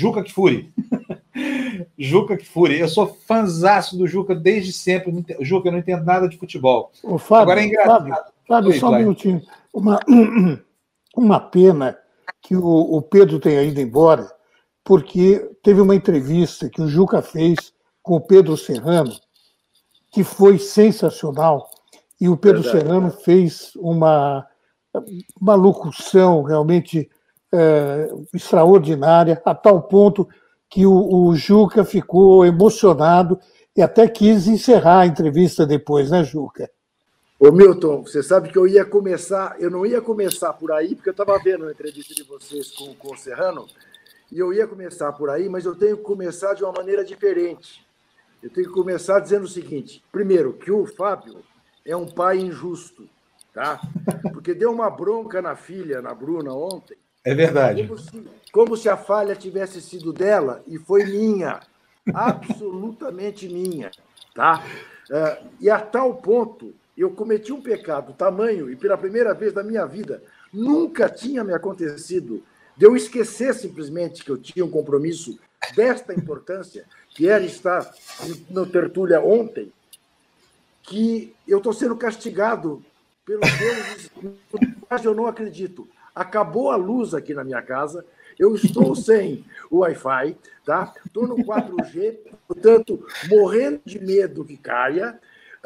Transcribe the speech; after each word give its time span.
Juca 0.00 0.24
Kfouri. 0.24 0.72
Juca 1.98 2.38
Kfouri. 2.38 2.78
Eu 2.78 2.88
sou 2.88 3.06
fãzaço 3.06 3.98
do 3.98 4.06
Juca 4.06 4.34
desde 4.34 4.72
sempre. 4.72 5.12
Juca, 5.40 5.68
eu 5.68 5.72
não 5.72 5.78
entendo 5.78 6.04
nada 6.04 6.26
de 6.26 6.38
futebol. 6.38 6.90
Ô, 7.02 7.18
Fábio, 7.18 7.42
Agora 7.42 7.60
é 7.60 7.66
engraçado. 7.66 8.08
Fábio, 8.08 8.24
Fábio 8.48 8.70
Oi, 8.70 8.78
só 8.78 8.90
um 8.90 8.98
minutinho. 8.98 9.42
Uma, 9.74 10.00
uma 11.14 11.38
pena 11.38 11.98
que 12.40 12.56
o, 12.56 12.64
o 12.64 13.02
Pedro 13.02 13.38
tenha 13.38 13.62
ido 13.62 13.78
embora, 13.78 14.26
porque 14.82 15.38
teve 15.62 15.82
uma 15.82 15.94
entrevista 15.94 16.70
que 16.70 16.80
o 16.80 16.88
Juca 16.88 17.20
fez 17.20 17.74
com 18.02 18.16
o 18.16 18.20
Pedro 18.20 18.56
Serrano, 18.56 19.12
que 20.10 20.24
foi 20.24 20.58
sensacional, 20.58 21.68
e 22.18 22.26
o 22.26 22.38
Pedro 22.38 22.62
Verdade. 22.62 22.84
Serrano 22.84 23.10
fez 23.10 23.72
uma, 23.76 24.46
uma 25.38 25.54
locução 25.54 26.42
realmente 26.42 27.10
é, 27.52 28.10
extraordinária, 28.32 29.40
a 29.44 29.54
tal 29.54 29.82
ponto 29.82 30.28
que 30.68 30.86
o, 30.86 30.92
o, 30.92 31.34
Juca 31.34 31.84
ficou 31.84 32.44
emocionado 32.44 33.38
e 33.76 33.82
até 33.82 34.06
quis 34.08 34.46
encerrar 34.46 35.00
a 35.00 35.06
entrevista 35.06 35.66
depois, 35.66 36.10
né, 36.10 36.22
Juca? 36.22 36.70
Ô 37.38 37.50
Milton, 37.50 38.02
você 38.02 38.22
sabe 38.22 38.50
que 38.50 38.58
eu 38.58 38.66
ia 38.66 38.84
começar, 38.84 39.56
eu 39.58 39.70
não 39.70 39.84
ia 39.84 40.00
começar 40.00 40.52
por 40.52 40.70
aí, 40.70 40.94
porque 40.94 41.08
eu 41.08 41.12
estava 41.12 41.38
vendo 41.38 41.66
a 41.66 41.72
entrevista 41.72 42.14
de 42.14 42.22
vocês 42.22 42.70
com, 42.70 42.94
com 42.94 43.14
o 43.14 43.18
Serrano, 43.18 43.66
e 44.30 44.38
eu 44.38 44.52
ia 44.52 44.66
começar 44.66 45.12
por 45.12 45.30
aí, 45.30 45.48
mas 45.48 45.64
eu 45.64 45.74
tenho 45.74 45.96
que 45.96 46.02
começar 46.04 46.54
de 46.54 46.62
uma 46.62 46.72
maneira 46.72 47.04
diferente. 47.04 47.84
Eu 48.42 48.48
tenho 48.48 48.68
que 48.68 48.72
começar 48.72 49.18
dizendo 49.20 49.44
o 49.44 49.48
seguinte: 49.48 50.02
primeiro, 50.12 50.52
que 50.52 50.70
o 50.70 50.86
Fábio 50.86 51.42
é 51.84 51.96
um 51.96 52.06
pai 52.06 52.38
injusto, 52.38 53.08
tá? 53.52 53.80
Porque 54.32 54.54
deu 54.54 54.70
uma 54.70 54.88
bronca 54.88 55.42
na 55.42 55.56
filha, 55.56 56.00
na 56.00 56.14
Bruna, 56.14 56.52
ontem, 56.52 56.96
é 57.24 57.34
verdade. 57.34 57.86
Como 57.86 57.98
se, 57.98 58.24
como 58.52 58.76
se 58.76 58.88
a 58.88 58.96
falha 58.96 59.36
tivesse 59.36 59.80
sido 59.80 60.12
dela 60.12 60.62
e 60.66 60.78
foi 60.78 61.04
minha. 61.04 61.60
Absolutamente 62.14 63.48
minha. 63.48 63.90
Tá? 64.34 64.64
Uh, 65.10 65.48
e 65.60 65.68
a 65.68 65.78
tal 65.78 66.14
ponto, 66.14 66.74
eu 66.96 67.10
cometi 67.10 67.52
um 67.52 67.60
pecado 67.60 68.12
tamanho, 68.12 68.70
e 68.70 68.76
pela 68.76 68.96
primeira 68.96 69.34
vez 69.34 69.52
na 69.52 69.62
minha 69.62 69.84
vida, 69.86 70.22
nunca 70.52 71.08
tinha 71.08 71.44
me 71.44 71.52
acontecido 71.52 72.42
de 72.76 72.86
eu 72.86 72.96
esquecer 72.96 73.54
simplesmente 73.54 74.24
que 74.24 74.30
eu 74.30 74.38
tinha 74.38 74.64
um 74.64 74.70
compromisso 74.70 75.38
desta 75.74 76.14
importância, 76.14 76.86
que 77.10 77.28
era 77.28 77.44
estar 77.44 77.92
no 78.48 78.66
Tertúlia 78.66 79.20
ontem, 79.20 79.72
que 80.82 81.34
eu 81.46 81.58
estou 81.58 81.72
sendo 81.72 81.96
castigado 81.96 82.82
pelos 83.24 83.50
deuses, 83.58 84.10
mas 84.88 85.04
eu 85.04 85.14
não 85.14 85.26
acredito 85.26 85.88
acabou 86.14 86.70
a 86.70 86.76
luz 86.76 87.14
aqui 87.14 87.34
na 87.34 87.44
minha 87.44 87.62
casa, 87.62 88.04
eu 88.38 88.54
estou 88.54 88.94
sem 88.96 89.44
o 89.70 89.78
Wi-Fi, 89.78 90.36
tá? 90.64 90.92
Estou 91.04 91.26
no 91.26 91.36
4G, 91.36 92.18
portanto, 92.46 93.04
morrendo 93.28 93.80
de 93.84 93.98
medo 93.98 94.44
que 94.44 94.56
caia, 94.56 95.18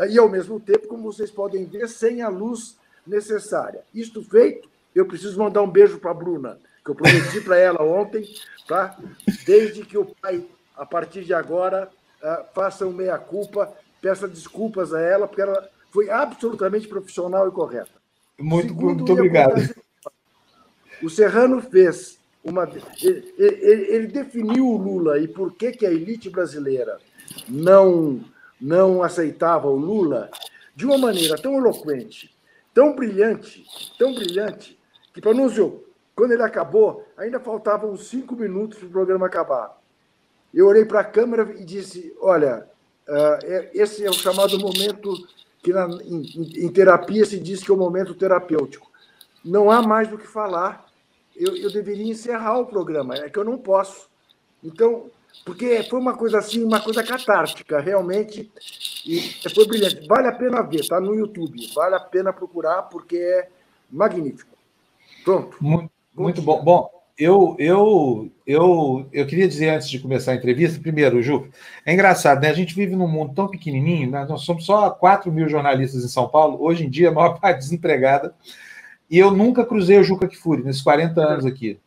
e 0.09 0.19
ao 0.19 0.28
mesmo 0.28 0.59
tempo, 0.59 0.89
como 0.89 1.12
vocês 1.12 1.31
podem 1.31 1.64
ver, 1.67 1.89
sem 1.89 2.20
a 2.20 2.28
luz 2.28 2.77
necessária. 3.06 3.83
Isto 3.95 4.23
feito, 4.23 4.69
eu 4.95 5.06
preciso 5.06 5.39
mandar 5.39 5.62
um 5.62 5.70
beijo 5.70 5.98
para 5.98 6.11
a 6.11 6.14
Bruna, 6.14 6.58
que 6.84 6.91
eu 6.91 6.95
prometi 6.95 7.41
para 7.41 7.56
ela 7.56 7.83
ontem, 7.83 8.25
tá? 8.67 8.98
Desde 9.47 9.84
que 9.84 9.97
o 9.97 10.05
pai, 10.20 10.45
a 10.77 10.84
partir 10.84 11.25
de 11.25 11.33
agora, 11.33 11.91
ah, 12.23 12.45
faça 12.55 12.86
um 12.86 12.92
meia-culpa, 12.92 13.73
peça 14.01 14.27
desculpas 14.27 14.92
a 14.92 15.01
ela, 15.01 15.27
porque 15.29 15.42
ela 15.42 15.69
foi 15.91 16.11
absolutamente 16.11 16.89
profissional 16.89 17.48
e 17.48 17.53
correta. 17.53 17.92
Muito, 18.39 18.69
Segundo, 18.69 18.97
muito 18.97 19.12
obrigado. 19.12 19.84
O 21.05 21.11
Serrano 21.11 21.61
fez 21.61 22.19
uma. 22.42 22.65
Ele, 23.03 23.35
ele, 23.39 23.95
ele, 23.95 24.07
definiu 24.07 24.67
o 24.67 24.77
Lula 24.77 25.19
e 25.19 25.29
por 25.29 25.53
que, 25.53 25.73
que 25.73 25.87
a 25.87 25.91
elite 25.91 26.31
brasileira 26.31 26.98
não, 27.48 28.20
não 28.61 29.03
aceitava 29.03 29.69
o 29.69 29.77
Lula 29.77 30.31
de 30.75 30.87
uma 30.87 30.97
maneira 30.97 31.37
tão 31.37 31.57
eloquente, 31.57 32.35
tão 32.73 32.95
brilhante, 32.95 33.64
tão 33.98 34.14
brilhante, 34.14 34.79
que, 35.13 35.20
Panúzio, 35.20 35.85
quando 36.17 36.33
ele 36.33 36.43
acabou, 36.43 37.07
ainda 37.17 37.39
faltavam 37.39 37.97
cinco 37.97 38.35
minutos 38.35 38.79
para 38.79 38.89
o 38.89 38.91
programa 38.91 39.27
acabar. 39.27 39.79
Eu 40.53 40.67
olhei 40.67 40.85
para 40.85 41.01
a 41.01 41.05
câmera 41.05 41.55
e 41.59 41.64
disse: 41.64 42.14
Olha, 42.20 42.67
uh, 43.09 43.69
esse 43.75 44.05
é 44.05 44.09
o 44.11 44.14
chamado 44.14 44.59
momento 44.59 45.13
que 45.63 45.73
na, 45.73 45.87
em, 46.03 46.64
em 46.64 46.69
terapia 46.69 47.25
se 47.27 47.39
diz 47.39 47.63
que 47.63 47.70
é 47.70 47.75
o 47.75 47.77
momento 47.77 48.14
terapêutico. 48.14 48.91
Não 49.45 49.70
há 49.70 49.83
mais 49.83 50.09
do 50.09 50.17
que 50.17 50.27
falar 50.27 50.83
eu, 51.36 51.56
eu 51.56 51.70
deveria 51.72 52.11
encerrar 52.11 52.58
o 52.58 52.67
programa, 52.67 53.14
é 53.14 53.28
que 53.28 53.39
eu 53.39 53.45
não 53.45 53.58
posso. 53.58 54.08
Então, 54.62 55.11
porque 55.45 55.83
foi 55.84 55.98
uma 55.98 56.17
coisa 56.17 56.39
assim, 56.39 56.64
uma 56.64 56.80
coisa 56.80 57.02
catártica, 57.02 57.80
realmente, 57.80 58.50
e 59.06 59.20
foi 59.55 59.67
brilhante. 59.67 60.06
Vale 60.06 60.28
a 60.28 60.33
pena 60.33 60.62
ver, 60.62 60.80
está 60.80 61.00
no 61.00 61.14
YouTube, 61.14 61.70
vale 61.74 61.95
a 61.95 62.00
pena 62.00 62.33
procurar, 62.33 62.83
porque 62.83 63.17
é 63.17 63.48
magnífico. 63.90 64.56
Pronto. 65.24 65.56
Muito, 65.61 65.90
muito 66.14 66.42
bom. 66.42 66.62
Bom, 66.62 66.95
eu, 67.17 67.55
eu, 67.58 68.30
eu, 68.46 69.08
eu 69.12 69.27
queria 69.27 69.46
dizer 69.46 69.70
antes 69.70 69.89
de 69.89 70.01
começar 70.01 70.33
a 70.33 70.34
entrevista, 70.34 70.80
primeiro, 70.80 71.22
Ju, 71.22 71.48
é 71.86 71.92
engraçado, 71.92 72.40
né? 72.40 72.51
A 72.51 72.55
gente 72.55 72.74
vive 72.74 72.96
num 72.96 73.06
mundo 73.06 73.34
tão 73.34 73.48
pequenininho, 73.48 74.11
né? 74.11 74.27
nós 74.28 74.42
somos 74.42 74.66
só 74.66 74.90
4 74.90 75.30
mil 75.30 75.48
jornalistas 75.48 76.05
em 76.05 76.08
São 76.08 76.28
Paulo, 76.28 76.61
hoje 76.61 76.84
em 76.84 76.90
dia 76.90 77.11
a 77.11 77.12
maior 77.12 77.39
parte 77.40 77.58
desempregada. 77.58 78.34
E 79.11 79.19
eu 79.19 79.31
nunca 79.31 79.65
cruzei 79.65 79.98
o 79.98 80.05
Juca 80.05 80.29
Kfouri 80.29 80.63
nesses 80.63 80.83
40 80.83 81.20
anos 81.20 81.47
aqui. 81.47 81.79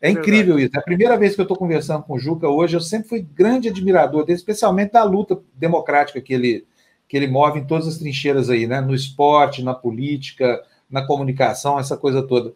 É 0.00 0.10
incrível 0.10 0.58
isso. 0.58 0.76
É 0.76 0.78
a 0.78 0.82
primeira 0.82 1.16
vez 1.16 1.34
que 1.34 1.40
eu 1.40 1.44
estou 1.44 1.56
conversando 1.56 2.04
com 2.04 2.14
o 2.14 2.18
Juca 2.18 2.48
hoje. 2.48 2.76
Eu 2.76 2.80
sempre 2.80 3.08
fui 3.08 3.26
grande 3.34 3.68
admirador 3.68 4.24
dele, 4.24 4.38
especialmente 4.38 4.92
da 4.92 5.02
luta 5.02 5.38
democrática 5.54 6.20
que 6.20 6.32
ele, 6.32 6.64
que 7.08 7.16
ele 7.16 7.26
move 7.26 7.58
em 7.58 7.66
todas 7.66 7.88
as 7.88 7.98
trincheiras 7.98 8.48
aí, 8.48 8.66
né? 8.66 8.80
No 8.80 8.94
esporte, 8.94 9.62
na 9.62 9.74
política, 9.74 10.62
na 10.88 11.04
comunicação, 11.04 11.78
essa 11.78 11.96
coisa 11.96 12.22
toda. 12.22 12.54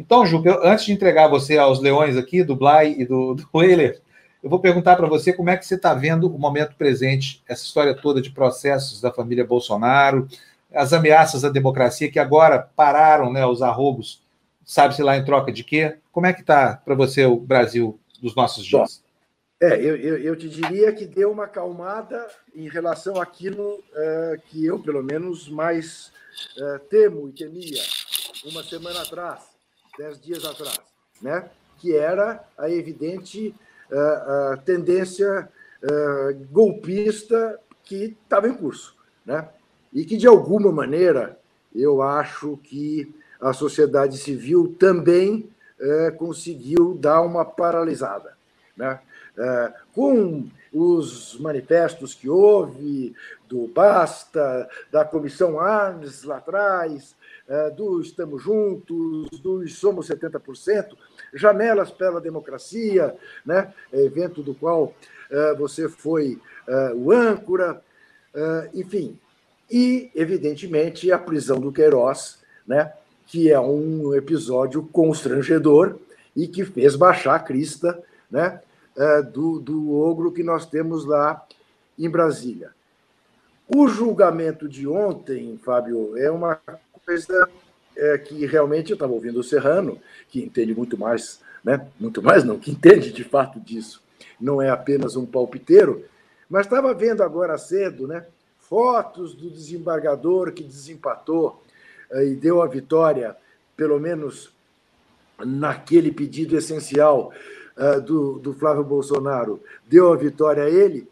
Então, 0.00 0.26
Juca, 0.26 0.48
eu, 0.48 0.66
antes 0.66 0.84
de 0.84 0.92
entregar 0.92 1.28
você 1.28 1.58
aos 1.58 1.80
leões 1.80 2.16
aqui, 2.16 2.42
do 2.42 2.56
Blay 2.56 2.96
e 2.98 3.06
do, 3.06 3.34
do 3.34 3.48
Euler, 3.62 4.00
eu 4.42 4.48
vou 4.50 4.58
perguntar 4.58 4.96
para 4.96 5.06
você 5.06 5.32
como 5.32 5.50
é 5.50 5.56
que 5.56 5.66
você 5.66 5.74
está 5.74 5.94
vendo 5.94 6.34
o 6.34 6.38
momento 6.38 6.74
presente, 6.74 7.42
essa 7.46 7.62
história 7.62 7.94
toda 7.94 8.22
de 8.22 8.30
processos 8.30 9.00
da 9.00 9.12
família 9.12 9.44
Bolsonaro, 9.44 10.26
as 10.72 10.92
ameaças 10.92 11.44
à 11.44 11.48
democracia 11.48 12.10
que 12.10 12.18
agora 12.18 12.58
pararam 12.58 13.32
né, 13.32 13.44
os 13.44 13.62
arrobos, 13.62 14.22
sabe-se 14.64 15.02
lá 15.02 15.16
em 15.16 15.24
troca 15.24 15.52
de 15.52 15.64
quê? 15.64 15.98
Como 16.12 16.26
é 16.26 16.32
que 16.32 16.40
está 16.40 16.76
para 16.76 16.94
você 16.94 17.24
o 17.24 17.36
Brasil 17.36 17.98
dos 18.20 18.34
nossos 18.34 18.64
dias? 18.64 19.02
É, 19.60 19.74
eu, 19.74 19.94
eu, 19.96 20.18
eu, 20.18 20.36
te 20.36 20.48
diria 20.48 20.90
que 20.90 21.04
deu 21.04 21.30
uma 21.30 21.44
acalmada 21.44 22.26
em 22.54 22.66
relação 22.66 23.20
àquilo 23.20 23.74
uh, 23.74 24.40
que 24.46 24.64
eu, 24.64 24.78
pelo 24.78 25.02
menos, 25.02 25.50
mais 25.50 26.10
uh, 26.56 26.78
temo 26.88 27.28
e 27.28 27.32
temia 27.32 27.82
uma 28.46 28.64
semana 28.64 29.02
atrás, 29.02 29.40
dez 29.98 30.18
dias 30.18 30.46
atrás, 30.46 30.80
né? 31.20 31.50
que 31.76 31.94
era 31.94 32.42
a 32.56 32.70
evidente 32.70 33.54
uh, 33.90 34.56
tendência 34.64 35.48
golpista 36.50 37.58
que 37.82 38.16
estava 38.22 38.46
em 38.46 38.54
curso. 38.54 38.94
Né? 39.24 39.48
E 39.92 40.04
que, 40.04 40.16
de 40.16 40.26
alguma 40.26 40.70
maneira, 40.70 41.38
eu 41.74 42.02
acho 42.02 42.58
que 42.62 43.12
a 43.40 43.52
sociedade 43.52 44.18
civil 44.18 44.74
também 44.78 45.48
é, 45.80 46.10
conseguiu 46.10 46.94
dar 47.00 47.22
uma 47.22 47.44
paralisada. 47.44 48.36
Né? 48.76 49.00
É, 49.36 49.72
com 49.94 50.48
os 50.72 51.38
manifestos 51.40 52.14
que 52.14 52.28
houve, 52.28 53.14
do 53.48 53.66
Basta, 53.66 54.68
da 54.92 55.04
Comissão 55.04 55.58
Arnes 55.58 56.22
lá 56.22 56.36
atrás, 56.36 57.16
é, 57.48 57.70
do 57.70 58.00
Estamos 58.00 58.42
Juntos, 58.42 59.28
do 59.40 59.66
Somos 59.68 60.08
70%, 60.08 60.96
Janelas 61.34 61.90
pela 61.90 62.20
Democracia, 62.20 63.16
né? 63.44 63.72
evento 63.92 64.42
do 64.42 64.54
qual 64.54 64.94
é, 65.30 65.54
você 65.54 65.88
foi 65.88 66.40
é, 66.68 66.92
o 66.94 67.10
âncora, 67.10 67.82
é, 68.32 68.70
enfim, 68.74 69.18
e, 69.70 70.10
evidentemente, 70.14 71.12
a 71.12 71.18
prisão 71.18 71.60
do 71.60 71.72
Queiroz, 71.72 72.38
né, 72.66 72.92
que 73.26 73.50
é 73.50 73.60
um 73.60 74.14
episódio 74.14 74.82
constrangedor 74.82 75.98
e 76.34 76.48
que 76.48 76.64
fez 76.64 76.96
baixar 76.96 77.36
a 77.36 77.38
crista 77.38 78.02
né, 78.30 78.60
é, 78.96 79.22
do, 79.22 79.60
do 79.60 79.94
ogro 79.94 80.32
que 80.32 80.42
nós 80.42 80.66
temos 80.66 81.04
lá 81.04 81.46
em 81.98 82.08
Brasília. 82.08 82.72
O 83.68 83.86
julgamento 83.86 84.68
de 84.68 84.88
ontem, 84.88 85.58
Fábio, 85.62 86.16
é 86.16 86.30
uma 86.30 86.60
coisa 87.06 87.48
é, 87.96 88.18
que 88.18 88.44
realmente 88.46 88.90
eu 88.90 88.94
estava 88.94 89.12
ouvindo 89.12 89.38
o 89.38 89.44
Serrano, 89.44 90.00
que 90.28 90.42
entende 90.42 90.74
muito 90.74 90.98
mais, 90.98 91.40
né? 91.62 91.86
muito 92.00 92.20
mais 92.20 92.42
não, 92.42 92.58
que 92.58 92.72
entende 92.72 93.12
de 93.12 93.22
fato 93.22 93.60
disso, 93.60 94.02
não 94.40 94.60
é 94.60 94.70
apenas 94.70 95.14
um 95.14 95.24
palpiteiro, 95.24 96.04
mas 96.48 96.66
estava 96.66 96.92
vendo 96.92 97.22
agora 97.22 97.56
cedo, 97.56 98.08
né? 98.08 98.26
Fotos 98.70 99.34
do 99.34 99.50
desembargador 99.50 100.52
que 100.52 100.62
desempatou 100.62 101.60
eh, 102.12 102.28
e 102.28 102.34
deu 102.36 102.62
a 102.62 102.66
vitória, 102.68 103.36
pelo 103.76 103.98
menos 103.98 104.52
naquele 105.44 106.12
pedido 106.12 106.56
essencial 106.56 107.32
do, 108.04 108.38
do 108.38 108.52
Flávio 108.52 108.84
Bolsonaro 108.84 109.62
deu 109.88 110.12
a 110.12 110.16
vitória 110.16 110.64
a 110.64 110.68
ele, 110.68 111.08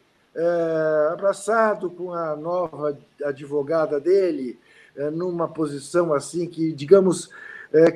abraçado 1.10 1.88
com 1.88 2.12
a 2.12 2.36
nova 2.36 2.98
advogada 3.24 3.98
dele, 3.98 4.58
numa 5.14 5.48
posição 5.48 6.12
assim 6.12 6.46
que, 6.46 6.70
digamos, 6.72 7.30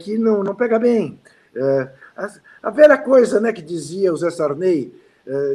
que 0.00 0.16
não, 0.16 0.42
não 0.42 0.54
pega 0.54 0.78
bem. 0.78 1.20
A, 2.16 2.30
a 2.62 2.70
velha 2.70 2.96
coisa 2.96 3.40
né, 3.40 3.52
que 3.52 3.62
dizia 3.62 4.12
o 4.12 4.16
Zé 4.16 4.30
Sarney, 4.30 4.92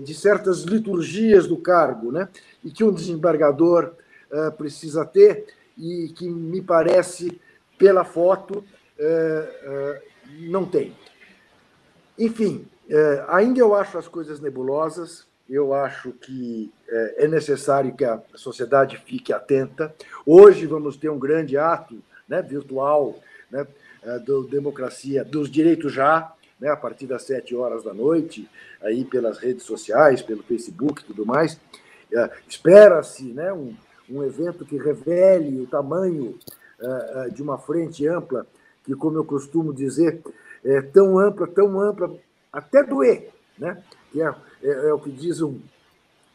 de 0.04 0.14
certas 0.14 0.64
liturgias 0.64 1.48
do 1.48 1.58
cargo, 1.58 2.12
né, 2.12 2.30
e 2.64 2.72
que 2.72 2.84
um 2.84 2.92
desembargador 2.92 3.94
precisa 4.58 5.06
ter, 5.06 5.48
e 5.78 6.10
que 6.16 6.28
me 6.28 6.62
parece, 6.62 7.40
pela 7.78 8.04
foto, 8.04 8.64
não 10.40 10.66
tem. 10.66 10.96
Enfim, 12.18 12.66
ainda 13.28 13.60
eu 13.60 13.76
acho 13.76 13.98
as 13.98 14.08
coisas 14.08 14.40
nebulosas, 14.40 15.28
eu 15.50 15.74
acho 15.74 16.12
que 16.12 16.72
é 17.18 17.28
necessário 17.28 17.96
que 17.96 18.04
a 18.04 18.22
sociedade 18.36 18.98
fique 19.06 19.32
atenta. 19.32 19.94
Hoje 20.26 20.66
vamos 20.66 20.98
ter 20.98 21.10
um 21.10 21.20
grande 21.20 21.58
ato 21.58 22.02
né, 22.28 22.42
virtual 22.42 23.20
né, 23.52 23.66
do 24.26 24.44
democracia, 24.44 25.24
dos 25.24 25.50
direitos 25.50 25.94
já, 25.94 26.34
né, 26.60 26.70
a 26.70 26.76
partir 26.76 27.06
das 27.06 27.24
sete 27.24 27.56
horas 27.56 27.84
da 27.84 27.94
noite, 27.94 28.50
aí 28.82 29.06
pelas 29.06 29.38
redes 29.38 29.64
sociais, 29.64 30.22
pelo 30.22 30.44
Facebook 30.44 31.02
e 31.02 31.06
tudo 31.06 31.26
mais. 31.26 31.60
Espera-se 32.48 33.26
né, 33.34 33.52
um, 33.54 33.76
um 34.10 34.24
evento 34.24 34.66
que 34.66 34.78
revele 34.78 35.62
o 35.62 35.68
tamanho 35.68 36.38
de 37.34 37.42
uma 37.42 37.58
frente 37.58 38.08
ampla, 38.08 38.46
que, 38.84 38.96
como 38.96 39.18
eu 39.18 39.26
costumo 39.26 39.74
dizer, 39.74 40.22
é 40.64 40.82
tão 40.82 41.20
ampla, 41.20 41.48
tão 41.48 41.80
ampla, 41.80 42.16
até 42.52 42.84
doer, 42.84 43.30
né? 43.58 43.82
que 44.12 44.22
é, 44.22 44.34
é, 44.64 44.90
é 44.90 44.94
o 44.94 45.00
que 45.00 45.12
diz 45.12 45.42
um, 45.42 45.60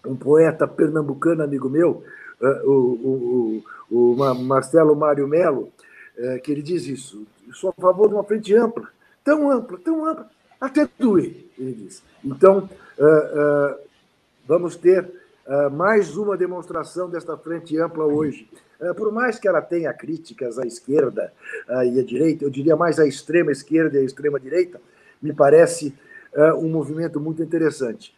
um 0.06 0.16
poeta 0.16 0.66
pernambucano, 0.66 1.42
amigo 1.42 1.68
meu, 1.68 2.04
o, 2.64 2.70
o, 2.70 3.64
o, 3.90 4.12
o 4.12 4.34
Marcelo 4.42 4.96
Mário 4.96 5.28
Melo, 5.28 5.72
que 6.42 6.50
ele 6.50 6.62
diz 6.62 6.86
isso. 6.86 7.24
Eu 7.46 7.54
sou 7.54 7.70
a 7.76 7.80
favor 7.80 8.08
de 8.08 8.14
uma 8.14 8.24
frente 8.24 8.54
ampla, 8.54 8.88
tão 9.24 9.50
ampla, 9.50 9.78
tão 9.78 10.04
ampla, 10.04 10.30
até 10.60 10.88
doer, 10.98 11.46
ele 11.58 11.72
diz. 11.72 12.02
Então, 12.24 12.68
vamos 14.46 14.76
ter 14.76 15.10
mais 15.72 16.16
uma 16.16 16.36
demonstração 16.36 17.10
desta 17.10 17.36
frente 17.36 17.76
ampla 17.78 18.04
hoje. 18.04 18.48
Por 18.96 19.12
mais 19.12 19.38
que 19.38 19.46
ela 19.46 19.60
tenha 19.62 19.92
críticas 19.92 20.58
à 20.58 20.66
esquerda 20.66 21.32
e 21.68 22.00
à 22.00 22.02
direita, 22.04 22.44
eu 22.44 22.50
diria 22.50 22.76
mais 22.76 22.98
à 22.98 23.06
extrema 23.06 23.52
esquerda 23.52 23.96
e 23.96 24.00
à 24.00 24.04
extrema 24.04 24.40
direita, 24.40 24.80
me 25.20 25.32
parece 25.32 25.94
um 26.58 26.68
movimento 26.68 27.20
muito 27.20 27.42
interessante. 27.42 28.14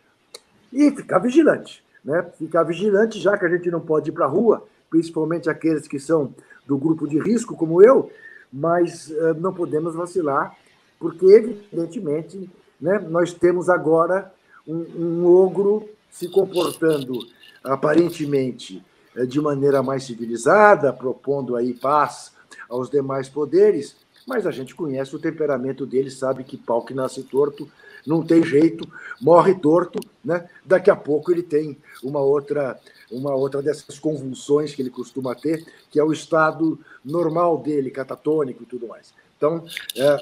E 0.73 0.91
ficar 0.91 1.19
vigilante, 1.19 1.85
né? 2.05 2.25
Ficar 2.39 2.63
vigilante, 2.63 3.19
já 3.19 3.37
que 3.39 3.45
a 3.45 3.49
gente 3.49 3.71
não 3.71 3.81
pode 3.81 4.11
ir 4.11 4.13
para 4.13 4.25
a 4.25 4.29
rua, 4.29 4.67
principalmente 4.91 5.49
aqueles 5.51 5.87
que 5.87 5.99
são 5.99 6.35
do 6.67 6.77
grupo 6.79 7.07
de 7.07 7.19
risco, 7.19 7.57
como 7.57 7.83
eu, 7.83 8.11
mas 8.53 9.13
não 9.39 9.53
podemos 9.53 9.95
vacilar, 9.95 10.57
porque, 11.05 11.27
evidentemente, 11.27 12.49
né, 12.81 12.99
nós 12.99 13.35
temos 13.35 13.69
agora 13.69 14.33
um, 14.67 14.87
um 14.97 15.27
ogro 15.27 15.87
se 16.11 16.31
comportando 16.31 17.19
aparentemente 17.63 18.83
de 19.29 19.39
maneira 19.39 19.83
mais 19.83 20.05
civilizada, 20.05 20.95
propondo 20.95 21.57
aí 21.57 21.75
paz 21.75 22.33
aos 22.71 22.89
demais 22.89 23.29
poderes, 23.29 23.97
mas 24.27 24.47
a 24.47 24.51
gente 24.51 24.75
conhece 24.75 25.15
o 25.15 25.19
temperamento 25.19 25.85
dele, 25.85 26.11
sabe 26.11 26.43
que 26.43 26.57
pau 26.57 26.83
que 26.83 26.95
nasce 26.95 27.23
torto 27.23 27.71
não 28.07 28.25
tem 28.25 28.43
jeito, 28.43 28.89
morre 29.21 29.55
torto, 29.55 29.99
né? 30.25 30.49
Daqui 30.65 30.91
a 30.91 30.97
pouco 30.97 31.31
ele 31.31 31.43
tem 31.43 31.77
uma 32.03 32.21
outra 32.21 32.81
uma 33.11 33.35
outra 33.35 33.61
dessas 33.61 33.99
convulsões 33.99 34.75
que 34.75 34.81
ele 34.81 34.91
costuma 34.91 35.35
ter, 35.35 35.67
que 35.91 36.01
é 36.01 36.05
o 36.05 36.13
estado 36.13 36.79
normal 37.05 37.59
dele, 37.59 37.91
catatônico 37.91 38.63
e 38.63 38.67
tudo 38.67 38.89
mais. 38.89 39.13
Então, 39.45 39.63
é, 39.99 40.17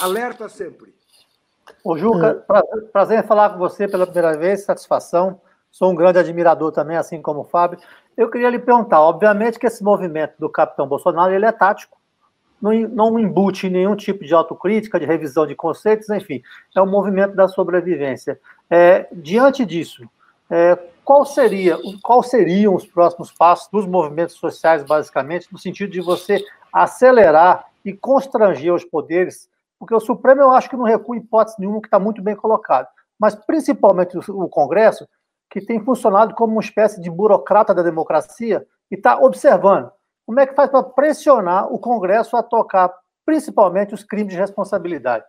alerta 0.00 0.48
sempre. 0.48 0.94
Ô, 1.84 1.96
Juca, 1.98 2.42
é. 2.48 2.80
prazer 2.90 3.22
em 3.22 3.26
falar 3.26 3.50
com 3.50 3.58
você 3.58 3.86
pela 3.86 4.06
primeira 4.06 4.36
vez, 4.38 4.64
satisfação. 4.64 5.38
Sou 5.70 5.92
um 5.92 5.94
grande 5.94 6.18
admirador 6.18 6.72
também, 6.72 6.96
assim 6.96 7.20
como 7.20 7.40
o 7.40 7.44
Fábio. 7.44 7.78
Eu 8.16 8.30
queria 8.30 8.48
lhe 8.48 8.58
perguntar, 8.58 9.02
obviamente 9.02 9.58
que 9.58 9.66
esse 9.66 9.84
movimento 9.84 10.32
do 10.38 10.48
capitão 10.48 10.88
Bolsonaro 10.88 11.34
ele 11.34 11.44
é 11.44 11.52
tático, 11.52 11.98
não, 12.62 12.72
não 12.72 13.18
embute 13.18 13.66
em 13.66 13.70
nenhum 13.70 13.94
tipo 13.94 14.24
de 14.24 14.32
autocrítica, 14.32 14.98
de 14.98 15.04
revisão 15.04 15.46
de 15.46 15.54
conceitos, 15.54 16.08
enfim, 16.08 16.40
é 16.74 16.80
um 16.80 16.90
movimento 16.90 17.36
da 17.36 17.46
sobrevivência. 17.46 18.40
É, 18.70 19.06
diante 19.12 19.66
disso, 19.66 20.08
é, 20.50 20.76
qual 21.04 21.24
seria, 21.24 21.78
qual 22.02 22.22
seriam 22.22 22.74
os 22.74 22.86
próximos 22.86 23.30
passos 23.32 23.68
dos 23.70 23.86
movimentos 23.86 24.34
sociais, 24.36 24.82
basicamente, 24.82 25.48
no 25.52 25.58
sentido 25.58 25.92
de 25.92 26.00
você 26.00 26.44
acelerar 26.72 27.66
e 27.84 27.92
constranger 27.92 28.74
os 28.74 28.84
poderes, 28.84 29.48
porque 29.78 29.94
o 29.94 30.00
Supremo 30.00 30.42
eu 30.42 30.50
acho 30.50 30.68
que 30.68 30.76
não 30.76 30.84
recua 30.84 31.16
hipótese 31.16 31.56
nenhuma, 31.58 31.80
que 31.80 31.86
está 31.86 31.98
muito 31.98 32.22
bem 32.22 32.34
colocado, 32.34 32.88
mas 33.18 33.34
principalmente 33.34 34.18
o 34.18 34.48
Congresso, 34.48 35.06
que 35.50 35.60
tem 35.60 35.80
funcionado 35.80 36.34
como 36.34 36.52
uma 36.52 36.62
espécie 36.62 37.00
de 37.00 37.10
burocrata 37.10 37.72
da 37.72 37.82
democracia 37.82 38.66
e 38.90 38.96
está 38.96 39.18
observando. 39.18 39.90
Como 40.26 40.40
é 40.40 40.46
que 40.46 40.54
faz 40.54 40.68
para 40.70 40.82
pressionar 40.82 41.72
o 41.72 41.78
Congresso 41.78 42.36
a 42.36 42.42
tocar 42.42 42.92
principalmente 43.24 43.94
os 43.94 44.02
crimes 44.02 44.34
de 44.34 44.40
responsabilidade? 44.40 45.24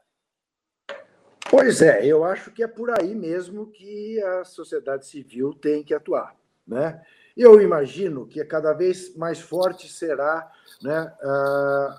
Pois 1.50 1.82
é, 1.82 2.06
eu 2.06 2.26
acho 2.26 2.52
que 2.52 2.62
é 2.62 2.68
por 2.68 2.90
aí 3.00 3.16
mesmo 3.16 3.68
que 3.68 4.22
a 4.22 4.44
sociedade 4.44 5.06
civil 5.06 5.54
tem 5.54 5.82
que 5.82 5.94
atuar. 5.94 6.36
Né? 6.68 7.02
Eu 7.38 7.62
imagino 7.62 8.26
que 8.26 8.44
cada 8.44 8.74
vez 8.74 9.16
mais 9.16 9.40
forte 9.40 9.88
será 9.88 10.52
né, 10.82 11.14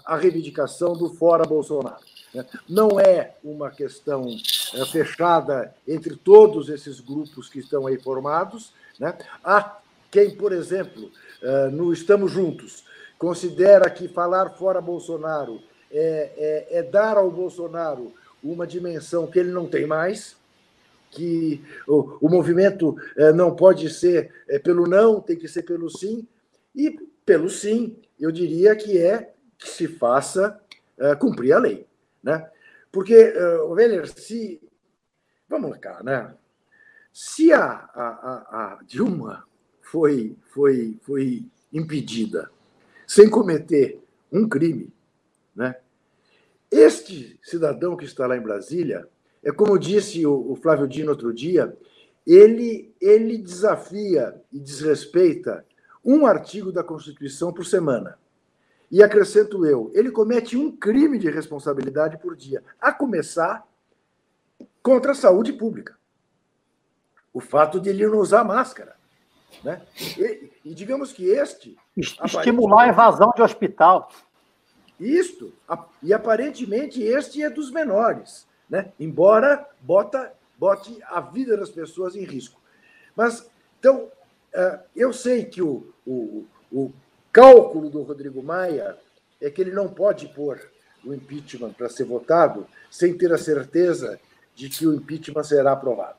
a 0.04 0.16
reivindicação 0.16 0.92
do 0.92 1.14
fora 1.14 1.44
Bolsonaro. 1.44 2.02
Né? 2.34 2.44
Não 2.68 3.00
é 3.00 3.36
uma 3.42 3.70
questão 3.70 4.26
é, 4.74 4.84
fechada 4.84 5.74
entre 5.86 6.14
todos 6.14 6.68
esses 6.68 7.00
grupos 7.00 7.48
que 7.48 7.60
estão 7.60 7.86
aí 7.86 7.98
formados. 7.98 8.74
Né? 8.98 9.16
Há 9.42 9.78
quem, 10.10 10.36
por 10.36 10.52
exemplo, 10.52 11.10
é, 11.42 11.68
no 11.68 11.90
Estamos 11.92 12.30
Juntos, 12.30 12.84
considera 13.18 13.88
que 13.88 14.08
falar 14.08 14.50
fora 14.50 14.80
Bolsonaro 14.80 15.62
é, 15.90 16.66
é, 16.70 16.78
é 16.78 16.82
dar 16.82 17.16
ao 17.16 17.30
Bolsonaro 17.30 18.12
uma 18.42 18.66
dimensão 18.66 19.26
que 19.26 19.38
ele 19.38 19.50
não 19.50 19.66
tem 19.66 19.86
mais, 19.86 20.36
que 21.10 21.62
o, 21.86 22.18
o 22.20 22.28
movimento 22.28 22.96
é, 23.16 23.32
não 23.32 23.54
pode 23.54 23.88
ser 23.90 24.32
é, 24.48 24.58
pelo 24.58 24.86
não, 24.86 25.20
tem 25.20 25.36
que 25.36 25.48
ser 25.48 25.62
pelo 25.62 25.88
sim, 25.88 26.26
e 26.74 26.98
pelo 27.24 27.48
sim, 27.48 27.96
eu 28.18 28.30
diria 28.30 28.76
que 28.76 28.98
é 28.98 29.32
que 29.58 29.68
se 29.68 29.88
faça 29.88 30.60
é, 30.98 31.14
cumprir 31.14 31.52
a 31.52 31.58
lei. 31.58 31.86
Né? 32.22 32.48
Porque, 32.90 33.32
uh, 33.32 33.70
Weller, 33.70 34.08
se. 34.08 34.60
Vamos 35.48 35.76
cá, 35.78 36.02
né? 36.02 36.34
Se 37.12 37.52
a, 37.52 37.62
a, 37.62 38.74
a 38.76 38.82
Dilma 38.84 39.46
foi, 39.80 40.36
foi, 40.52 40.96
foi 41.02 41.44
impedida 41.72 42.50
sem 43.06 43.28
cometer 43.30 44.00
um 44.30 44.48
crime, 44.48 44.92
né? 45.56 45.76
Este 46.70 47.38
cidadão 47.42 47.96
que 47.96 48.04
está 48.04 48.26
lá 48.26 48.36
em 48.36 48.42
Brasília, 48.42 49.08
é 49.42 49.50
como 49.52 49.78
disse 49.78 50.26
o, 50.26 50.52
o 50.52 50.56
Flávio 50.56 50.86
Dino 50.86 51.10
outro 51.10 51.32
dia, 51.32 51.76
ele, 52.26 52.94
ele 53.00 53.38
desafia 53.38 54.38
e 54.52 54.58
desrespeita 54.60 55.64
um 56.04 56.26
artigo 56.26 56.70
da 56.70 56.84
Constituição 56.84 57.52
por 57.52 57.64
semana. 57.64 58.18
E 58.90 59.02
acrescento 59.02 59.66
eu, 59.66 59.90
ele 59.94 60.10
comete 60.10 60.56
um 60.56 60.74
crime 60.74 61.18
de 61.18 61.30
responsabilidade 61.30 62.18
por 62.18 62.36
dia, 62.36 62.62
a 62.80 62.92
começar 62.92 63.66
contra 64.82 65.12
a 65.12 65.14
saúde 65.14 65.52
pública. 65.52 65.96
O 67.32 67.40
fato 67.40 67.78
de 67.78 67.90
ele 67.90 68.06
não 68.06 68.18
usar 68.18 68.44
máscara. 68.44 68.96
Né? 69.62 69.82
E, 70.16 70.50
e 70.64 70.74
digamos 70.74 71.12
que 71.12 71.26
este. 71.26 71.76
Estimular 71.96 72.84
a 72.84 72.88
evasão 72.88 73.30
de 73.34 73.42
hospital. 73.42 74.10
Isto. 74.98 75.52
E 76.02 76.12
aparentemente 76.12 77.02
este 77.02 77.42
é 77.42 77.50
dos 77.50 77.70
menores, 77.70 78.46
né? 78.68 78.92
embora 78.98 79.66
bota, 79.80 80.32
bote 80.58 80.98
a 81.04 81.20
vida 81.20 81.56
das 81.56 81.70
pessoas 81.70 82.16
em 82.16 82.24
risco. 82.24 82.60
Mas, 83.14 83.48
então, 83.78 84.10
é, 84.52 84.80
eu 84.94 85.12
sei 85.12 85.44
que 85.44 85.62
o, 85.62 85.86
o, 86.06 86.46
o 86.72 86.92
cálculo 87.32 87.88
do 87.88 88.02
Rodrigo 88.02 88.42
Maia 88.42 88.96
é 89.40 89.50
que 89.50 89.60
ele 89.60 89.70
não 89.70 89.88
pode 89.88 90.26
pôr 90.28 90.60
o 91.04 91.14
impeachment 91.14 91.72
para 91.72 91.88
ser 91.88 92.04
votado 92.04 92.66
sem 92.90 93.16
ter 93.16 93.32
a 93.32 93.38
certeza 93.38 94.18
de 94.54 94.68
que 94.68 94.86
o 94.86 94.94
impeachment 94.94 95.44
será 95.44 95.72
aprovado. 95.72 96.18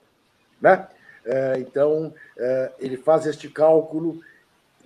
Né? 0.61 0.87
É, 1.25 1.59
então, 1.59 2.13
é, 2.37 2.71
ele 2.79 2.97
faz 2.97 3.25
este 3.25 3.49
cálculo 3.49 4.21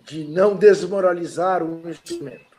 de 0.04 0.24
não 0.24 0.56
desmoralizar 0.56 1.64
o 1.64 1.88
instrumento. 1.90 2.53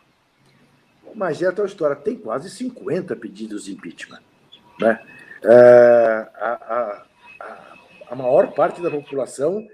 Mas 1.15 1.41
é 1.41 1.47
a 1.47 1.53
tua 1.53 1.67
história, 1.67 1.97
tem 1.97 2.17
quase 2.17 2.51
50 2.51 3.15
pedidos 3.17 3.65
de 3.65 3.73
impeachment. 3.73 4.21
Né? 4.81 5.01
a, 5.47 6.27
a, 6.41 7.07
a 8.09 8.17
maior 8.17 8.53
parte 8.55 8.81
da 8.81 8.91
população 8.91 9.67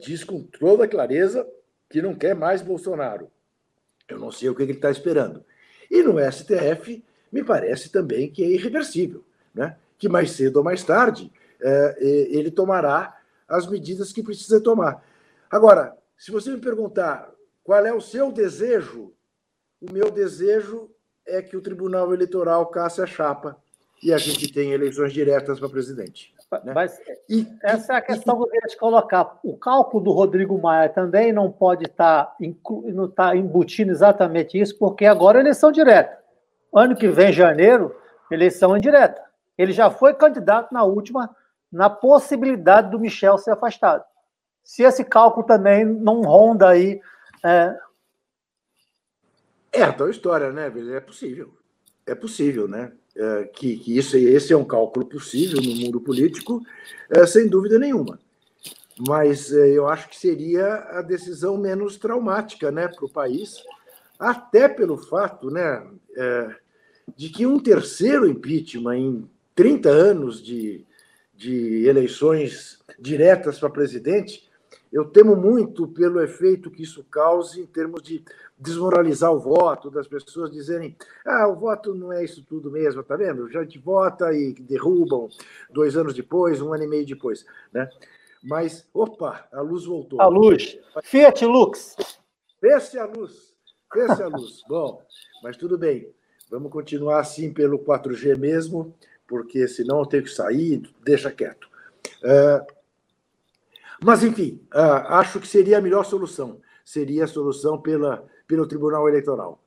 diz 0.00 0.24
com 0.24 0.42
toda 0.42 0.88
clareza 0.88 1.46
que 1.88 2.02
não 2.02 2.14
quer 2.14 2.34
mais 2.34 2.60
Bolsonaro. 2.60 3.30
Eu 4.08 4.18
não 4.18 4.32
sei 4.32 4.48
o 4.48 4.54
que 4.54 4.62
ele 4.62 4.72
está 4.72 4.90
esperando. 4.90 5.44
E 5.90 6.02
no 6.02 6.18
STF, 6.30 7.04
me 7.30 7.44
parece 7.44 7.90
também 7.90 8.30
que 8.30 8.42
é 8.42 8.48
irreversível, 8.48 9.24
né? 9.54 9.76
que 9.96 10.08
mais 10.08 10.32
cedo 10.32 10.56
ou 10.56 10.64
mais 10.64 10.82
tarde 10.82 11.30
ele 12.00 12.50
tomará 12.50 13.16
as 13.48 13.68
medidas 13.68 14.12
que 14.12 14.22
precisa 14.22 14.60
tomar. 14.60 15.04
Agora, 15.50 15.96
se 16.16 16.30
você 16.30 16.50
me 16.50 16.60
perguntar 16.60 17.30
qual 17.62 17.84
é 17.84 17.92
o 17.92 18.00
seu 18.00 18.32
desejo, 18.32 19.12
o 19.82 19.92
meu 19.92 20.10
desejo 20.10 20.88
é 21.26 21.42
que 21.42 21.56
o 21.56 21.60
Tribunal 21.60 22.14
Eleitoral 22.14 22.66
casse 22.66 23.02
a 23.02 23.06
chapa 23.06 23.56
e 24.02 24.12
a 24.12 24.18
gente 24.18 24.52
tenha 24.52 24.74
eleições 24.74 25.12
diretas 25.12 25.58
para 25.58 25.68
presidente. 25.68 26.32
Né? 26.64 26.72
Mas 26.72 27.00
e, 27.28 27.46
essa 27.62 27.94
é 27.94 27.96
a 27.96 28.00
questão 28.00 28.36
que 28.36 28.42
eu 28.42 28.48
queria 28.48 28.68
te 28.68 28.76
colocar. 28.76 29.38
O 29.42 29.56
cálculo 29.56 30.04
do 30.04 30.12
Rodrigo 30.12 30.60
Maia 30.60 30.88
também 30.88 31.32
não 31.32 31.50
pode 31.50 31.86
estar, 31.86 32.36
não 32.92 33.06
estar 33.06 33.36
embutindo 33.36 33.90
exatamente 33.90 34.60
isso, 34.60 34.78
porque 34.78 35.04
agora 35.04 35.38
é 35.38 35.40
eleição 35.40 35.72
direta. 35.72 36.18
Ano 36.74 36.94
que 36.94 37.08
vem, 37.08 37.32
janeiro, 37.32 37.94
eleição 38.30 38.76
indireta. 38.76 39.20
Ele 39.58 39.72
já 39.72 39.90
foi 39.90 40.14
candidato 40.14 40.72
na 40.72 40.84
última, 40.84 41.34
na 41.70 41.90
possibilidade 41.90 42.90
do 42.90 43.00
Michel 43.00 43.38
ser 43.38 43.52
afastado. 43.52 44.04
Se 44.62 44.82
esse 44.82 45.04
cálculo 45.04 45.44
também 45.44 45.84
não 45.84 46.22
ronda 46.22 46.68
aí. 46.68 47.00
É, 47.44 47.76
é 49.72 49.90
tal 49.90 50.10
história, 50.10 50.52
né, 50.52 50.70
É 50.94 51.00
possível. 51.00 51.54
É 52.06 52.14
possível, 52.14 52.68
né? 52.68 52.92
É, 53.14 53.44
que, 53.44 53.76
que 53.76 53.96
isso, 53.96 54.16
esse 54.16 54.52
é 54.52 54.56
um 54.56 54.64
cálculo 54.64 55.06
possível 55.06 55.60
no 55.60 55.74
mundo 55.74 56.00
político, 56.00 56.62
é, 57.10 57.26
sem 57.26 57.46
dúvida 57.46 57.78
nenhuma. 57.78 58.18
Mas 59.06 59.52
é, 59.52 59.70
eu 59.70 59.86
acho 59.88 60.08
que 60.08 60.16
seria 60.16 60.74
a 60.90 61.02
decisão 61.02 61.56
menos 61.56 61.96
traumática 61.96 62.70
né, 62.70 62.88
para 62.88 63.04
o 63.04 63.10
país, 63.10 63.62
até 64.18 64.68
pelo 64.68 64.96
fato 64.96 65.50
né, 65.50 65.86
é, 66.16 66.56
de 67.16 67.28
que 67.28 67.46
um 67.46 67.58
terceiro 67.58 68.26
impeachment 68.26 68.96
em 68.96 69.30
30 69.54 69.88
anos 69.90 70.42
de, 70.42 70.86
de 71.34 71.86
eleições 71.86 72.78
diretas 72.98 73.58
para 73.58 73.68
presidente 73.68 74.48
eu 74.92 75.06
temo 75.06 75.34
muito 75.34 75.88
pelo 75.88 76.20
efeito 76.20 76.70
que 76.70 76.82
isso 76.82 77.02
cause 77.10 77.60
em 77.60 77.66
termos 77.66 78.02
de 78.02 78.22
desmoralizar 78.58 79.32
o 79.32 79.40
voto, 79.40 79.90
das 79.90 80.06
pessoas 80.06 80.50
dizerem: 80.50 80.94
ah, 81.24 81.48
o 81.48 81.56
voto 81.56 81.94
não 81.94 82.12
é 82.12 82.22
isso 82.22 82.44
tudo 82.44 82.70
mesmo, 82.70 83.02
tá 83.02 83.16
vendo? 83.16 83.50
Já 83.50 83.64
te 83.64 83.78
vota 83.78 84.32
e 84.34 84.52
derrubam 84.52 85.28
dois 85.70 85.96
anos 85.96 86.12
depois, 86.12 86.60
um 86.60 86.74
ano 86.74 86.84
e 86.84 86.88
meio 86.88 87.06
depois, 87.06 87.46
né? 87.72 87.88
Mas, 88.42 88.86
opa, 88.92 89.48
a 89.52 89.60
luz 89.60 89.86
voltou. 89.86 90.20
A 90.20 90.26
luz. 90.26 90.78
Fiat 91.04 91.44
Lux. 91.46 91.96
Fez-se 92.60 92.98
a 92.98 93.06
luz. 93.06 93.54
Fez-se 93.92 94.22
a 94.22 94.26
luz. 94.26 94.62
Bom, 94.68 95.00
mas 95.42 95.56
tudo 95.56 95.78
bem. 95.78 96.12
Vamos 96.50 96.70
continuar 96.70 97.20
assim 97.20 97.52
pelo 97.52 97.78
4G 97.78 98.36
mesmo, 98.36 98.94
porque 99.26 99.66
senão 99.68 100.00
eu 100.00 100.06
tenho 100.06 100.24
que 100.24 100.30
sair, 100.30 100.82
deixa 101.02 101.30
quieto. 101.30 101.66
Uh, 102.22 102.66
mas, 104.02 104.24
enfim, 104.24 104.60
uh, 104.74 105.06
acho 105.14 105.38
que 105.38 105.46
seria 105.46 105.78
a 105.78 105.80
melhor 105.80 106.04
solução. 106.04 106.60
Seria 106.84 107.24
a 107.24 107.28
solução 107.28 107.80
pela, 107.80 108.26
pelo 108.46 108.66
Tribunal 108.66 109.08
Eleitoral. 109.08 109.62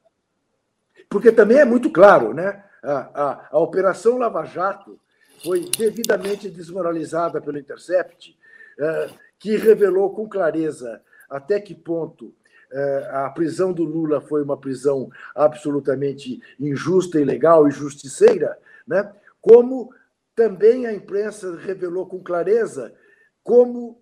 Porque 1.10 1.32
também 1.32 1.60
é 1.60 1.66
muito 1.66 1.90
claro, 1.90 2.34
né? 2.34 2.64
A, 2.84 3.24
a, 3.24 3.48
a 3.52 3.60
Operação 3.60 4.18
Lava 4.18 4.44
Jato 4.44 5.00
foi 5.44 5.70
devidamente 5.78 6.50
desmoralizada 6.50 7.42
pelo 7.42 7.58
Intercept, 7.58 8.38
uh, 8.80 9.14
que 9.40 9.56
revelou 9.56 10.14
com 10.14 10.28
clareza 10.28 11.02
até 11.30 11.60
que 11.60 11.74
ponto 11.74 12.26
uh, 12.26 13.26
a 13.26 13.30
prisão 13.30 13.72
do 13.72 13.84
Lula 13.84 14.20
foi 14.20 14.44
uma 14.44 14.58
prisão 14.58 15.10
absolutamente 15.34 16.42
injusta, 16.60 17.20
ilegal 17.20 17.68
e 17.68 17.72
justiceira, 17.72 18.58
né? 18.86 19.12
como 19.42 19.92
também 20.36 20.86
a 20.86 20.94
imprensa 20.94 21.56
revelou 21.56 22.06
com 22.06 22.22
clareza 22.22 22.94
como 23.44 24.02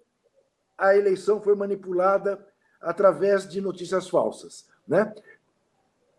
a 0.83 0.97
eleição 0.97 1.39
foi 1.39 1.55
manipulada 1.55 2.45
através 2.81 3.47
de 3.47 3.61
notícias 3.61 4.09
falsas, 4.09 4.67
né? 4.85 5.13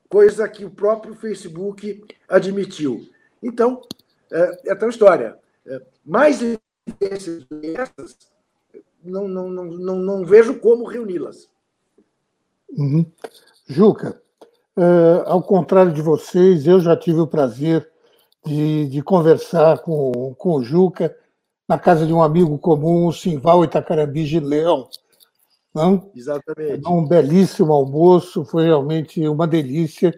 Coisa 0.09 0.49
que 0.49 0.65
o 0.65 0.71
próprio 0.71 1.15
Facebook 1.15 2.03
admitiu. 2.27 3.07
Então, 3.43 3.83
é, 4.33 4.71
é 4.71 4.75
tal 4.75 4.89
história. 4.89 5.39
É, 5.67 5.83
mais 6.05 6.41
evidências 6.41 7.45
dessas, 7.45 8.17
não, 9.03 9.29
não, 9.29 9.51
não, 9.51 9.65
não, 9.65 9.97
não 9.97 10.25
vejo 10.25 10.59
como 10.59 10.87
reuni-las. 10.87 11.51
Uhum. 12.71 13.05
Juca, 13.67 14.21
é, 14.77 15.23
ao 15.27 15.43
contrário 15.43 15.93
de 15.93 16.01
vocês, 16.01 16.67
eu 16.67 16.81
já 16.81 16.97
tive 16.97 17.21
o 17.21 17.27
prazer 17.27 17.87
de, 18.47 18.89
de 18.89 19.03
conversar 19.03 19.81
com, 19.81 20.35
com 20.39 20.55
o 20.55 20.63
Juca 20.63 21.15
na 21.69 21.79
casa 21.79 22.07
de 22.07 22.13
um 22.13 22.23
amigo 22.23 22.59
comum, 22.59 23.07
o 23.07 23.13
Simval 23.13 23.65
Itacarambi 23.65 24.25
de 24.25 24.41
Leão. 24.41 24.89
Não? 25.75 26.11
Exatamente. 26.15 26.87
Um 26.87 27.07
belíssimo 27.07 27.73
almoço, 27.73 28.45
foi 28.45 28.65
realmente 28.65 29.27
uma 29.27 29.47
delícia. 29.47 30.15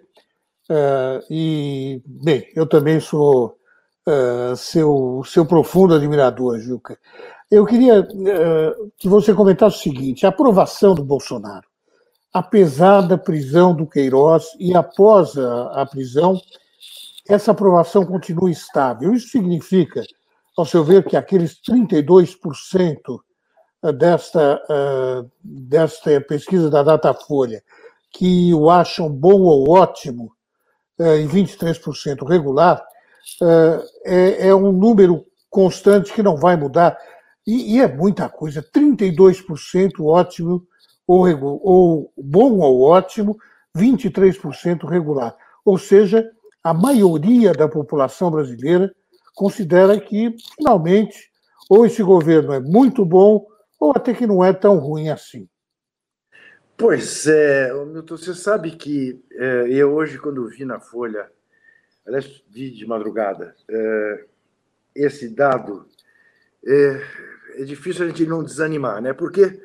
Uh, 0.69 1.23
e, 1.31 2.03
bem, 2.05 2.51
eu 2.55 2.67
também 2.67 3.01
sou 3.01 3.57
uh, 4.07 4.57
seu, 4.57 5.23
seu 5.25 5.47
profundo 5.47 5.95
admirador, 5.95 6.59
Juca. 6.59 6.99
Eu 7.51 7.65
queria 7.65 8.01
uh, 8.01 8.93
que 8.99 9.09
você 9.09 9.33
comentasse 9.33 9.77
o 9.79 9.83
seguinte: 9.83 10.27
a 10.27 10.31
aprovação 10.31 10.95
do 10.95 11.05
Bolsonaro, 11.05 11.67
apesar 12.35 13.03
da 13.03 13.17
prisão 13.17 13.75
do 13.75 13.87
Queiroz 13.87 14.45
e 14.59 14.75
após 14.75 15.39
a, 15.39 15.83
a 15.83 15.87
prisão, 15.87 16.39
essa 17.29 17.53
aprovação 17.53 18.05
continua 18.05 18.51
estável. 18.51 19.15
Isso 19.15 19.29
significa 19.29 20.03
ao 20.57 20.65
seu 20.65 20.83
ver, 20.83 21.05
que 21.05 21.17
aqueles 21.17 21.61
32% 21.61 23.21
desta, 23.93 24.63
eh, 24.69 25.25
desta 25.43 26.21
pesquisa 26.23 26.71
da 26.71 26.83
Datafolha 26.83 27.63
que 28.13 28.53
o 28.55 28.71
acham 28.71 29.11
bom 29.11 29.43
ou 29.43 29.71
ótimo, 29.71 30.33
eh, 30.99 31.21
e 31.21 31.27
23% 31.27 32.25
regular, 32.25 32.83
eh, 33.43 33.85
é, 34.05 34.49
é 34.49 34.55
um 34.55 34.73
número 34.73 35.27
constante 35.51 36.13
que 36.13 36.23
não 36.23 36.37
vai 36.37 36.57
mudar. 36.57 36.97
E, 37.47 37.77
e 37.77 37.81
é 37.81 37.87
muita 37.87 38.29
coisa, 38.29 38.63
32% 38.63 40.05
ótimo 40.05 40.67
ou, 41.07 41.27
ou 41.63 42.13
bom 42.17 42.59
ou 42.59 42.83
ótimo, 42.83 43.37
23% 43.77 44.89
regular. 44.89 45.37
Ou 45.65 45.79
seja, 45.79 46.29
a 46.65 46.73
maioria 46.73 47.53
da 47.53 47.69
população 47.69 48.31
brasileira 48.31 48.93
considera 49.37 50.01
que, 50.01 50.35
finalmente, 50.57 51.31
ou 51.69 51.85
esse 51.85 52.03
governo 52.03 52.55
é 52.55 52.59
muito 52.59 53.05
bom, 53.05 53.47
ou 53.79 53.93
até 53.95 54.15
que 54.15 54.27
não 54.27 54.43
é 54.43 54.51
tão 54.51 54.79
ruim 54.79 55.11
assim. 55.11 55.47
Pois 56.75 57.27
é, 57.27 57.73
Milton, 57.85 58.17
você 58.17 58.35
sabe 58.35 58.73
que 58.73 59.23
é, 59.33 59.67
eu 59.69 59.93
hoje, 59.93 60.19
quando 60.19 60.49
vi 60.49 60.65
na 60.65 60.81
Folha, 60.81 61.31
aliás, 62.07 62.43
vi 62.49 62.71
de 62.71 62.87
madrugada, 62.87 63.55
é, 63.69 64.25
esse 64.95 65.29
dado, 65.29 65.87
é, 66.67 67.03
é 67.61 67.65
difícil 67.65 68.07
a 68.07 68.09
gente 68.09 68.25
não 68.25 68.43
desanimar, 68.43 69.03
né? 69.03 69.13
Porque 69.13 69.61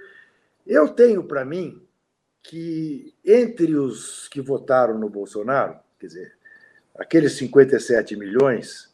eu 0.68 0.90
tenho 0.90 1.24
para 1.24 1.46
mim 1.46 1.82
que 2.44 3.14
entre 3.24 3.76
os 3.76 4.28
que 4.28 4.42
votaram 4.42 4.98
no 4.98 5.10
Bolsonaro, 5.10 5.80
quer 5.98 6.08
dizer, 6.08 6.38
aqueles 6.96 7.34
57 7.34 8.18
milhões, 8.18 8.91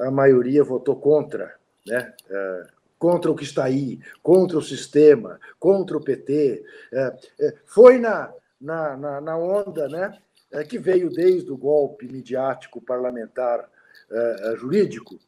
a 0.00 0.10
maioria 0.10 0.62
votou 0.64 0.96
contra, 0.96 1.54
né? 1.86 2.12
É, 2.30 2.66
contra 2.98 3.30
o 3.30 3.34
que 3.34 3.44
está 3.44 3.64
aí, 3.64 4.00
contra 4.22 4.58
o 4.58 4.62
sistema, 4.62 5.38
contra 5.58 5.96
o 5.96 6.02
PT. 6.02 6.64
É, 6.92 7.16
é, 7.40 7.54
foi 7.64 7.98
na, 7.98 8.32
na, 8.60 8.96
na, 8.96 9.20
na 9.20 9.38
onda 9.38 9.88
né? 9.88 10.18
É, 10.50 10.64
que 10.64 10.78
veio 10.78 11.10
desde 11.10 11.50
o 11.52 11.56
golpe 11.56 12.10
midiático 12.10 12.80
parlamentar 12.80 13.68
é, 14.10 14.56
jurídico. 14.56 15.18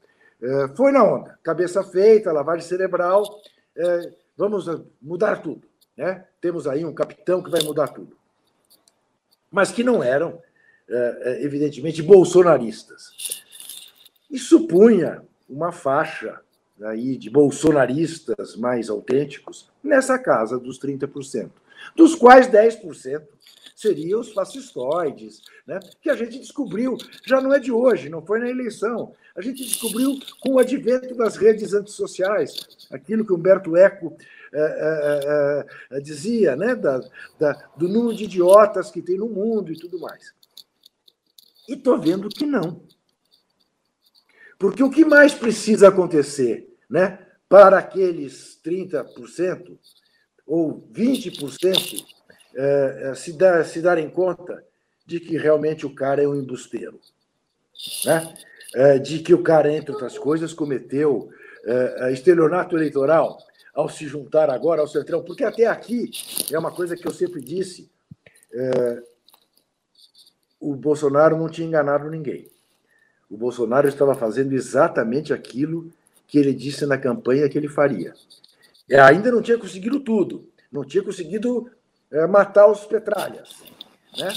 foi 0.74 0.90
na 0.90 1.04
onda. 1.04 1.38
Cabeça 1.42 1.84
feita, 1.84 2.32
lavagem 2.32 2.66
cerebral, 2.66 3.24
vamos 4.36 4.64
mudar 5.00 5.42
tudo. 5.42 5.68
Né? 5.94 6.24
Temos 6.40 6.66
aí 6.66 6.82
um 6.82 6.94
capitão 6.94 7.42
que 7.42 7.50
vai 7.50 7.62
mudar 7.62 7.88
tudo. 7.88 8.16
Mas 9.50 9.70
que 9.70 9.84
não 9.84 10.02
eram, 10.02 10.40
evidentemente, 11.42 12.02
bolsonaristas 12.02 13.44
e 14.30 14.38
supunha 14.38 15.22
uma 15.48 15.72
faixa 15.72 16.40
aí 16.82 17.16
de 17.16 17.28
bolsonaristas 17.28 18.56
mais 18.56 18.88
autênticos 18.88 19.68
nessa 19.82 20.18
casa 20.18 20.58
dos 20.58 20.78
30%, 20.78 21.50
dos 21.96 22.14
quais 22.14 22.48
10% 22.48 23.22
seriam 23.76 24.20
os 24.20 24.32
fascistoides, 24.32 25.42
né? 25.66 25.80
que 26.00 26.10
a 26.10 26.14
gente 26.14 26.38
descobriu, 26.38 26.96
já 27.26 27.40
não 27.40 27.52
é 27.52 27.58
de 27.58 27.72
hoje, 27.72 28.08
não 28.08 28.24
foi 28.24 28.38
na 28.38 28.48
eleição, 28.48 29.14
a 29.34 29.40
gente 29.40 29.64
descobriu 29.64 30.18
com 30.40 30.54
o 30.54 30.58
advento 30.58 31.14
das 31.14 31.36
redes 31.36 31.72
antissociais, 31.72 32.86
aquilo 32.90 33.24
que 33.24 33.32
Humberto 33.32 33.76
Eco 33.76 34.16
é, 34.52 35.66
é, 35.92 35.96
é, 35.96 36.00
dizia, 36.00 36.56
né? 36.56 36.74
Da, 36.74 37.00
da, 37.38 37.52
do 37.76 37.88
número 37.88 38.16
de 38.16 38.24
idiotas 38.24 38.90
que 38.90 39.00
tem 39.00 39.16
no 39.16 39.28
mundo 39.28 39.72
e 39.72 39.78
tudo 39.78 39.98
mais. 40.00 40.34
E 41.68 41.74
estou 41.74 42.00
vendo 42.00 42.28
que 42.28 42.44
não. 42.44 42.82
Porque 44.60 44.82
o 44.82 44.90
que 44.90 45.06
mais 45.06 45.32
precisa 45.32 45.88
acontecer 45.88 46.70
né, 46.88 47.18
para 47.48 47.78
aqueles 47.78 48.60
30% 48.62 49.78
ou 50.46 50.86
20% 50.92 52.04
é, 52.54 53.14
se, 53.16 53.32
dar, 53.32 53.64
se 53.64 53.80
darem 53.80 54.10
conta 54.10 54.62
de 55.06 55.18
que 55.18 55.38
realmente 55.38 55.86
o 55.86 55.94
cara 55.94 56.22
é 56.22 56.28
um 56.28 56.34
embusteiro? 56.34 57.00
Né? 58.04 58.34
É, 58.74 58.98
de 58.98 59.20
que 59.20 59.32
o 59.32 59.42
cara, 59.42 59.72
entre 59.72 59.92
outras 59.92 60.18
coisas, 60.18 60.52
cometeu 60.52 61.30
é, 61.64 62.12
estelionato 62.12 62.76
eleitoral 62.76 63.38
ao 63.72 63.88
se 63.88 64.06
juntar 64.06 64.50
agora 64.50 64.82
ao 64.82 64.88
Centrão, 64.88 65.24
porque 65.24 65.42
até 65.42 65.64
aqui 65.64 66.10
é 66.52 66.58
uma 66.58 66.70
coisa 66.70 66.94
que 66.94 67.08
eu 67.08 67.14
sempre 67.14 67.40
disse: 67.40 67.90
é, 68.52 69.02
o 70.60 70.76
Bolsonaro 70.76 71.38
não 71.38 71.48
tinha 71.48 71.66
enganado 71.66 72.10
ninguém 72.10 72.46
o 73.30 73.36
Bolsonaro 73.36 73.86
estava 73.86 74.14
fazendo 74.14 74.52
exatamente 74.52 75.32
aquilo 75.32 75.90
que 76.26 76.38
ele 76.38 76.52
disse 76.52 76.84
na 76.84 76.98
campanha 76.98 77.48
que 77.48 77.56
ele 77.56 77.68
faria. 77.68 78.12
E 78.88 78.94
é, 78.94 79.00
ainda 79.00 79.30
não 79.30 79.40
tinha 79.40 79.56
conseguido 79.56 80.00
tudo, 80.00 80.48
não 80.70 80.84
tinha 80.84 81.02
conseguido 81.02 81.70
é, 82.10 82.26
matar 82.26 82.66
os 82.66 82.84
petralhas, 82.84 83.62
né? 84.18 84.28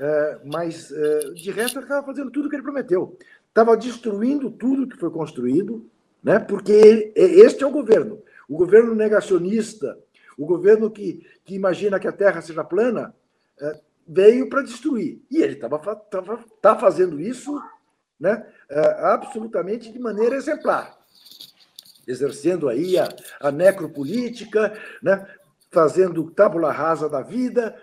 É, 0.00 0.38
mas 0.44 0.92
é, 0.92 1.30
de 1.32 1.50
resto 1.50 1.78
ele 1.78 1.84
estava 1.84 2.06
fazendo 2.06 2.30
tudo 2.30 2.46
o 2.46 2.48
que 2.48 2.56
ele 2.56 2.62
prometeu. 2.62 3.18
Estava 3.48 3.76
destruindo 3.76 4.50
tudo 4.50 4.86
que 4.86 4.96
foi 4.96 5.10
construído, 5.10 5.84
né? 6.22 6.38
porque 6.38 6.70
ele, 6.70 7.12
este 7.16 7.64
é 7.64 7.66
o 7.66 7.72
governo. 7.72 8.22
O 8.48 8.56
governo 8.56 8.94
negacionista, 8.94 9.98
o 10.38 10.46
governo 10.46 10.88
que, 10.90 11.26
que 11.44 11.54
imagina 11.54 11.98
que 11.98 12.06
a 12.06 12.12
Terra 12.12 12.40
seja 12.40 12.62
plana, 12.62 13.12
é, 13.60 13.80
veio 14.06 14.48
para 14.48 14.62
destruir. 14.62 15.20
E 15.28 15.42
ele 15.42 15.54
estava 15.54 15.78
tá 16.62 16.78
fazendo 16.78 17.20
isso 17.20 17.60
né, 18.18 18.46
é, 18.68 18.80
absolutamente 19.12 19.92
de 19.92 19.98
maneira 19.98 20.36
exemplar, 20.36 20.98
exercendo 22.06 22.68
aí 22.68 22.98
a, 22.98 23.08
a 23.40 23.50
necropolítica, 23.50 24.72
né, 25.02 25.26
fazendo 25.70 26.30
tábula 26.30 26.72
rasa 26.72 27.08
da 27.08 27.22
vida, 27.22 27.80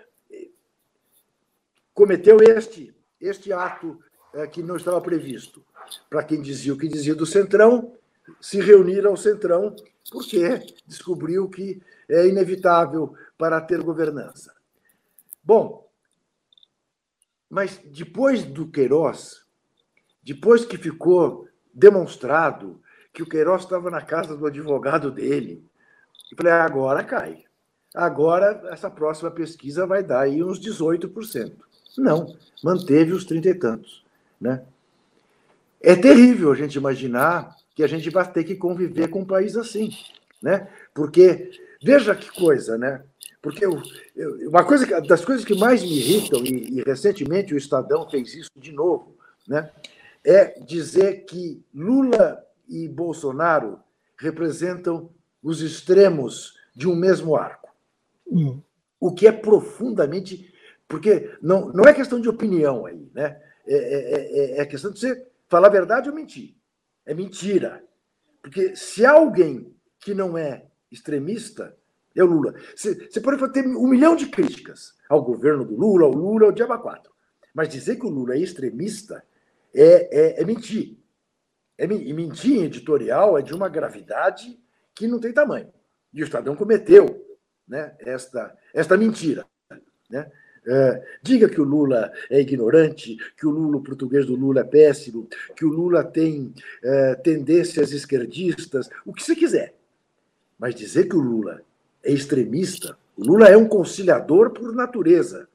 cometeu 1.94 2.38
este, 2.42 2.94
este 3.20 3.52
ato 3.52 3.98
é, 4.34 4.46
que 4.46 4.62
não 4.62 4.76
estava 4.76 5.00
previsto. 5.00 5.64
Para 6.10 6.22
quem 6.22 6.42
dizia 6.42 6.74
o 6.74 6.78
que 6.78 6.88
dizia 6.88 7.14
do 7.14 7.24
Centrão, 7.24 7.96
se 8.40 8.60
reunir 8.60 9.06
ao 9.06 9.16
Centrão, 9.16 9.74
porque 10.10 10.60
descobriu 10.86 11.48
que 11.48 11.80
é 12.08 12.26
inevitável 12.26 13.14
para 13.38 13.60
ter 13.60 13.82
governança. 13.82 14.54
Bom, 15.42 15.88
mas 17.48 17.78
depois 17.84 18.44
do 18.44 18.68
Queiroz, 18.68 19.45
depois 20.26 20.64
que 20.64 20.76
ficou 20.76 21.46
demonstrado 21.72 22.80
que 23.14 23.22
o 23.22 23.28
Queiroz 23.28 23.62
estava 23.62 23.88
na 23.92 24.02
casa 24.02 24.36
do 24.36 24.44
advogado 24.44 25.08
dele, 25.08 25.64
eu 26.32 26.36
falei, 26.36 26.52
agora 26.52 27.04
cai. 27.04 27.44
Agora 27.94 28.60
essa 28.72 28.90
próxima 28.90 29.30
pesquisa 29.30 29.86
vai 29.86 30.02
dar 30.02 30.22
aí 30.22 30.42
uns 30.42 30.58
18%. 30.58 31.52
Não, 31.96 32.36
manteve 32.62 33.12
os 33.12 33.24
30 33.24 33.48
e 33.48 33.54
tantos. 33.54 34.04
Né? 34.40 34.64
É 35.80 35.94
terrível 35.94 36.50
a 36.50 36.56
gente 36.56 36.74
imaginar 36.74 37.54
que 37.76 37.84
a 37.84 37.86
gente 37.86 38.10
vai 38.10 38.28
ter 38.28 38.42
que 38.42 38.56
conviver 38.56 39.06
com 39.08 39.20
um 39.20 39.24
país 39.24 39.56
assim. 39.56 39.90
Né? 40.42 40.66
Porque, 40.92 41.52
veja 41.80 42.16
que 42.16 42.32
coisa, 42.32 42.76
né? 42.76 43.00
Porque 43.40 43.64
eu, 43.64 43.80
eu, 44.16 44.50
uma 44.50 44.64
coisa 44.64 45.00
das 45.02 45.24
coisas 45.24 45.44
que 45.44 45.54
mais 45.54 45.82
me 45.82 45.96
irritam, 45.96 46.44
e, 46.44 46.80
e 46.80 46.82
recentemente 46.82 47.54
o 47.54 47.56
Estadão 47.56 48.10
fez 48.10 48.34
isso 48.34 48.50
de 48.56 48.72
novo, 48.72 49.16
né? 49.46 49.70
É 50.26 50.58
dizer 50.58 51.24
que 51.24 51.64
Lula 51.72 52.44
e 52.68 52.88
Bolsonaro 52.88 53.78
representam 54.18 55.08
os 55.40 55.60
extremos 55.60 56.58
de 56.74 56.88
um 56.88 56.96
mesmo 56.96 57.36
arco. 57.36 57.72
Hum. 58.26 58.60
O 58.98 59.14
que 59.14 59.28
é 59.28 59.32
profundamente. 59.32 60.52
Porque 60.88 61.36
não, 61.40 61.68
não 61.68 61.84
é 61.84 61.94
questão 61.94 62.20
de 62.20 62.28
opinião 62.28 62.86
aí, 62.86 63.08
né? 63.14 63.40
É, 63.68 63.76
é, 63.76 64.56
é, 64.58 64.60
é 64.60 64.66
questão 64.66 64.90
de 64.90 64.98
você 64.98 65.26
falar 65.48 65.68
a 65.68 65.70
verdade 65.70 66.08
ou 66.08 66.14
mentir. 66.14 66.56
É 67.04 67.14
mentira. 67.14 67.84
Porque 68.42 68.74
se 68.74 69.06
alguém 69.06 69.72
que 70.00 70.12
não 70.12 70.36
é 70.36 70.66
extremista, 70.90 71.76
é 72.16 72.24
o 72.24 72.26
Lula. 72.26 72.54
Você, 72.74 73.08
você 73.08 73.20
pode 73.20 73.52
ter 73.52 73.64
um 73.66 73.86
milhão 73.86 74.16
de 74.16 74.26
críticas 74.26 74.94
ao 75.08 75.22
governo 75.22 75.64
do 75.64 75.76
Lula, 75.76 76.06
ao 76.06 76.12
Lula, 76.12 76.46
ao 76.46 76.52
Diaba 76.52 76.78
4. 76.78 77.12
Mas 77.54 77.68
dizer 77.68 77.96
que 77.96 78.06
o 78.06 78.10
Lula 78.10 78.34
é 78.34 78.38
extremista 78.38 79.22
é, 79.76 80.08
é, 80.10 80.42
é 80.42 80.44
mentir. 80.44 80.96
É, 81.78 81.84
e 81.84 82.12
mentir 82.12 82.56
em 82.56 82.64
editorial 82.64 83.36
é 83.38 83.42
de 83.42 83.54
uma 83.54 83.68
gravidade 83.68 84.58
que 84.94 85.06
não 85.06 85.20
tem 85.20 85.32
tamanho. 85.32 85.70
E 86.12 86.22
o 86.22 86.24
Estadão 86.24 86.56
cometeu 86.56 87.24
né, 87.68 87.94
esta, 88.00 88.56
esta 88.72 88.96
mentira. 88.96 89.44
Né? 90.08 90.30
É, 90.68 91.18
diga 91.22 91.48
que 91.48 91.60
o 91.60 91.64
Lula 91.64 92.10
é 92.30 92.40
ignorante, 92.40 93.16
que 93.36 93.46
o 93.46 93.50
Lula, 93.50 93.76
o 93.76 93.82
português 93.82 94.26
do 94.26 94.34
Lula 94.34 94.62
é 94.62 94.64
péssimo, 94.64 95.28
que 95.54 95.64
o 95.64 95.68
Lula 95.68 96.02
tem 96.02 96.52
é, 96.82 97.14
tendências 97.16 97.92
esquerdistas, 97.92 98.88
o 99.04 99.12
que 99.12 99.22
você 99.22 99.36
quiser. 99.36 99.74
Mas 100.58 100.74
dizer 100.74 101.04
que 101.04 101.14
o 101.14 101.20
Lula 101.20 101.62
é 102.02 102.10
extremista, 102.10 102.98
o 103.16 103.24
Lula 103.24 103.48
é 103.48 103.56
um 103.56 103.68
conciliador 103.68 104.50
por 104.50 104.74
natureza. 104.74 105.48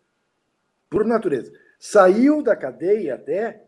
Por 0.90 1.06
natureza. 1.06 1.52
Saiu 1.80 2.42
da 2.44 2.56
cadeia 2.56 3.16
até 3.16 3.66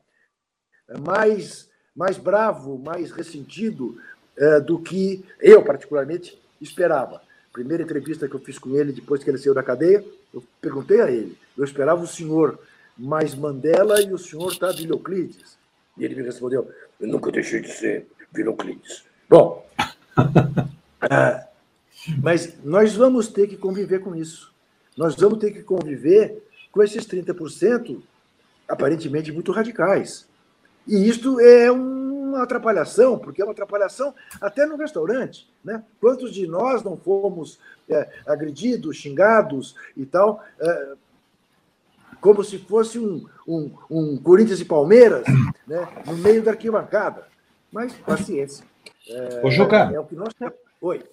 mais, 1.00 1.70
mais 1.96 2.18
bravo, 2.18 2.78
mais 2.78 3.12
ressentido 3.12 3.98
é, 4.38 4.60
do 4.60 4.80
que 4.80 5.24
eu, 5.40 5.64
particularmente, 5.64 6.40
esperava. 6.60 7.22
Primeira 7.52 7.84
entrevista 7.84 8.28
que 8.28 8.36
eu 8.36 8.40
fiz 8.40 8.58
com 8.58 8.76
ele 8.76 8.92
depois 8.92 9.24
que 9.24 9.30
ele 9.30 9.38
saiu 9.38 9.54
da 9.54 9.62
cadeia, 9.62 10.04
eu 10.34 10.44
perguntei 10.60 11.02
a 11.02 11.12
ele. 11.12 11.38
Eu 11.58 11.64
esperava 11.64 12.02
o 12.02 12.08
senhor 12.08 12.60
mais 12.98 13.36
Mandela 13.36 14.02
e 14.02 14.12
o 14.12 14.18
senhor 14.18 14.52
está 14.52 14.72
Viloclides. 14.72 15.58
E 15.98 16.04
ele 16.04 16.16
me 16.16 16.24
respondeu: 16.24 16.70
Eu 17.00 17.08
nunca 17.08 17.32
deixei 17.32 17.62
de 17.62 17.72
ser 17.72 18.08
Viloclides. 18.32 19.04
Bom, 19.30 19.68
é, 21.10 21.48
mas 22.22 22.58
nós 22.64 22.96
vamos 22.96 23.28
ter 23.28 23.48
que 23.48 23.58
conviver 23.58 24.00
com 24.00 24.16
isso. 24.16 24.52
Nós 24.98 25.16
vamos 25.16 25.40
ter 25.40 25.52
que 25.52 25.62
conviver 25.64 26.44
com 26.72 26.82
esses 26.82 27.06
30% 27.06 28.02
aparentemente 28.68 29.32
muito 29.32 29.52
radicais. 29.52 30.28
E 30.88 31.08
isto 31.08 31.40
é 31.40 31.72
uma 31.72 32.44
atrapalhação, 32.44 33.18
porque 33.18 33.42
é 33.42 33.46
uma 33.46 33.54
atrapalhação 33.54 34.14
até 34.42 34.66
no 34.66 34.76
restaurante. 34.76 35.50
Né? 35.64 35.84
Quantos 36.00 36.34
de 36.34 36.48
nós 36.48 36.84
não 36.84 36.98
fomos 36.98 37.60
é, 37.90 38.10
agredidos, 38.26 38.98
xingados 38.98 39.76
e 39.96 40.06
tal, 40.06 40.44
é, 40.60 40.94
como 42.20 42.44
se 42.44 42.58
fosse 42.58 43.00
um, 43.00 43.26
um, 43.48 43.72
um, 43.90 44.18
Corinthians 44.18 44.60
e 44.60 44.66
Palmeiras 44.66 45.26
né, 45.68 45.88
no 46.06 46.18
meio 46.18 46.42
da 46.42 46.52
arquibancada. 46.52 47.28
Mas 47.72 47.94
paciência. 47.94 48.66
É, 49.08 49.42
Ô, 49.44 49.52
Juca. 49.52 49.92
É 49.94 50.00
o 50.00 50.06
que 50.06 50.16
nós 50.16 50.34
temos. 50.34 50.56
Oi. 50.82 51.04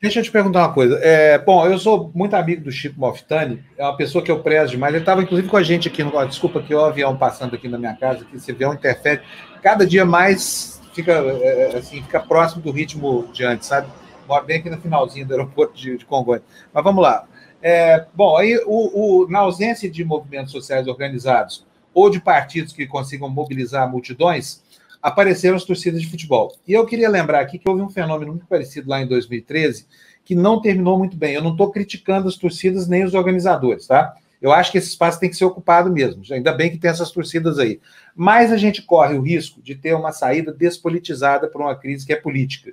Deixa 0.00 0.20
eu 0.20 0.22
te 0.22 0.30
perguntar 0.30 0.60
uma 0.60 0.72
coisa. 0.72 0.96
É, 1.02 1.38
bom, 1.38 1.66
eu 1.66 1.76
sou 1.76 2.12
muito 2.14 2.32
amigo 2.34 2.62
do 2.62 2.70
Chico 2.70 3.00
Moftani, 3.00 3.64
é 3.76 3.82
uma 3.82 3.96
pessoa 3.96 4.22
que 4.22 4.30
eu 4.30 4.40
prezo 4.40 4.70
demais. 4.70 4.94
Ele 4.94 5.02
estava, 5.02 5.22
inclusive, 5.22 5.48
com 5.48 5.56
a 5.56 5.62
gente 5.62 5.88
aqui. 5.88 6.04
No, 6.04 6.24
desculpa 6.24 6.62
que 6.62 6.72
o 6.72 6.84
avião 6.84 7.16
passando 7.16 7.56
aqui 7.56 7.66
na 7.66 7.76
minha 7.76 7.96
casa, 7.96 8.24
que 8.24 8.36
esse 8.36 8.52
avião 8.52 8.72
interfere. 8.72 9.22
Cada 9.60 9.84
dia 9.84 10.04
mais 10.04 10.80
fica, 10.94 11.12
é, 11.12 11.72
é, 11.72 11.76
assim, 11.78 12.00
fica 12.00 12.20
próximo 12.20 12.62
do 12.62 12.70
ritmo 12.70 13.28
de 13.32 13.44
antes, 13.44 13.66
sabe? 13.66 13.88
Mora 14.28 14.44
bem 14.44 14.60
aqui 14.60 14.70
no 14.70 14.80
finalzinho 14.80 15.26
do 15.26 15.32
aeroporto 15.32 15.76
de, 15.76 15.96
de. 15.96 16.06
Mas 16.08 16.84
vamos 16.84 17.02
lá. 17.02 17.26
É, 17.60 18.06
bom, 18.14 18.36
aí, 18.36 18.56
o, 18.66 19.24
o, 19.24 19.28
na 19.28 19.40
ausência 19.40 19.90
de 19.90 20.04
movimentos 20.04 20.52
sociais 20.52 20.86
organizados 20.86 21.66
ou 21.92 22.08
de 22.08 22.20
partidos 22.20 22.72
que 22.72 22.86
consigam 22.86 23.28
mobilizar 23.28 23.90
multidões, 23.90 24.62
apareceram 25.02 25.56
as 25.56 25.64
torcidas 25.64 26.00
de 26.00 26.08
futebol. 26.08 26.56
E 26.66 26.72
eu 26.72 26.84
queria 26.84 27.08
lembrar 27.08 27.40
aqui 27.40 27.58
que 27.58 27.68
houve 27.68 27.82
um 27.82 27.88
fenômeno 27.88 28.32
muito 28.32 28.46
parecido 28.46 28.88
lá 28.88 29.00
em 29.00 29.06
2013, 29.06 29.86
que 30.24 30.34
não 30.34 30.60
terminou 30.60 30.98
muito 30.98 31.16
bem. 31.16 31.34
Eu 31.34 31.42
não 31.42 31.52
estou 31.52 31.70
criticando 31.70 32.28
as 32.28 32.36
torcidas 32.36 32.88
nem 32.88 33.04
os 33.04 33.14
organizadores, 33.14 33.86
tá? 33.86 34.14
Eu 34.40 34.52
acho 34.52 34.70
que 34.70 34.78
esse 34.78 34.88
espaço 34.88 35.18
tem 35.18 35.28
que 35.28 35.36
ser 35.36 35.44
ocupado 35.44 35.90
mesmo. 35.90 36.22
Ainda 36.30 36.52
bem 36.52 36.70
que 36.70 36.78
tem 36.78 36.90
essas 36.90 37.10
torcidas 37.10 37.58
aí. 37.58 37.80
Mas 38.14 38.52
a 38.52 38.56
gente 38.56 38.82
corre 38.82 39.14
o 39.14 39.22
risco 39.22 39.60
de 39.60 39.74
ter 39.74 39.94
uma 39.94 40.12
saída 40.12 40.52
despolitizada 40.52 41.48
para 41.48 41.60
uma 41.60 41.74
crise 41.74 42.06
que 42.06 42.12
é 42.12 42.16
política. 42.16 42.72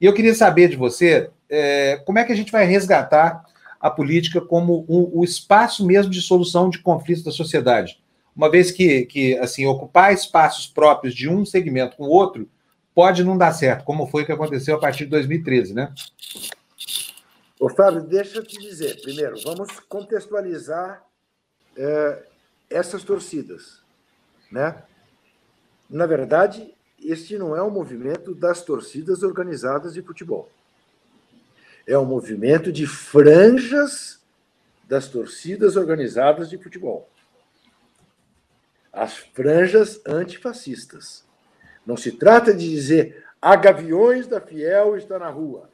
E 0.00 0.04
eu 0.06 0.14
queria 0.14 0.34
saber 0.34 0.68
de 0.68 0.76
você 0.76 1.30
é, 1.48 2.02
como 2.04 2.18
é 2.18 2.24
que 2.24 2.32
a 2.32 2.36
gente 2.36 2.52
vai 2.52 2.66
resgatar 2.66 3.44
a 3.80 3.90
política 3.90 4.40
como 4.40 4.84
o, 4.86 5.20
o 5.20 5.24
espaço 5.24 5.86
mesmo 5.86 6.10
de 6.10 6.20
solução 6.20 6.68
de 6.68 6.78
conflitos 6.78 7.24
da 7.24 7.30
sociedade. 7.30 7.98
Uma 8.40 8.50
vez 8.50 8.70
que, 8.70 9.04
que 9.04 9.36
assim, 9.36 9.66
ocupar 9.66 10.14
espaços 10.14 10.66
próprios 10.66 11.14
de 11.14 11.28
um 11.28 11.44
segmento 11.44 11.94
com 11.98 12.04
o 12.04 12.08
outro 12.08 12.48
pode 12.94 13.22
não 13.22 13.36
dar 13.36 13.52
certo, 13.52 13.84
como 13.84 14.06
foi 14.06 14.24
que 14.24 14.32
aconteceu 14.32 14.76
a 14.76 14.80
partir 14.80 15.04
de 15.04 15.10
2013, 15.10 15.74
né? 15.74 15.92
Ô, 17.60 17.68
Fábio, 17.68 18.00
deixa 18.00 18.38
eu 18.38 18.42
te 18.42 18.58
dizer. 18.58 18.98
Primeiro, 19.02 19.38
vamos 19.42 19.78
contextualizar 19.80 21.04
é, 21.76 22.22
essas 22.70 23.04
torcidas. 23.04 23.82
Né? 24.50 24.74
Na 25.90 26.06
verdade, 26.06 26.72
este 26.98 27.36
não 27.36 27.54
é 27.54 27.62
um 27.62 27.70
movimento 27.70 28.34
das 28.34 28.62
torcidas 28.62 29.22
organizadas 29.22 29.92
de 29.92 30.00
futebol. 30.00 30.48
É 31.86 31.98
um 31.98 32.06
movimento 32.06 32.72
de 32.72 32.86
franjas 32.86 34.18
das 34.88 35.08
torcidas 35.08 35.76
organizadas 35.76 36.48
de 36.48 36.56
futebol. 36.56 37.06
As 38.92 39.16
franjas 39.16 40.00
antifascistas. 40.06 41.24
Não 41.86 41.96
se 41.96 42.12
trata 42.12 42.52
de 42.52 42.68
dizer 42.68 43.24
a 43.40 43.56
Gaviões 43.56 44.26
da 44.26 44.40
Fiel 44.40 44.96
está 44.96 45.18
na 45.18 45.30
rua. 45.30 45.70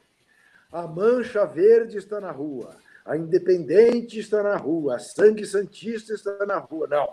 A 0.71 0.87
Mancha 0.87 1.45
Verde 1.45 1.97
está 1.97 2.21
na 2.21 2.31
rua. 2.31 2.75
A 3.05 3.17
Independente 3.17 4.19
está 4.19 4.41
na 4.41 4.55
rua. 4.55 4.95
A 4.95 4.99
Sangue 4.99 5.45
Santista 5.45 6.13
está 6.13 6.45
na 6.45 6.57
rua. 6.57 6.87
Não. 6.87 7.09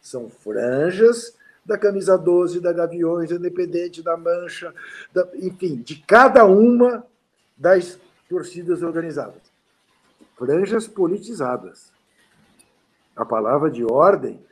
São 0.00 0.30
franjas 0.30 1.36
da 1.64 1.76
camisa 1.76 2.16
12, 2.16 2.60
da 2.60 2.72
Gaviões, 2.72 3.30
Independente, 3.30 4.02
da 4.02 4.16
Mancha, 4.16 4.74
da, 5.12 5.28
enfim, 5.34 5.76
de 5.76 5.96
cada 5.96 6.44
uma 6.46 7.06
das 7.56 7.98
torcidas 8.28 8.82
organizadas. 8.82 9.42
Franjas 10.36 10.88
politizadas. 10.88 11.92
A 13.14 13.24
palavra 13.26 13.70
de 13.70 13.84
ordem 13.84 14.42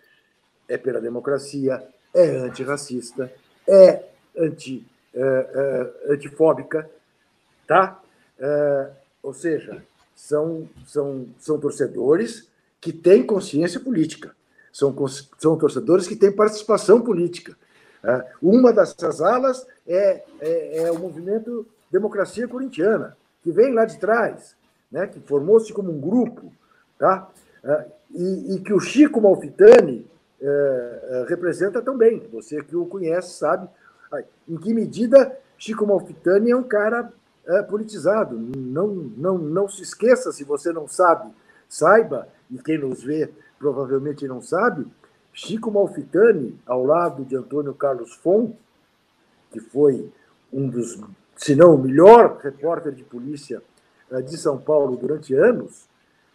é 0.68 0.76
pela 0.76 1.00
democracia, 1.00 1.83
é 2.14 2.26
antirracista, 2.37 3.33
é 3.66 4.04
anti, 4.37 4.87
é, 5.14 5.20
é, 5.20 6.12
antifóbica, 6.12 6.88
tá? 7.66 8.00
É, 8.38 8.90
ou 9.22 9.33
seja, 9.33 9.83
são, 10.14 10.68
são, 10.87 11.26
são 11.38 11.59
torcedores 11.59 12.48
que 12.81 12.92
têm 12.92 13.24
consciência 13.24 13.81
política, 13.81 14.35
são, 14.72 14.94
são 15.38 15.57
torcedores 15.57 16.07
que 16.07 16.16
têm 16.16 16.31
participação 16.31 17.00
política. 17.00 17.57
Uma 18.40 18.72
dessas 18.72 19.20
alas 19.20 19.66
é, 19.87 20.22
é, 20.40 20.83
é, 20.83 20.92
o 20.92 20.98
movimento 20.98 21.66
Democracia 21.90 22.46
Corintiana, 22.46 23.16
que 23.42 23.50
vem 23.50 23.72
lá 23.72 23.85
de 23.85 23.98
trás, 23.98 24.54
né, 24.90 25.07
que 25.07 25.18
formou-se 25.20 25.72
como 25.72 25.90
um 25.90 26.00
grupo, 26.00 26.52
tá? 26.96 27.28
E, 28.14 28.54
e, 28.54 28.61
que 28.61 28.72
o 28.72 28.81
Chico 28.81 29.20
Malfitani 29.20 30.07
é, 30.40 31.09
é, 31.11 31.27
representa 31.29 31.83
também. 31.83 32.29
Você 32.33 32.62
que 32.62 32.77
o 32.77 32.87
conhece 32.87 33.38
sabe 33.38 33.68
em 34.48 34.57
que 34.57 34.72
medida 34.72 35.37
Chico 35.59 35.87
Malfitani 35.87 36.51
é 36.51 36.57
um 36.57 36.62
cara 36.62 37.12
é, 37.46 37.62
politizado. 37.62 38.38
Não, 38.57 38.87
não, 38.88 39.38
não 39.38 39.68
se 39.68 39.83
esqueça, 39.83 40.33
se 40.33 40.44
você 40.44 40.72
não 40.72 40.87
sabe, 40.87 41.31
saiba, 41.68 42.29
e 42.51 42.59
quem 42.59 42.79
nos 42.79 43.03
vê 43.03 43.31
provavelmente 43.59 44.27
não 44.29 44.40
sabe, 44.40 44.87
Chico 45.33 45.70
Malfitani, 45.70 46.59
ao 46.66 46.85
lado 46.85 47.24
de 47.24 47.37
Antônio 47.37 47.74
Carlos 47.74 48.14
Fon, 48.14 48.55
que 49.51 49.61
foi 49.61 50.11
um 50.53 50.68
dos, 50.68 51.01
se 51.37 51.55
não 51.55 51.74
o 51.74 51.79
melhor 51.79 52.38
repórter 52.42 52.92
de 52.92 53.03
polícia 53.03 53.62
é, 54.11 54.22
de 54.22 54.37
São 54.37 54.59
Paulo 54.59 54.96
durante 54.96 55.35
anos, 55.35 55.88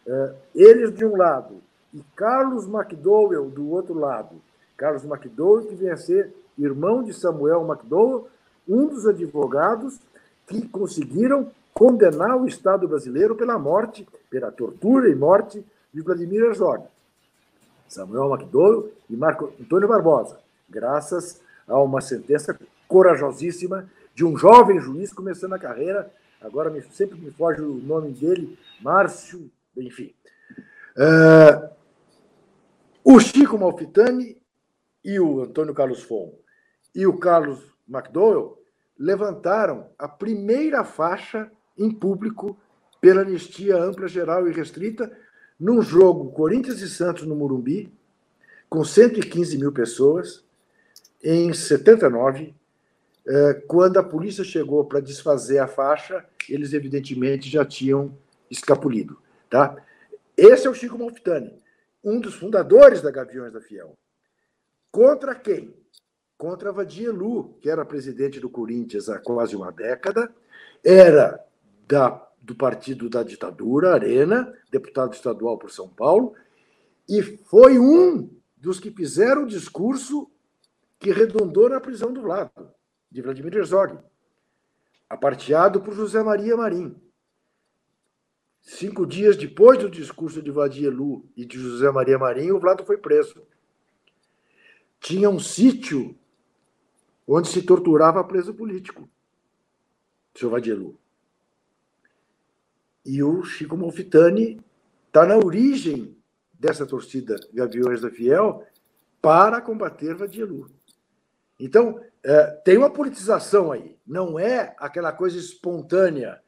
é, 0.06 0.34
eles 0.54 0.94
de 0.94 1.06
um 1.06 1.16
lado 1.16 1.62
e 1.94 2.02
Carlos 2.16 2.68
McDowell 2.68 3.50
do 3.50 3.70
outro 3.70 3.94
lado. 3.94 4.42
Carlos 4.76 5.04
McDowell, 5.06 5.68
que 5.68 5.76
vem 5.76 5.90
a 5.90 5.98
ser 5.98 6.34
irmão 6.58 7.04
de 7.04 7.14
Samuel 7.14 7.66
McDowell, 7.68 8.28
um 8.68 8.88
dos 8.88 9.06
advogados 9.06 10.00
que 10.48 10.68
conseguiram 10.68 11.52
condenar 11.74 12.38
o 12.38 12.48
Estado 12.48 12.88
brasileiro 12.88 13.36
pela 13.36 13.58
morte, 13.58 14.08
pela 14.30 14.52
tortura 14.52 15.10
e 15.10 15.16
morte 15.16 15.66
de 15.94 16.02
Vladimir 16.02 16.44
Herzog. 16.44 16.86
Samuel 17.88 18.34
McDowell 18.34 18.92
e 19.10 19.16
Marco 19.16 19.54
Antônio 19.60 19.88
Barbosa, 19.88 20.40
graças 20.70 21.42
a 21.68 21.80
uma 21.80 22.02
sentença 22.02 22.58
corajosíssima 22.88 23.90
de 24.16 24.26
um 24.26 24.38
jovem 24.38 24.80
juiz 24.80 25.14
começando 25.14 25.54
a 25.54 25.60
carreira, 25.60 26.12
agora 26.42 26.72
sempre 26.92 27.20
me 27.20 27.32
foge 27.32 27.62
o 27.62 27.76
nome 27.76 28.12
dele, 28.12 28.58
Márcio, 28.82 29.50
enfim. 29.78 30.14
Uh, 30.96 31.70
o 33.16 33.20
Chico 33.20 33.60
Malfitani 33.60 34.42
e 35.06 35.20
o 35.20 35.44
Antônio 35.44 35.72
Carlos 35.72 36.02
Fon 36.02 36.34
e 36.96 37.06
o 37.06 37.16
Carlos 37.16 37.60
McDowell 37.88 38.60
levantaram 38.98 39.92
a 40.00 40.08
primeira 40.08 40.84
faixa 40.84 41.52
em 41.78 41.92
público 41.92 42.58
pela 43.00 43.22
anistia 43.22 43.78
ampla, 43.78 44.08
geral 44.08 44.48
e 44.48 44.52
restrita 44.52 45.16
num 45.60 45.80
jogo 45.80 46.32
Corinthians 46.32 46.82
e 46.82 46.90
Santos 46.90 47.24
no 47.28 47.36
Morumbi, 47.36 47.94
com 48.68 48.84
115 48.84 49.60
mil 49.60 49.72
pessoas, 49.72 50.44
em 51.24 51.54
79, 51.54 52.56
eh, 53.28 53.64
quando 53.68 53.98
a 53.98 54.04
polícia 54.04 54.44
chegou 54.44 54.86
para 54.86 55.00
desfazer 55.00 55.60
a 55.60 55.68
faixa, 55.68 56.26
eles 56.50 56.74
evidentemente 56.74 57.48
já 57.48 57.64
tinham 57.64 58.18
escapulido. 58.50 59.20
Tá? 59.52 59.78
Esse 60.36 60.66
é 60.66 60.70
o 60.72 60.74
Chico 60.74 60.98
Malfitani, 60.98 61.62
um 62.04 62.20
dos 62.20 62.36
fundadores 62.36 63.02
da 63.02 63.12
Gaviões 63.12 63.54
da 63.54 63.62
Fiel. 63.62 63.98
Contra 64.92 65.34
quem? 65.34 65.74
contra 66.44 66.74
Vadielu, 66.74 67.58
que 67.62 67.70
era 67.70 67.86
presidente 67.86 68.38
do 68.38 68.50
Corinthians 68.50 69.08
há 69.08 69.18
quase 69.18 69.56
uma 69.56 69.72
década, 69.72 70.30
era 70.84 71.42
da, 71.88 72.22
do 72.42 72.54
partido 72.54 73.10
da 73.10 73.24
ditadura, 73.24 73.94
Arena, 73.94 74.54
deputado 74.70 75.14
estadual 75.14 75.58
por 75.58 75.72
São 75.72 75.88
Paulo, 75.88 76.34
e 77.08 77.22
foi 77.22 77.80
um 77.80 78.30
dos 78.58 78.78
que 78.78 78.92
fizeram 78.92 79.44
o 79.44 79.48
discurso 79.48 80.30
que 81.00 81.14
redundou 81.14 81.70
na 81.70 81.80
prisão 81.80 82.12
do 82.12 82.22
Vlado, 82.22 82.72
de 83.10 83.22
Vladimir 83.22 83.56
Herzog, 83.56 83.98
aparteado 85.10 85.80
por 85.80 85.94
José 85.94 86.22
Maria 86.22 86.58
Marim. 86.58 86.94
Cinco 88.64 89.06
dias 89.06 89.36
depois 89.36 89.78
do 89.78 89.90
discurso 89.90 90.42
de 90.42 90.50
Vadielu 90.50 91.30
e 91.36 91.46
de 91.46 91.60
José 91.60 91.92
Maria 91.92 92.18
Marim, 92.18 92.52
o 92.52 92.60
Vlado 92.60 92.86
foi 92.86 92.98
preso. 92.98 93.46
Tinha 95.02 95.30
um 95.30 95.38
sítio 95.38 96.18
onde 97.28 97.50
se 97.50 97.62
torturava 97.62 98.24
preso 98.24 98.54
político, 98.54 99.10
seu 100.34 100.50
Vadielu. 100.50 100.98
E 103.06 103.22
o 103.22 103.44
Chico 103.44 103.76
Malfitani 103.76 104.62
está 105.08 105.26
na 105.26 105.36
origem 105.36 106.18
dessa 106.54 106.86
torcida 106.86 107.36
Gaviões 107.54 108.00
da 108.00 108.10
Fiel 108.10 108.66
para 109.22 109.60
combater 109.60 110.16
Vadielu. 110.16 110.72
Então, 111.60 112.00
é, 112.24 112.46
tem 112.64 112.78
uma 112.78 112.90
politização 112.90 113.74
aí. 113.74 113.98
Não 114.08 114.40
é 114.40 114.74
aquela 114.80 115.12
coisa 115.12 115.38
espontânea 115.38 116.42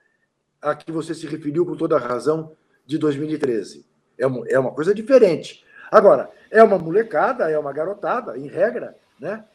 a 0.65 0.73
que 0.73 0.91
você 0.91 1.13
se 1.13 1.27
referiu 1.27 1.63
com 1.63 1.75
toda 1.75 1.95
a 1.95 1.99
razão 1.99 2.51
de 2.87 2.97
2013. 2.97 3.85
É 4.17 4.25
uma, 4.25 4.47
é 4.47 4.57
uma 4.57 4.71
coisa 4.71 4.95
diferente. 4.95 5.63
Agora, 5.91 6.31
é 6.49 6.63
uma 6.63 6.79
molecada, 6.79 7.49
é 7.51 7.57
uma 7.57 7.71
garotada, 7.71 8.35
em 8.35 8.47
regra, 8.47 8.97
né, 9.19 9.45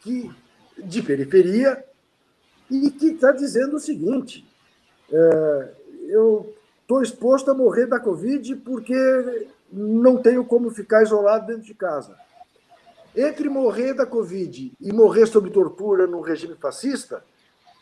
que 0.00 0.28
de 0.76 1.00
periferia 1.00 1.84
e 2.68 2.90
que 2.90 3.12
está 3.12 3.30
dizendo 3.30 3.76
o 3.76 3.80
seguinte: 3.80 4.44
é, 5.12 5.68
eu 6.08 6.52
estou 6.82 7.02
exposto 7.02 7.50
a 7.52 7.54
morrer 7.54 7.86
da 7.86 8.00
Covid 8.00 8.56
porque 8.56 9.48
não 9.72 10.20
tenho 10.20 10.44
como 10.44 10.70
ficar 10.70 11.04
isolado 11.04 11.46
dentro 11.46 11.62
de 11.62 11.74
casa. 11.74 12.16
Entre 13.16 13.48
morrer 13.48 13.94
da 13.94 14.04
Covid 14.04 14.72
e 14.80 14.92
morrer 14.92 15.26
sob 15.26 15.50
tortura 15.50 16.06
no 16.06 16.20
regime 16.20 16.56
fascista, 16.56 17.22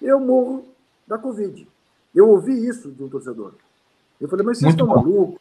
eu 0.00 0.20
morro 0.20 0.68
da 1.06 1.16
Covid. 1.16 1.66
Eu 2.16 2.30
ouvi 2.30 2.66
isso 2.66 2.90
de 2.90 3.04
um 3.04 3.08
torcedor. 3.10 3.52
Eu 4.18 4.26
falei, 4.26 4.46
mas 4.46 4.58
vocês 4.58 4.74
Muito 4.74 4.82
estão 4.82 4.86
bom. 4.86 5.02
malucos? 5.02 5.40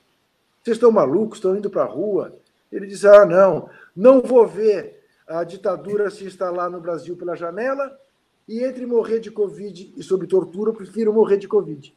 Vocês 0.62 0.76
estão 0.76 0.92
malucos? 0.92 1.38
Estão 1.38 1.56
indo 1.56 1.70
para 1.70 1.84
a 1.84 1.88
rua? 1.88 2.36
Ele 2.70 2.86
disse: 2.86 3.08
ah, 3.08 3.26
não, 3.26 3.70
não 3.96 4.22
vou 4.22 4.46
ver 4.46 5.02
a 5.26 5.44
ditadura 5.44 6.12
se 6.12 6.26
instalar 6.26 6.70
no 6.70 6.82
Brasil 6.82 7.16
pela 7.16 7.36
janela 7.36 7.98
e 8.48 8.64
entre 8.64 8.86
morrer 8.86 9.20
de 9.20 9.32
Covid 9.32 9.94
e 9.96 10.04
sob 10.04 10.28
tortura, 10.28 10.70
eu 10.70 10.76
prefiro 10.76 11.14
morrer 11.14 11.38
de 11.38 11.48
Covid. 11.48 11.94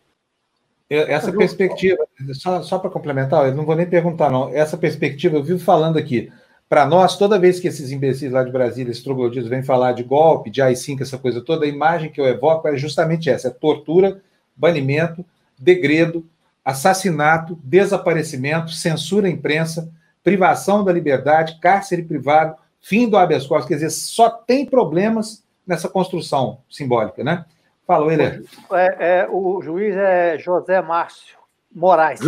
Essa 0.88 1.30
perspectiva, 1.30 2.06
só, 2.32 2.62
só 2.62 2.78
para 2.78 2.88
complementar, 2.88 3.46
eu 3.46 3.54
não 3.54 3.66
vou 3.66 3.76
nem 3.76 3.88
perguntar, 3.88 4.30
não. 4.30 4.48
Essa 4.48 4.78
perspectiva, 4.78 5.36
eu 5.36 5.42
vivo 5.42 5.58
falando 5.58 5.98
aqui, 5.98 6.32
para 6.66 6.86
nós, 6.86 7.18
toda 7.18 7.38
vez 7.38 7.60
que 7.60 7.68
esses 7.68 7.90
imbecis 7.90 8.32
lá 8.32 8.42
de 8.42 8.50
Brasília, 8.50 8.90
esses 8.90 9.04
trogloditas, 9.04 9.48
vêm 9.48 9.62
falar 9.62 9.92
de 9.92 10.02
golpe, 10.02 10.50
de 10.50 10.62
AI-5, 10.62 11.02
essa 11.02 11.18
coisa 11.18 11.42
toda, 11.42 11.66
a 11.66 11.68
imagem 11.68 12.10
que 12.10 12.18
eu 12.18 12.26
evoco 12.26 12.66
é 12.68 12.76
justamente 12.76 13.28
essa: 13.28 13.48
é 13.48 13.50
tortura, 13.50 14.22
banimento, 14.58 15.24
degredo, 15.58 16.26
assassinato, 16.64 17.58
desaparecimento, 17.62 18.70
censura 18.72 19.28
à 19.28 19.30
imprensa, 19.30 19.90
privação 20.22 20.84
da 20.84 20.92
liberdade, 20.92 21.58
cárcere 21.60 22.02
privado, 22.02 22.56
fim 22.80 23.08
do 23.08 23.16
habeas 23.16 23.46
corpus. 23.46 23.68
Quer 23.68 23.74
dizer, 23.74 23.90
só 23.90 24.28
tem 24.28 24.66
problemas 24.66 25.42
nessa 25.66 25.88
construção 25.88 26.58
simbólica, 26.68 27.24
né? 27.24 27.44
Fala, 27.86 28.12
Helena. 28.12 28.42
É, 28.72 29.20
é, 29.20 29.28
o 29.30 29.62
juiz 29.62 29.96
é 29.96 30.36
José 30.38 30.82
Márcio 30.82 31.38
Moraes. 31.74 32.20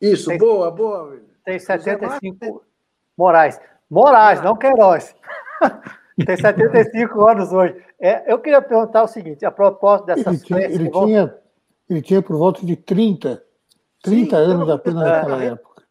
Isso, 0.00 0.28
tem, 0.28 0.38
boa, 0.38 0.70
boa. 0.70 1.18
Tem 1.44 1.58
75. 1.58 2.62
Moraes. 3.16 3.60
Moraes, 3.90 4.40
não 4.40 4.56
Queiroz. 4.56 5.16
Tem 6.24 6.36
75 6.36 7.28
anos 7.28 7.52
hoje. 7.52 7.76
É, 8.00 8.32
eu 8.32 8.38
queria 8.38 8.60
perguntar 8.60 9.02
o 9.02 9.08
seguinte: 9.08 9.44
a 9.44 9.50
propósito 9.50 10.06
dessas 10.06 10.26
ele 10.26 10.38
tinha, 10.38 10.60
ele, 10.60 10.90
vão... 10.90 11.06
tinha, 11.06 11.34
ele 11.88 12.02
tinha 12.02 12.22
por 12.22 12.36
volta 12.36 12.64
de 12.64 12.76
30, 12.76 13.42
30 14.02 14.36
Sim, 14.36 14.42
anos 14.42 14.68
apenas 14.70 15.06
é, 15.06 15.10
naquela 15.10 15.44
época. 15.44 15.82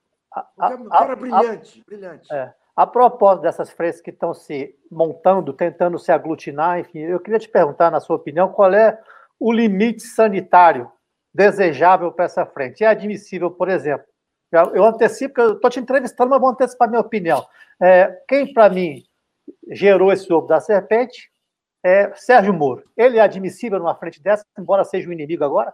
O 0.57 0.89
cara 0.89 1.15
brilhante, 1.15 1.83
brilhante. 1.87 2.33
É, 2.33 2.53
a 2.75 2.85
propósito 2.85 3.41
dessas 3.41 3.71
frescas 3.71 4.01
que 4.01 4.11
estão 4.11 4.33
se 4.33 4.75
montando, 4.91 5.51
tentando 5.53 5.97
se 5.97 6.11
aglutinar, 6.11 6.79
enfim, 6.79 6.99
eu 6.99 7.19
queria 7.19 7.39
te 7.39 7.49
perguntar, 7.49 7.89
na 7.89 7.99
sua 7.99 8.17
opinião, 8.17 8.49
qual 8.49 8.71
é 8.73 8.99
o 9.39 9.51
limite 9.51 10.03
sanitário 10.03 10.91
desejável 11.33 12.11
para 12.11 12.25
essa 12.25 12.45
frente? 12.45 12.83
É 12.83 12.87
admissível, 12.87 13.49
por 13.49 13.67
exemplo, 13.67 14.05
eu 14.51 14.85
antecipo, 14.85 15.41
eu 15.41 15.53
estou 15.53 15.69
te 15.69 15.79
entrevistando, 15.79 16.29
mas 16.29 16.39
vou 16.39 16.49
antecipar 16.49 16.87
minha 16.87 17.01
opinião. 17.01 17.45
É, 17.81 18.15
quem, 18.27 18.53
para 18.53 18.69
mim, 18.69 19.03
gerou 19.69 20.11
esse 20.11 20.31
ovo 20.31 20.47
da 20.47 20.59
serpente 20.59 21.31
é 21.83 22.13
Sérgio 22.15 22.53
Moro. 22.53 22.83
Ele 22.95 23.17
é 23.17 23.21
admissível 23.21 23.79
numa 23.79 23.95
frente 23.95 24.21
dessa, 24.21 24.45
embora 24.57 24.83
seja 24.83 25.07
um 25.07 25.13
inimigo 25.13 25.43
agora? 25.43 25.73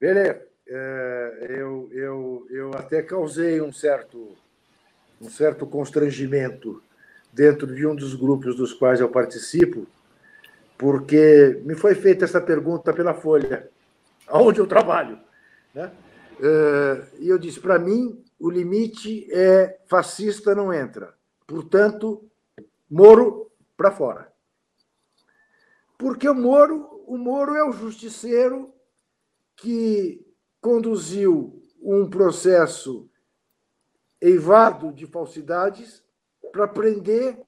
Beleza. 0.00 0.46
É, 0.70 1.46
eu, 1.48 1.88
eu, 1.92 2.46
eu 2.50 2.70
até 2.74 3.02
causei 3.02 3.60
um 3.60 3.72
certo, 3.72 4.36
um 5.20 5.30
certo 5.30 5.66
constrangimento 5.66 6.82
dentro 7.32 7.74
de 7.74 7.86
um 7.86 7.94
dos 7.94 8.14
grupos 8.14 8.54
dos 8.54 8.74
quais 8.74 9.00
eu 9.00 9.08
participo, 9.08 9.86
porque 10.76 11.62
me 11.64 11.74
foi 11.74 11.94
feita 11.94 12.26
essa 12.26 12.40
pergunta 12.40 12.92
pela 12.92 13.14
Folha, 13.14 13.68
aonde 14.26 14.60
eu 14.60 14.66
trabalho. 14.66 15.18
Né? 15.74 15.90
Eh, 16.40 17.02
e 17.20 17.28
eu 17.28 17.38
disse: 17.38 17.60
para 17.60 17.78
mim, 17.78 18.22
o 18.38 18.50
limite 18.50 19.26
é 19.32 19.78
fascista 19.88 20.54
não 20.54 20.72
entra. 20.72 21.14
Portanto, 21.46 22.27
Moro 22.90 23.50
para 23.76 23.90
fora. 23.90 24.32
Porque 25.98 26.28
o 26.28 26.34
Moro, 26.34 27.02
o 27.06 27.18
Moro 27.18 27.54
é 27.54 27.64
o 27.64 27.72
justiceiro 27.72 28.72
que 29.56 30.24
conduziu 30.60 31.62
um 31.80 32.08
processo 32.08 33.08
eivado 34.20 34.92
de 34.92 35.06
falsidades 35.06 36.02
para 36.52 36.66
prender 36.66 37.40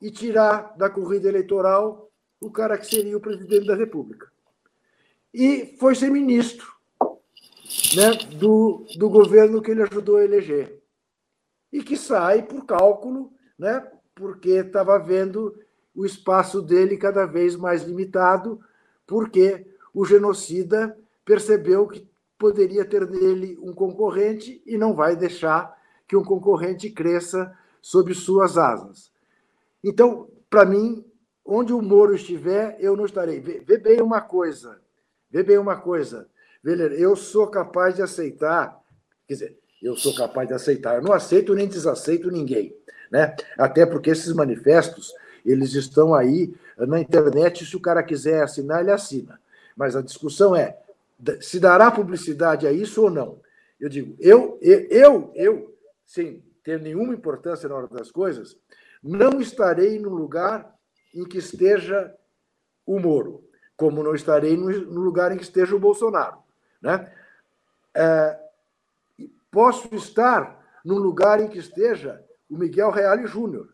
e 0.00 0.10
tirar 0.10 0.76
da 0.76 0.88
corrida 0.88 1.28
eleitoral 1.28 2.10
o 2.40 2.50
cara 2.50 2.78
que 2.78 2.86
seria 2.86 3.16
o 3.16 3.20
presidente 3.20 3.66
da 3.66 3.74
República. 3.74 4.30
E 5.32 5.76
foi 5.78 5.94
ser 5.94 6.10
ministro 6.10 6.72
né, 7.94 8.12
do, 8.36 8.86
do 8.96 9.10
governo 9.10 9.60
que 9.60 9.70
ele 9.70 9.82
ajudou 9.82 10.16
a 10.16 10.24
eleger. 10.24 10.82
E 11.72 11.82
que 11.82 11.96
sai 11.96 12.42
por 12.42 12.64
cálculo, 12.64 13.32
né, 13.58 13.90
porque 14.18 14.50
estava 14.50 14.98
vendo 14.98 15.56
o 15.94 16.04
espaço 16.04 16.60
dele 16.60 16.96
cada 16.96 17.24
vez 17.24 17.54
mais 17.54 17.84
limitado, 17.84 18.60
porque 19.06 19.64
o 19.94 20.04
genocida 20.04 20.98
percebeu 21.24 21.86
que 21.86 22.06
poderia 22.36 22.84
ter 22.84 23.08
nele 23.08 23.56
um 23.62 23.72
concorrente 23.72 24.60
e 24.66 24.76
não 24.76 24.94
vai 24.94 25.14
deixar 25.14 25.76
que 26.06 26.16
um 26.16 26.24
concorrente 26.24 26.90
cresça 26.90 27.56
sob 27.80 28.12
suas 28.12 28.58
asas. 28.58 29.12
Então, 29.82 30.28
para 30.50 30.64
mim, 30.64 31.04
onde 31.44 31.72
o 31.72 31.80
Moro 31.80 32.14
estiver, 32.14 32.76
eu 32.80 32.96
não 32.96 33.04
estarei. 33.04 33.40
Vê, 33.40 33.60
vê 33.60 33.78
bem 33.78 34.02
uma 34.02 34.20
coisa, 34.20 34.80
vê 35.30 35.42
bem 35.42 35.58
uma 35.58 35.76
coisa. 35.76 36.28
Veja, 36.62 36.84
eu 36.94 37.14
sou 37.14 37.46
capaz 37.46 37.94
de 37.94 38.02
aceitar, 38.02 38.82
quer 39.26 39.34
dizer, 39.34 39.58
eu 39.80 39.96
sou 39.96 40.14
capaz 40.14 40.48
de 40.48 40.54
aceitar, 40.54 40.96
eu 40.96 41.02
não 41.02 41.12
aceito 41.12 41.54
nem 41.54 41.68
desaceito 41.68 42.30
ninguém, 42.30 42.74
né? 43.10 43.34
Até 43.56 43.86
porque 43.86 44.10
esses 44.10 44.32
manifestos, 44.32 45.12
eles 45.44 45.74
estão 45.74 46.14
aí 46.14 46.54
na 46.76 47.00
internet, 47.00 47.64
se 47.64 47.76
o 47.76 47.80
cara 47.80 48.02
quiser 48.02 48.42
assinar, 48.42 48.80
ele 48.80 48.90
assina. 48.90 49.40
Mas 49.76 49.96
a 49.96 50.02
discussão 50.02 50.54
é, 50.54 50.76
se 51.40 51.58
dará 51.58 51.90
publicidade 51.90 52.66
a 52.66 52.72
isso 52.72 53.02
ou 53.02 53.10
não? 53.10 53.40
Eu 53.80 53.88
digo, 53.88 54.16
eu, 54.18 54.58
eu, 54.60 55.30
eu, 55.34 55.74
sem 56.04 56.42
ter 56.64 56.80
nenhuma 56.80 57.14
importância 57.14 57.68
na 57.68 57.74
hora 57.76 57.88
das 57.88 58.10
coisas, 58.10 58.56
não 59.02 59.40
estarei 59.40 59.98
no 59.98 60.10
lugar 60.10 60.74
em 61.14 61.24
que 61.24 61.38
esteja 61.38 62.14
o 62.84 62.98
Moro, 62.98 63.44
como 63.76 64.02
não 64.02 64.14
estarei 64.14 64.56
no 64.56 65.00
lugar 65.00 65.32
em 65.32 65.36
que 65.36 65.44
esteja 65.44 65.74
o 65.76 65.80
Bolsonaro. 65.80 66.38
Né? 66.82 67.10
É, 67.94 68.38
posso 69.50 69.94
estar 69.94 70.58
no 70.84 70.96
lugar 70.96 71.40
em 71.40 71.48
que 71.48 71.58
esteja 71.58 72.22
o 72.48 72.56
Miguel 72.56 72.90
Reale 72.90 73.26
Júnior, 73.26 73.68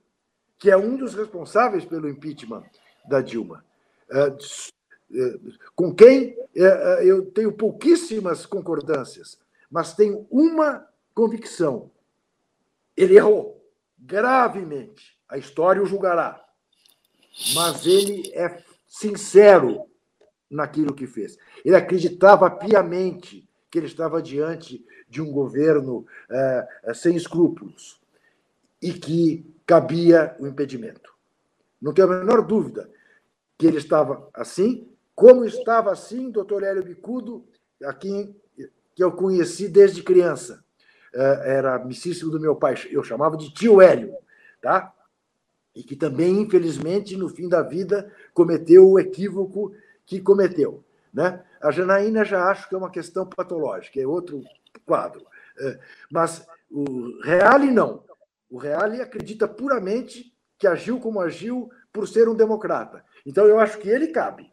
que 0.58 0.70
é 0.70 0.76
um 0.76 0.96
dos 0.96 1.14
responsáveis 1.14 1.84
pelo 1.84 2.08
impeachment 2.08 2.64
da 3.06 3.20
Dilma, 3.20 3.64
é, 4.10 4.18
é, 4.18 5.38
com 5.74 5.94
quem 5.94 6.36
é, 6.56 7.00
eu 7.04 7.26
tenho 7.26 7.52
pouquíssimas 7.52 8.46
concordâncias, 8.46 9.38
mas 9.70 9.94
tenho 9.94 10.26
uma 10.30 10.86
convicção: 11.14 11.90
ele 12.96 13.16
errou 13.16 13.62
gravemente. 13.98 15.14
A 15.28 15.38
história 15.38 15.82
o 15.82 15.86
julgará. 15.86 16.44
Mas 17.54 17.84
ele 17.86 18.30
é 18.34 18.62
sincero 18.86 19.86
naquilo 20.48 20.94
que 20.94 21.06
fez. 21.06 21.36
Ele 21.64 21.74
acreditava 21.74 22.48
piamente 22.48 23.48
que 23.70 23.78
ele 23.78 23.86
estava 23.86 24.22
diante 24.22 24.84
de 25.08 25.20
um 25.20 25.32
governo 25.32 26.06
sem 26.94 27.16
escrúpulos 27.16 28.03
e 28.84 28.92
que 28.92 29.50
cabia 29.64 30.36
o 30.38 30.46
impedimento. 30.46 31.10
Não 31.80 31.94
tenho 31.94 32.12
a 32.12 32.18
menor 32.18 32.42
dúvida 32.42 32.90
que 33.56 33.66
ele 33.66 33.78
estava 33.78 34.28
assim, 34.34 34.86
como 35.14 35.46
estava 35.46 35.90
assim 35.90 36.30
doutor 36.30 36.62
Hélio 36.62 36.84
Bicudo, 36.84 37.46
a 37.82 37.94
quem 37.94 38.36
que 38.94 39.02
eu 39.02 39.10
conheci 39.12 39.68
desde 39.68 40.02
criança. 40.02 40.62
É, 41.14 41.56
era 41.56 41.76
amicíssimo 41.76 42.30
do 42.30 42.38
meu 42.38 42.54
pai, 42.54 42.74
eu 42.90 43.02
chamava 43.02 43.38
de 43.38 43.54
tio 43.54 43.80
Hélio, 43.80 44.14
tá? 44.60 44.92
E 45.74 45.82
que 45.82 45.96
também, 45.96 46.42
infelizmente, 46.42 47.16
no 47.16 47.30
fim 47.30 47.48
da 47.48 47.62
vida, 47.62 48.12
cometeu 48.34 48.86
o 48.86 48.98
equívoco 48.98 49.72
que 50.04 50.20
cometeu. 50.20 50.84
Né? 51.10 51.42
A 51.58 51.70
Janaína 51.70 52.22
já 52.22 52.50
acho 52.50 52.68
que 52.68 52.74
é 52.74 52.78
uma 52.78 52.90
questão 52.90 53.24
patológica, 53.24 53.98
é 53.98 54.06
outro 54.06 54.42
quadro. 54.84 55.24
É, 55.58 55.78
mas 56.10 56.46
o 56.70 57.18
Reale 57.22 57.70
não. 57.70 58.04
O 58.50 58.58
Reale 58.58 59.00
acredita 59.00 59.48
puramente 59.48 60.32
que 60.58 60.66
agiu 60.66 61.00
como 61.00 61.20
agiu 61.20 61.68
por 61.92 62.06
ser 62.08 62.28
um 62.28 62.34
democrata. 62.34 63.04
Então 63.26 63.46
eu 63.46 63.58
acho 63.58 63.78
que 63.78 63.88
ele 63.88 64.08
cabe 64.08 64.52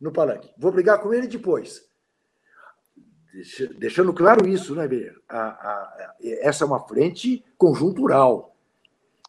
no 0.00 0.12
palanque. 0.12 0.52
Vou 0.58 0.72
brigar 0.72 1.00
com 1.00 1.12
ele 1.12 1.26
depois. 1.26 1.82
Deixando 3.78 4.12
claro 4.12 4.46
isso, 4.46 4.74
né, 4.74 4.86
Beira? 4.86 5.14
essa 6.20 6.64
é 6.64 6.66
uma 6.66 6.86
frente 6.86 7.44
conjuntural. 7.56 8.54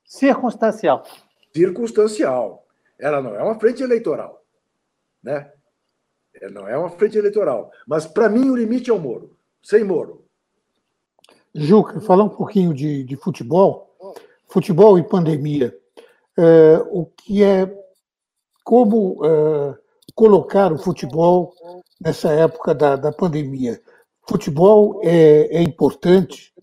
Circunstancial. 0.06 1.06
Circunstancial. 1.56 2.68
Ela 3.00 3.22
não 3.22 3.36
é 3.36 3.42
uma 3.42 3.60
frente 3.60 3.82
eleitoral 3.82 4.44
né? 5.24 5.50
É, 6.36 6.50
não 6.50 6.68
é 6.68 6.78
uma 6.78 6.90
frente 6.90 7.18
eleitoral. 7.18 7.72
Mas, 7.88 8.06
para 8.06 8.28
mim, 8.28 8.50
o 8.50 8.56
limite 8.56 8.90
é 8.90 8.94
o 8.94 9.00
Moro. 9.00 9.38
Sem 9.62 9.84
Moro. 9.84 10.26
Juca, 11.56 12.02
falar 12.02 12.24
um 12.24 12.30
pouquinho 12.30 12.74
de, 12.74 13.04
de 13.04 13.16
futebol. 13.16 13.93
Futebol 14.54 15.00
e 15.00 15.04
pandemia. 15.04 15.76
É, 16.38 16.78
o 16.92 17.08
que 17.08 17.44
é. 17.44 17.68
Como 18.64 19.20
é, 19.26 19.76
colocar 20.14 20.72
o 20.72 20.78
futebol 20.78 21.56
nessa 22.00 22.32
época 22.32 22.76
da, 22.76 22.96
da 22.96 23.12
pandemia? 23.12 23.82
Futebol 24.30 25.02
é, 25.04 25.58
é 25.58 25.64
importante. 25.64 26.54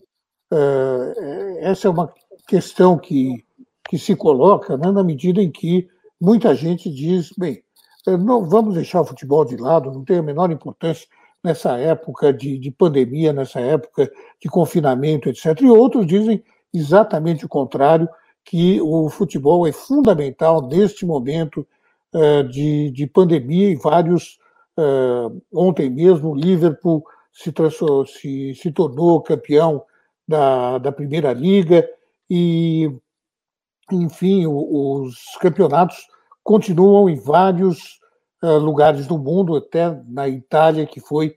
É, 0.53 1.69
essa 1.69 1.89
é 1.89 1.91
uma 1.91 2.13
questão 2.47 2.97
que, 2.97 3.43
que 3.89 3.99
se 3.99 4.15
coloca 4.15 4.77
né, 4.77 4.89
na 4.89 5.03
medida 5.03 5.41
em 5.41 5.51
que 5.51 5.89
muita 6.19 6.55
gente 6.55 6.89
diz: 6.89 7.33
bem, 7.37 7.61
não 8.07 8.47
vamos 8.47 8.75
deixar 8.75 9.01
o 9.01 9.05
futebol 9.05 9.43
de 9.43 9.57
lado, 9.57 9.91
não 9.91 10.05
tem 10.05 10.19
a 10.19 10.23
menor 10.23 10.49
importância 10.49 11.05
nessa 11.43 11.77
época 11.77 12.31
de, 12.31 12.57
de 12.57 12.71
pandemia, 12.71 13.33
nessa 13.33 13.59
época 13.59 14.09
de 14.41 14.47
confinamento, 14.47 15.27
etc. 15.27 15.59
E 15.59 15.69
outros 15.69 16.07
dizem 16.07 16.41
exatamente 16.73 17.45
o 17.45 17.49
contrário, 17.49 18.07
que 18.43 18.81
o 18.81 19.09
futebol 19.09 19.67
é 19.67 19.71
fundamental 19.71 20.67
neste 20.67 21.05
momento 21.05 21.65
uh, 22.13 22.43
de, 22.49 22.91
de 22.91 23.07
pandemia 23.07 23.69
e 23.69 23.75
vários. 23.75 24.39
Uh, 24.77 25.41
ontem 25.53 25.89
mesmo, 25.89 26.31
o 26.31 26.35
Liverpool 26.35 27.03
se, 27.31 27.53
se, 28.07 28.55
se 28.55 28.71
tornou 28.71 29.21
campeão 29.21 29.83
da, 30.27 30.77
da 30.77 30.91
Primeira 30.91 31.33
Liga 31.33 31.87
e, 32.29 32.89
enfim, 33.91 34.45
os 34.47 35.15
campeonatos 35.39 35.97
continuam 36.43 37.09
em 37.09 37.15
vários 37.15 37.99
uh, 38.41 38.57
lugares 38.57 39.05
do 39.05 39.17
mundo, 39.17 39.55
até 39.55 40.01
na 40.07 40.27
Itália, 40.27 40.85
que 40.85 40.99
foi 40.99 41.35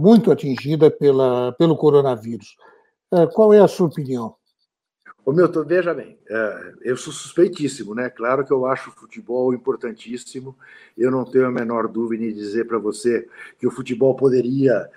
muito 0.00 0.32
atingida 0.32 0.90
pela, 0.90 1.52
pelo 1.52 1.76
coronavírus. 1.76 2.56
Qual 3.34 3.54
é 3.54 3.60
a 3.60 3.68
sua 3.68 3.86
opinião? 3.86 4.34
Ô 5.30 5.32
Milton, 5.32 5.62
veja 5.62 5.94
bem, 5.94 6.18
eu 6.82 6.96
sou 6.96 7.12
suspeitíssimo, 7.12 7.94
né? 7.94 8.10
Claro 8.10 8.44
que 8.44 8.52
eu 8.52 8.66
acho 8.66 8.90
o 8.90 8.92
futebol 8.92 9.54
importantíssimo. 9.54 10.56
Eu 10.98 11.08
não 11.08 11.24
tenho 11.24 11.46
a 11.46 11.52
menor 11.52 11.86
dúvida 11.86 12.24
em 12.24 12.34
dizer 12.34 12.66
para 12.66 12.78
você 12.78 13.28
que 13.56 13.64
o 13.64 13.70
futebol 13.70 14.16
poderia 14.16 14.90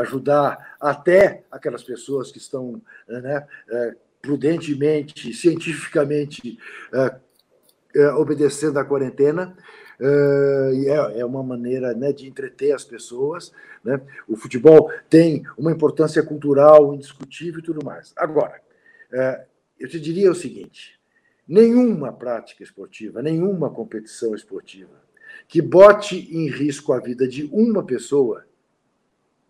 ajudar 0.00 0.76
até 0.78 1.44
aquelas 1.50 1.82
pessoas 1.82 2.30
que 2.30 2.36
estão 2.36 2.82
né, 3.08 3.46
prudentemente, 4.20 5.32
cientificamente 5.32 6.58
é, 7.96 8.08
obedecendo 8.10 8.78
à 8.78 8.84
quarentena. 8.84 9.56
É, 9.98 11.20
é 11.20 11.24
uma 11.24 11.42
maneira 11.42 11.94
né, 11.94 12.12
de 12.12 12.28
entreter 12.28 12.72
as 12.72 12.84
pessoas. 12.84 13.50
Né? 13.82 13.98
O 14.28 14.36
futebol 14.36 14.90
tem 15.08 15.42
uma 15.56 15.72
importância 15.72 16.22
cultural 16.22 16.92
indiscutível 16.92 17.60
e 17.60 17.62
tudo 17.62 17.82
mais. 17.82 18.12
Agora, 18.14 18.60
é, 18.60 18.67
eu 19.78 19.88
te 19.88 20.00
diria 20.00 20.30
o 20.30 20.34
seguinte: 20.34 21.00
nenhuma 21.46 22.12
prática 22.12 22.62
esportiva, 22.62 23.22
nenhuma 23.22 23.70
competição 23.70 24.34
esportiva 24.34 25.08
que 25.46 25.62
bote 25.62 26.16
em 26.34 26.48
risco 26.48 26.92
a 26.92 27.00
vida 27.00 27.26
de 27.26 27.44
uma 27.52 27.84
pessoa 27.84 28.46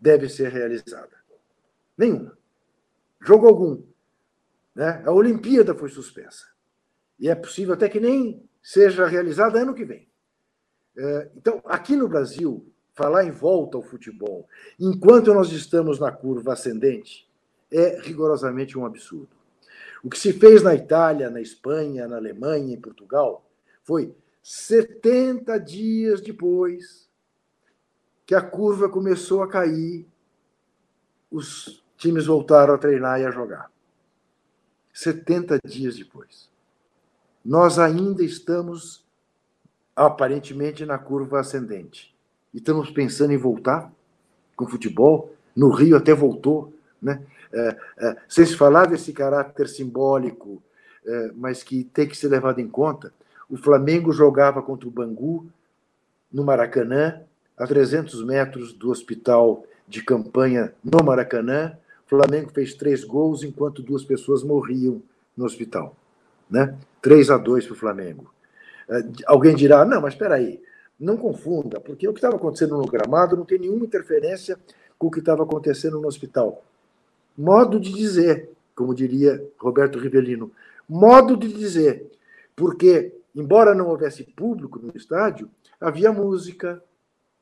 deve 0.01 0.29
ser 0.29 0.51
realizada. 0.51 1.17
Nenhuma. 1.97 2.39
Jogo 3.21 3.49
algum. 3.49 3.83
Né? 4.75 5.03
A 5.05 5.13
Olimpíada 5.13 5.75
foi 5.75 5.89
suspensa 5.89 6.47
e 7.19 7.29
é 7.29 7.35
possível 7.35 7.75
até 7.75 7.89
que 7.89 7.99
nem 7.99 8.49
seja 8.63 9.07
realizada 9.07 9.61
ano 9.61 9.75
que 9.75 9.85
vem. 9.85 10.09
É, 10.97 11.31
então, 11.37 11.61
aqui 11.65 11.97
no 11.97 12.09
Brasil, 12.09 12.73
falar 12.95 13.25
em 13.25 13.31
volta 13.31 13.77
ao 13.77 13.83
futebol, 13.83 14.49
enquanto 14.79 15.35
nós 15.35 15.51
estamos 15.51 15.99
na 15.99 16.13
curva 16.13 16.53
ascendente, 16.53 17.29
é 17.71 18.01
rigorosamente 18.01 18.79
um 18.79 18.87
absurdo. 18.87 19.38
O 20.03 20.09
que 20.11 20.19
se 20.19 20.33
fez 20.33 20.63
na 20.63 20.75
Itália, 20.75 21.31
na 21.31 21.41
Espanha, 21.41 22.07
na 22.07 22.17
Alemanha, 22.17 22.75
em 22.75 22.81
Portugal, 22.81 23.45
foi 23.83 24.15
70 24.43 25.59
dias 25.59 26.21
depois 26.21 27.09
que 28.25 28.35
a 28.35 28.43
curva 28.43 28.89
começou 28.89 29.43
a 29.43 29.49
cair, 29.49 30.07
os 31.31 31.83
times 31.97 32.27
voltaram 32.27 32.75
a 32.75 32.79
treinar 32.79 33.21
e 33.21 33.25
a 33.25 33.31
jogar. 33.31 33.71
70 34.93 35.59
dias 35.65 35.97
depois 35.97 36.49
nós 37.49 37.79
ainda 37.79 38.23
estamos 38.23 39.03
aparentemente 39.97 40.85
na 40.85 40.99
curva 40.99 41.41
ascendente. 41.41 42.15
E 42.53 42.59
estamos 42.59 42.91
pensando 42.91 43.33
em 43.33 43.39
voltar 43.39 43.91
com 44.55 44.67
o 44.67 44.69
futebol. 44.69 45.35
No 45.57 45.71
Rio 45.71 45.97
até 45.97 46.13
voltou, 46.13 46.75
né? 47.01 47.27
É, 47.53 47.77
é, 47.99 48.17
sem 48.29 48.45
se 48.45 48.57
falar 48.57 48.87
desse 48.87 49.13
caráter 49.13 49.69
simbólico, 49.69 50.63
é, 51.07 51.31
mas 51.35 51.63
que 51.63 51.85
tem 51.85 52.07
que 52.07 52.17
ser 52.17 52.29
levado 52.29 52.61
em 52.61 52.69
conta. 52.69 53.13
O 53.49 53.57
Flamengo 53.57 54.13
jogava 54.13 54.63
contra 54.63 54.89
o 54.89 54.93
Bangu 54.93 55.47
no 56.33 56.45
Maracanã, 56.45 57.23
a 57.57 57.67
300 57.67 58.25
metros 58.25 58.73
do 58.73 58.91
hospital 58.91 59.65
de 59.87 60.03
campanha 60.03 60.73
no 60.85 61.03
Maracanã. 61.03 61.77
O 62.07 62.09
Flamengo 62.09 62.51
fez 62.51 62.75
três 62.75 63.05
gols 63.05 63.43
enquanto 63.43 63.83
duas 63.83 64.05
pessoas 64.05 64.43
morriam 64.43 65.03
no 65.37 65.45
hospital 65.45 65.97
né? 66.51 66.75
3 67.03 67.31
a 67.31 67.37
2 67.37 67.67
para 67.67 67.75
o 67.75 67.77
Flamengo. 67.77 68.33
Alguém 69.27 69.55
dirá, 69.55 69.85
não, 69.85 70.01
mas 70.01 70.15
espera 70.15 70.37
aí, 70.37 70.63
não 70.99 71.17
confunda, 71.17 71.79
porque 71.79 72.09
o 72.09 72.13
que 72.13 72.19
estava 72.19 72.37
acontecendo 72.37 72.77
no 72.77 72.87
gramado 72.87 73.37
não 73.37 73.45
tem 73.45 73.59
nenhuma 73.59 73.85
interferência 73.85 74.59
com 74.99 75.09
o 75.09 75.11
que 75.11 75.19
estava 75.19 75.43
acontecendo 75.43 76.01
no 76.01 76.09
hospital. 76.09 76.65
Modo 77.39 77.79
de 77.79 77.93
dizer, 77.93 78.51
como 78.75 78.93
diria 78.93 79.41
Roberto 79.57 79.97
Rivelino, 79.97 80.51
modo 80.89 81.37
de 81.37 81.47
dizer, 81.47 82.11
porque, 82.57 83.15
embora 83.33 83.77
não 83.77 83.87
houvesse 83.87 84.25
público 84.25 84.81
no 84.81 84.93
estádio, 84.97 85.49
havia 85.81 86.13
música, 86.13 86.83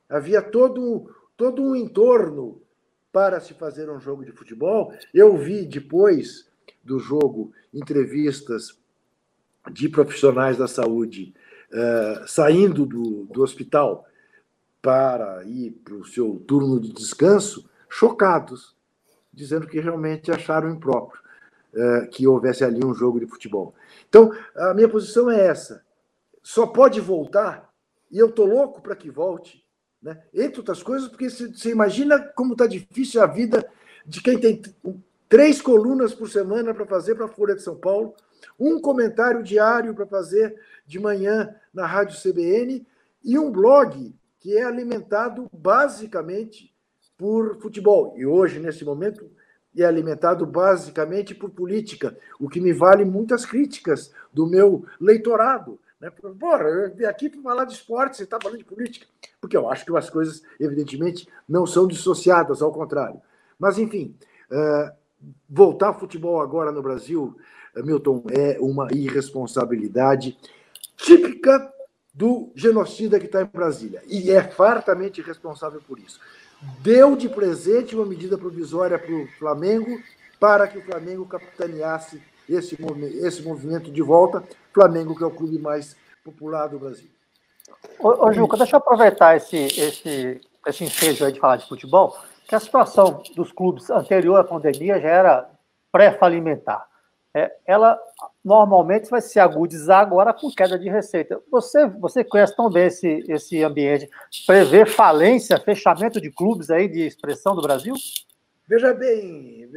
havia 0.07 0.39
todo, 0.39 1.09
todo 1.35 1.63
um 1.63 1.75
entorno 1.75 2.61
para 3.11 3.39
se 3.39 3.55
fazer 3.55 3.89
um 3.89 3.99
jogo 3.99 4.23
de 4.23 4.31
futebol. 4.31 4.93
Eu 5.11 5.35
vi 5.35 5.65
depois 5.65 6.47
do 6.83 6.99
jogo 6.99 7.51
entrevistas 7.73 8.77
de 9.71 9.89
profissionais 9.89 10.57
da 10.57 10.67
saúde 10.67 11.33
uh, 11.71 12.27
saindo 12.27 12.85
do, 12.85 13.25
do 13.25 13.41
hospital 13.41 14.05
para 14.79 15.43
ir 15.45 15.71
para 15.83 15.95
o 15.95 16.05
seu 16.05 16.39
turno 16.47 16.79
de 16.79 16.93
descanso, 16.93 17.67
chocados, 17.89 18.76
dizendo 19.37 19.67
que 19.67 19.79
realmente 19.79 20.31
acharam 20.31 20.71
impróprio 20.71 21.21
uh, 21.75 22.09
que 22.09 22.25
houvesse 22.25 22.63
ali 22.63 22.83
um 22.83 22.93
jogo 22.93 23.19
de 23.19 23.27
futebol. 23.27 23.75
Então, 24.09 24.31
a 24.55 24.73
minha 24.73 24.89
posição 24.89 25.29
é 25.29 25.45
essa. 25.45 25.85
Só 26.41 26.65
pode 26.65 26.99
voltar, 26.99 27.71
e 28.09 28.17
eu 28.17 28.29
estou 28.29 28.47
louco 28.47 28.81
para 28.81 28.95
que 28.95 29.11
volte, 29.11 29.63
né? 30.01 30.23
entre 30.33 30.59
outras 30.59 30.81
coisas, 30.81 31.07
porque 31.07 31.29
você 31.29 31.69
imagina 31.69 32.19
como 32.35 32.53
está 32.53 32.65
difícil 32.65 33.21
a 33.21 33.27
vida 33.27 33.69
de 34.07 34.21
quem 34.21 34.39
tem 34.39 34.59
três 35.29 35.61
colunas 35.61 36.15
por 36.15 36.29
semana 36.29 36.73
para 36.73 36.85
fazer 36.87 37.13
para 37.13 37.25
a 37.25 37.29
Folha 37.29 37.53
de 37.53 37.61
São 37.61 37.75
Paulo, 37.75 38.15
um 38.59 38.81
comentário 38.81 39.43
diário 39.43 39.93
para 39.93 40.07
fazer 40.07 40.59
de 40.85 40.97
manhã 40.99 41.53
na 41.71 41.85
Rádio 41.85 42.19
CBN 42.19 42.87
e 43.23 43.37
um 43.37 43.51
blog 43.51 44.15
que 44.39 44.57
é 44.57 44.63
alimentado 44.63 45.47
basicamente 45.53 46.73
por 47.17 47.57
futebol. 47.59 48.13
E 48.15 48.25
hoje, 48.25 48.59
nesse 48.59 48.85
momento, 48.85 49.29
é 49.75 49.85
alimentado 49.85 50.45
basicamente 50.45 51.35
por 51.35 51.49
política, 51.49 52.17
o 52.39 52.49
que 52.49 52.59
me 52.59 52.73
vale 52.73 53.05
muitas 53.05 53.45
críticas 53.45 54.11
do 54.33 54.47
meu 54.47 54.85
leitorado. 54.99 55.79
Né? 55.99 56.09
Porra, 56.09 56.63
eu 56.63 56.95
vim 56.95 57.05
aqui 57.05 57.29
para 57.29 57.41
falar 57.41 57.65
de 57.65 57.73
esporte, 57.73 58.17
você 58.17 58.23
está 58.23 58.39
falando 58.41 58.59
de 58.59 58.65
política. 58.65 59.05
Porque 59.39 59.57
eu 59.57 59.69
acho 59.69 59.85
que 59.85 59.95
as 59.95 60.09
coisas, 60.09 60.41
evidentemente, 60.59 61.27
não 61.47 61.65
são 61.65 61.87
dissociadas, 61.87 62.61
ao 62.61 62.71
contrário. 62.71 63.21
Mas, 63.59 63.77
enfim, 63.77 64.15
uh, 64.51 64.91
voltar 65.49 65.87
ao 65.87 65.99
futebol 65.99 66.41
agora 66.41 66.71
no 66.71 66.81
Brasil 66.81 67.35
Milton, 67.75 68.23
é 68.31 68.57
uma 68.59 68.87
irresponsabilidade 68.91 70.37
típica 70.95 71.71
do 72.13 72.51
genocida 72.55 73.19
que 73.19 73.27
está 73.27 73.43
em 73.43 73.45
Brasília. 73.45 74.01
E 74.07 74.31
é 74.31 74.41
fartamente 74.41 75.21
responsável 75.21 75.79
por 75.87 75.99
isso. 75.99 76.19
Deu 76.81 77.15
de 77.15 77.29
presente 77.29 77.95
uma 77.95 78.05
medida 78.05 78.37
provisória 78.37 78.97
para 78.97 79.13
o 79.13 79.27
Flamengo 79.37 79.99
para 80.39 80.67
que 80.67 80.77
o 80.77 80.83
Flamengo 80.83 81.25
capitaneasse 81.25 82.21
esse, 82.49 82.77
esse 83.21 83.41
movimento 83.41 83.91
de 83.91 84.01
volta. 84.01 84.43
Flamengo, 84.73 85.15
que 85.15 85.23
é 85.23 85.27
o 85.27 85.31
clube 85.31 85.59
mais 85.59 85.95
popular 86.23 86.67
do 86.67 86.79
Brasil. 86.79 87.09
Ô, 87.99 88.27
ô 88.27 88.33
Juca, 88.33 88.57
deixa 88.57 88.75
eu 88.75 88.77
aproveitar 88.77 89.35
esse, 89.35 89.57
esse, 89.57 90.41
esse 90.65 90.83
ensejo 90.83 91.25
aí 91.25 91.31
de 91.31 91.39
falar 91.39 91.57
de 91.57 91.67
futebol, 91.67 92.17
que 92.47 92.55
a 92.55 92.59
situação 92.59 93.21
dos 93.35 93.51
clubes 93.51 93.89
anterior 93.89 94.39
à 94.39 94.43
pandemia 94.43 94.99
já 94.99 95.09
era 95.09 95.49
pré-falimentar 95.91 96.87
é, 97.37 97.55
ela 97.67 97.99
normalmente 98.43 99.11
vai 99.11 99.21
se 99.21 99.39
agudizar 99.39 99.99
agora 99.99 100.33
com 100.33 100.49
queda 100.49 100.79
de 100.79 100.89
receita. 100.89 101.39
Você, 101.51 101.85
você 101.85 102.23
conhece 102.23 102.55
tão 102.55 102.67
bem 102.67 102.87
esse, 102.87 103.23
esse 103.27 103.63
ambiente. 103.63 104.09
Prevê 104.47 104.87
falência, 104.87 105.59
fechamento 105.59 106.19
de 106.19 106.31
clubes 106.31 106.71
aí 106.71 106.87
de 106.87 107.05
expressão 107.05 107.55
do 107.55 107.61
Brasil? 107.61 107.93
Veja 108.67 108.91
bem, 108.91 109.69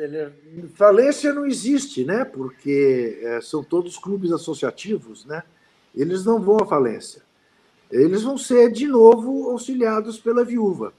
falência 0.74 1.34
não 1.34 1.44
existe, 1.44 2.02
né? 2.02 2.24
Porque 2.24 3.20
é, 3.22 3.40
são 3.42 3.62
todos 3.62 3.98
clubes 3.98 4.32
associativos, 4.32 5.26
né? 5.26 5.42
Eles 5.94 6.24
não 6.24 6.40
vão 6.40 6.56
à 6.62 6.66
falência. 6.66 7.20
Eles 7.90 8.22
vão 8.22 8.38
ser 8.38 8.72
de 8.72 8.86
novo 8.86 9.50
auxiliados 9.50 10.18
pela 10.18 10.44
viúva, 10.44 10.94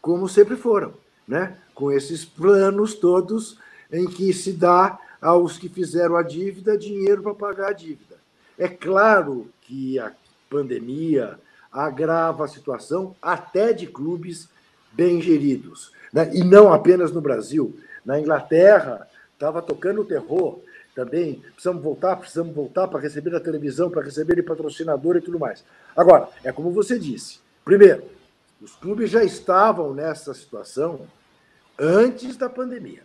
como 0.00 0.28
sempre 0.28 0.54
foram, 0.54 0.94
né? 1.26 1.58
Com 1.74 1.90
esses 1.90 2.24
planos 2.24 2.94
todos 2.94 3.58
em 3.92 4.06
que 4.06 4.32
se 4.32 4.52
dá 4.52 4.98
aos 5.24 5.56
que 5.56 5.70
fizeram 5.70 6.16
a 6.16 6.22
dívida 6.22 6.76
dinheiro 6.76 7.22
para 7.22 7.34
pagar 7.34 7.68
a 7.70 7.72
dívida. 7.72 8.16
É 8.58 8.68
claro 8.68 9.48
que 9.62 9.98
a 9.98 10.12
pandemia 10.50 11.38
agrava 11.72 12.44
a 12.44 12.48
situação 12.48 13.16
até 13.22 13.72
de 13.72 13.86
clubes 13.86 14.50
bem 14.92 15.22
geridos, 15.22 15.90
né? 16.12 16.30
e 16.34 16.44
não 16.44 16.70
apenas 16.70 17.10
no 17.10 17.22
Brasil. 17.22 17.74
Na 18.04 18.20
Inglaterra, 18.20 19.08
estava 19.32 19.62
tocando 19.62 20.02
o 20.02 20.04
terror 20.04 20.60
também. 20.94 21.42
Precisamos 21.54 21.82
voltar, 21.82 22.16
precisamos 22.16 22.54
voltar 22.54 22.86
para 22.86 23.00
receber 23.00 23.30
na 23.30 23.40
televisão, 23.40 23.88
para 23.88 24.02
receber 24.02 24.36
de 24.36 24.42
patrocinador 24.42 25.16
e 25.16 25.22
tudo 25.22 25.38
mais. 25.38 25.64
Agora, 25.96 26.28
é 26.44 26.52
como 26.52 26.70
você 26.70 26.98
disse. 26.98 27.40
Primeiro, 27.64 28.04
os 28.60 28.76
clubes 28.76 29.08
já 29.10 29.24
estavam 29.24 29.94
nessa 29.94 30.34
situação 30.34 31.06
antes 31.78 32.36
da 32.36 32.50
pandemia. 32.50 33.00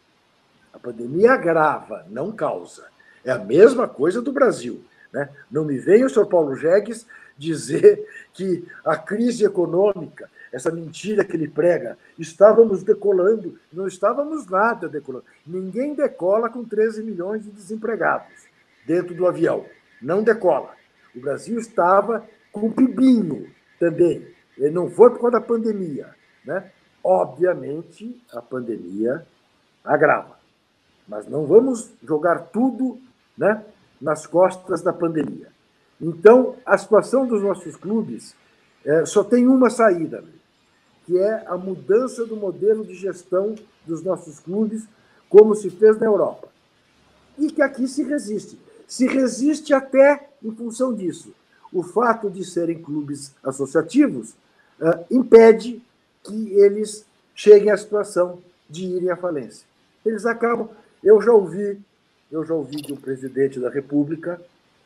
A 0.79 0.81
pandemia 0.81 1.33
agrava, 1.33 2.05
não 2.09 2.31
causa. 2.31 2.87
É 3.25 3.31
a 3.31 3.37
mesma 3.37 3.85
coisa 3.85 4.21
do 4.21 4.31
Brasil. 4.31 4.81
Né? 5.11 5.27
Não 5.51 5.65
me 5.65 5.77
venha 5.77 6.05
o 6.05 6.09
senhor 6.09 6.25
Paulo 6.27 6.55
Jegues 6.55 7.05
dizer 7.37 8.07
que 8.31 8.65
a 8.85 8.95
crise 8.95 9.43
econômica, 9.43 10.29
essa 10.53 10.71
mentira 10.71 11.25
que 11.25 11.35
ele 11.35 11.49
prega, 11.49 11.97
estávamos 12.17 12.81
decolando, 12.81 13.59
não 13.73 13.87
estávamos 13.87 14.47
nada 14.47 14.87
decolando. 14.87 15.25
Ninguém 15.45 15.93
decola 15.93 16.49
com 16.49 16.63
13 16.63 17.03
milhões 17.03 17.43
de 17.43 17.51
desempregados 17.51 18.47
dentro 18.87 19.13
do 19.13 19.27
avião. 19.27 19.65
Não 20.01 20.23
decola. 20.23 20.71
O 21.13 21.19
Brasil 21.19 21.59
estava 21.59 22.25
com 22.53 22.71
pibinho 22.71 23.51
também. 23.77 24.25
E 24.57 24.69
não 24.69 24.89
foi 24.89 25.09
por 25.09 25.19
causa 25.19 25.39
da 25.39 25.45
pandemia. 25.45 26.15
Né? 26.45 26.71
Obviamente, 27.03 28.23
a 28.31 28.41
pandemia 28.41 29.27
agrava. 29.83 30.38
Mas 31.09 31.27
não 31.27 31.45
vamos 31.45 31.89
jogar 32.03 32.39
tudo 32.53 32.99
né, 33.35 33.65
nas 33.99 34.27
costas 34.27 34.81
da 34.83 34.93
pandemia. 34.93 35.47
Então, 35.99 36.55
a 36.65 36.77
situação 36.77 37.25
dos 37.27 37.41
nossos 37.41 37.75
clubes 37.75 38.35
é, 38.85 39.05
só 39.05 39.23
tem 39.23 39.47
uma 39.47 39.69
saída, 39.69 40.23
que 41.05 41.17
é 41.17 41.43
a 41.47 41.57
mudança 41.57 42.25
do 42.25 42.37
modelo 42.37 42.85
de 42.85 42.93
gestão 42.93 43.55
dos 43.85 44.03
nossos 44.03 44.39
clubes, 44.39 44.87
como 45.27 45.55
se 45.55 45.69
fez 45.69 45.99
na 45.99 46.05
Europa. 46.05 46.47
E 47.37 47.51
que 47.51 47.61
aqui 47.61 47.87
se 47.87 48.03
resiste. 48.03 48.59
Se 48.87 49.07
resiste 49.07 49.73
até 49.73 50.29
em 50.43 50.51
função 50.51 50.93
disso. 50.93 51.33
O 51.73 51.83
fato 51.83 52.29
de 52.29 52.43
serem 52.45 52.81
clubes 52.81 53.33
associativos 53.43 54.31
uh, 54.79 55.05
impede 55.11 55.81
que 56.23 56.53
eles 56.53 57.05
cheguem 57.35 57.71
à 57.71 57.77
situação 57.77 58.39
de 58.69 58.85
irem 58.85 59.09
à 59.09 59.15
falência. 59.15 59.65
Eles 60.05 60.25
acabam. 60.25 60.69
Eu 61.03 61.21
já 61.21 61.31
ouvi, 61.31 61.79
eu 62.31 62.45
já 62.45 62.53
ouvi 62.53 62.77
de 62.77 62.93
um 62.93 62.97
presidente 62.97 63.59
da 63.59 63.69
República, 63.69 64.39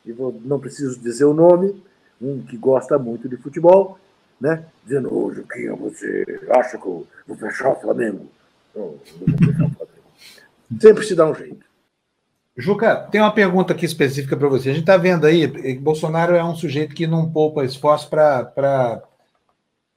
e 0.06 0.12
vou, 0.12 0.40
não 0.44 0.60
preciso 0.60 1.00
dizer 1.00 1.26
o 1.26 1.34
nome, 1.34 1.82
um 2.22 2.42
que 2.42 2.58
gosta 2.58 2.98
muito 2.98 3.28
de 3.28 3.38
futebol, 3.38 4.00
né? 4.40 4.66
Dizendo, 4.84 5.14
ô 5.14 5.34
Juquinha, 5.34 5.76
você 5.76 6.42
acha 6.50 6.78
que 6.78 6.86
eu 6.86 7.08
vou 7.28 7.38
fechar 7.38 7.70
o 7.70 7.80
Flamengo? 7.80 8.28
Não, 8.76 8.82
não 8.82 9.38
vou 9.38 9.38
fechar 9.38 9.66
o 9.66 9.72
Flamengo. 9.72 10.80
Sempre 10.80 11.06
se 11.06 11.16
dá 11.16 11.30
um 11.30 11.36
jeito. 11.36 11.66
Juca, 12.56 13.08
tem 13.12 13.20
uma 13.20 13.34
pergunta 13.34 13.74
aqui 13.74 13.86
específica 13.86 14.38
para 14.38 14.48
você. 14.48 14.70
A 14.70 14.74
gente 14.74 14.84
está 14.84 14.96
vendo 14.96 15.26
aí 15.26 15.48
que 15.50 15.80
Bolsonaro 15.80 16.36
é 16.36 16.44
um 16.44 16.56
sujeito 16.56 16.94
que 16.94 17.08
não 17.08 17.32
poupa 17.32 17.66
esforço 17.66 18.10
para 18.10 19.02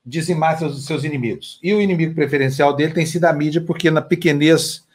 dizimar 0.05 0.59
seus, 0.59 0.87
seus 0.87 1.05
inimigos. 1.05 1.59
E 1.63 1.75
o 1.75 1.83
inimigo 1.83 2.15
preferencial 2.15 2.75
dele 2.75 2.95
tem 2.95 3.05
sido 3.05 3.27
a 3.27 3.33
mídia, 3.33 3.61
porque 3.61 3.91
na 3.91 4.01
pequenez 4.01 4.86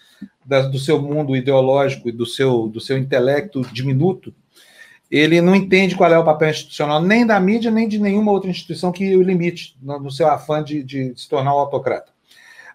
da, 0.45 0.61
do 0.61 0.79
seu 0.79 1.01
mundo 1.01 1.35
ideológico 1.35 2.09
e 2.09 2.11
do 2.11 2.25
seu, 2.25 2.67
do 2.67 2.79
seu 2.79 2.97
intelecto 2.97 3.61
diminuto, 3.71 4.33
ele 5.09 5.41
não 5.41 5.53
entende 5.53 5.95
qual 5.95 6.11
é 6.11 6.17
o 6.17 6.23
papel 6.23 6.49
institucional 6.49 7.01
nem 7.01 7.25
da 7.25 7.37
mídia, 7.39 7.69
nem 7.69 7.87
de 7.87 7.99
nenhuma 7.99 8.31
outra 8.31 8.49
instituição 8.49 8.93
que 8.93 9.15
o 9.15 9.21
limite 9.21 9.77
no, 9.81 9.99
no 9.99 10.11
seu 10.11 10.27
afã 10.29 10.63
de, 10.63 10.81
de, 10.81 11.13
se 11.17 11.27
tornar 11.27 11.53
um 11.53 11.59
autocrata. 11.59 12.11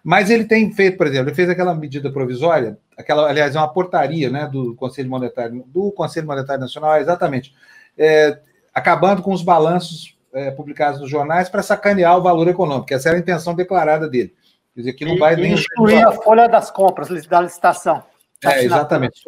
Mas 0.03 0.29
ele 0.29 0.45
tem 0.45 0.71
feito, 0.71 0.97
por 0.97 1.07
exemplo, 1.07 1.29
ele 1.29 1.35
fez 1.35 1.49
aquela 1.49 1.73
medida 1.73 2.11
provisória, 2.11 2.77
aquela, 2.95 3.27
aliás, 3.27 3.55
é 3.55 3.59
uma 3.59 3.67
portaria 3.67 4.29
né, 4.29 4.47
do 4.47 4.75
Conselho 4.75 5.09
Monetário, 5.09 5.65
do 5.67 5.91
Conselho 5.91 6.27
Monetário 6.27 6.61
Nacional, 6.61 6.97
exatamente, 6.97 7.53
é, 7.97 8.39
acabando 8.73 9.23
com 9.23 9.33
os 9.33 9.41
balanços 9.41 10.15
é, 10.31 10.51
publicados 10.51 11.01
nos 11.01 11.09
jornais 11.09 11.49
para 11.49 11.63
sacanear 11.63 12.15
o 12.17 12.21
valor 12.21 12.47
econômico. 12.47 12.93
Essa 12.93 13.09
era 13.09 13.17
a 13.17 13.21
intenção 13.21 13.55
declarada 13.55 14.07
dele. 14.07 14.33
Quer 14.77 14.81
dizer, 14.81 14.93
que 14.93 15.05
não 15.05 15.17
vai 15.17 15.35
nem. 15.35 15.55
Excluir 15.55 16.05
a 16.05 16.11
folha 16.11 16.47
das 16.47 16.69
compras 16.69 17.09
da 17.25 17.41
licitação. 17.41 18.03
É, 18.45 18.63
exatamente. 18.63 19.19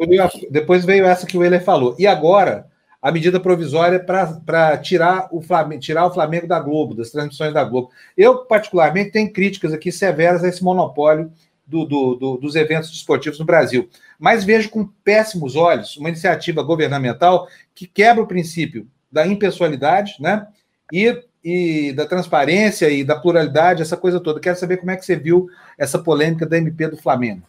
Depois 0.48 0.84
veio 0.84 1.04
essa 1.04 1.26
que 1.26 1.36
o 1.36 1.42
Euler 1.42 1.64
falou. 1.64 1.96
E 1.98 2.06
agora, 2.06 2.68
a 3.02 3.10
medida 3.10 3.40
provisória 3.40 3.98
para 3.98 4.78
tirar, 4.78 5.28
o 5.32 5.42
Flamengo, 5.42 5.82
tirar 5.82 6.06
o 6.06 6.14
Flamengo 6.14 6.46
da 6.46 6.60
Globo, 6.60 6.94
das 6.94 7.10
transmissões 7.10 7.52
da 7.52 7.64
Globo. 7.64 7.90
Eu, 8.16 8.44
particularmente, 8.44 9.10
tenho 9.10 9.32
críticas 9.32 9.72
aqui 9.72 9.90
severas 9.90 10.44
a 10.44 10.48
esse 10.48 10.62
monopólio 10.62 11.32
do, 11.66 11.84
do, 11.84 12.14
do, 12.14 12.36
dos 12.36 12.54
eventos 12.54 12.88
esportivos 12.92 13.40
no 13.40 13.44
Brasil. 13.44 13.90
Mas 14.20 14.44
vejo 14.44 14.70
com 14.70 14.86
péssimos 15.02 15.56
olhos 15.56 15.96
uma 15.96 16.10
iniciativa 16.10 16.62
governamental 16.62 17.48
que 17.74 17.88
quebra 17.88 18.22
o 18.22 18.28
princípio 18.28 18.86
da 19.10 19.26
impessoalidade 19.26 20.14
né? 20.20 20.46
e, 20.92 21.24
e 21.42 21.92
da 21.92 22.06
transparência 22.06 22.88
e 22.90 23.02
da 23.02 23.18
pluralidade, 23.18 23.82
essa 23.82 23.96
coisa 23.96 24.20
toda. 24.20 24.40
Quero 24.40 24.58
saber 24.58 24.76
como 24.76 24.90
é 24.90 24.96
que 24.96 25.04
você 25.04 25.16
viu 25.16 25.48
essa 25.78 25.98
polêmica 25.98 26.46
da 26.46 26.58
MP 26.58 26.88
do 26.88 26.96
Flamengo. 26.96 27.42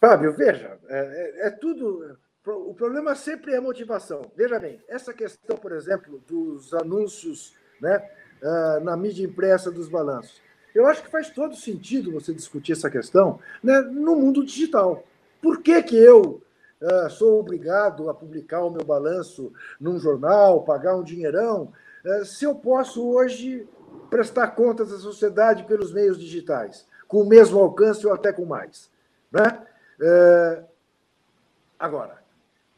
Fábio, 0.00 0.32
veja, 0.32 0.78
é, 0.88 1.42
é, 1.44 1.46
é 1.48 1.50
tudo 1.50 2.16
o 2.46 2.74
problema 2.74 3.14
sempre 3.14 3.52
é 3.52 3.58
a 3.58 3.60
motivação. 3.60 4.30
Veja 4.34 4.58
bem, 4.58 4.80
essa 4.88 5.12
questão, 5.12 5.56
por 5.56 5.72
exemplo, 5.72 6.22
dos 6.26 6.72
anúncios 6.72 7.54
né, 7.80 8.02
uh, 8.42 8.82
na 8.82 8.96
mídia 8.96 9.24
impressa 9.24 9.70
dos 9.70 9.88
balanços. 9.88 10.40
Eu 10.74 10.86
acho 10.86 11.02
que 11.02 11.10
faz 11.10 11.28
todo 11.30 11.54
sentido 11.54 12.12
você 12.12 12.32
discutir 12.32 12.72
essa 12.72 12.88
questão 12.88 13.38
né, 13.62 13.80
no 13.80 14.16
mundo 14.16 14.44
digital. 14.44 15.04
Por 15.42 15.62
que, 15.62 15.82
que 15.82 15.96
eu 15.96 16.42
uh, 16.80 17.10
sou 17.10 17.40
obrigado 17.40 18.08
a 18.08 18.14
publicar 18.14 18.64
o 18.64 18.70
meu 18.70 18.84
balanço 18.84 19.52
num 19.78 19.98
jornal, 19.98 20.62
pagar 20.62 20.96
um 20.96 21.04
dinheirão, 21.04 21.72
se 22.24 22.44
eu 22.44 22.54
posso 22.54 23.06
hoje 23.06 23.66
prestar 24.08 24.48
contas 24.48 24.92
à 24.92 24.98
sociedade 24.98 25.64
pelos 25.64 25.92
meios 25.92 26.18
digitais, 26.18 26.86
com 27.06 27.22
o 27.22 27.28
mesmo 27.28 27.58
alcance 27.58 28.06
ou 28.06 28.12
até 28.12 28.32
com 28.32 28.44
mais? 28.44 28.90
Né? 29.30 29.66
Agora, 31.78 32.22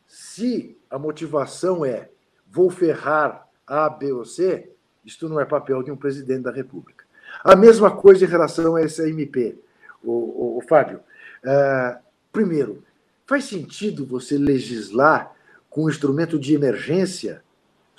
se 0.07 0.77
a 0.91 0.99
motivação 0.99 1.85
é 1.85 2.11
vou 2.51 2.71
ferrar 2.71 3.49
A, 3.67 3.89
B 3.89 4.13
ou 4.13 4.25
C, 4.25 4.71
isto 5.05 5.29
não 5.29 5.41
é 5.41 5.45
papel 5.45 5.83
de 5.83 5.91
um 5.91 5.97
presidente 5.97 6.43
da 6.43 6.53
República. 6.53 7.05
A 7.43 7.57
mesma 7.57 7.91
coisa 7.91 8.25
em 8.25 8.29
relação 8.29 8.77
a 8.77 8.83
essa 8.83 9.09
MP, 9.09 9.59
o, 10.03 10.13
o, 10.13 10.59
o 10.59 10.61
Fábio. 10.69 11.01
Uh, 11.43 11.99
primeiro, 12.31 12.85
faz 13.27 13.45
sentido 13.45 14.07
você 14.07 14.37
legislar 14.37 15.35
com 15.71 15.85
um 15.85 15.89
instrumento 15.89 16.39
de 16.39 16.55
emergência 16.55 17.43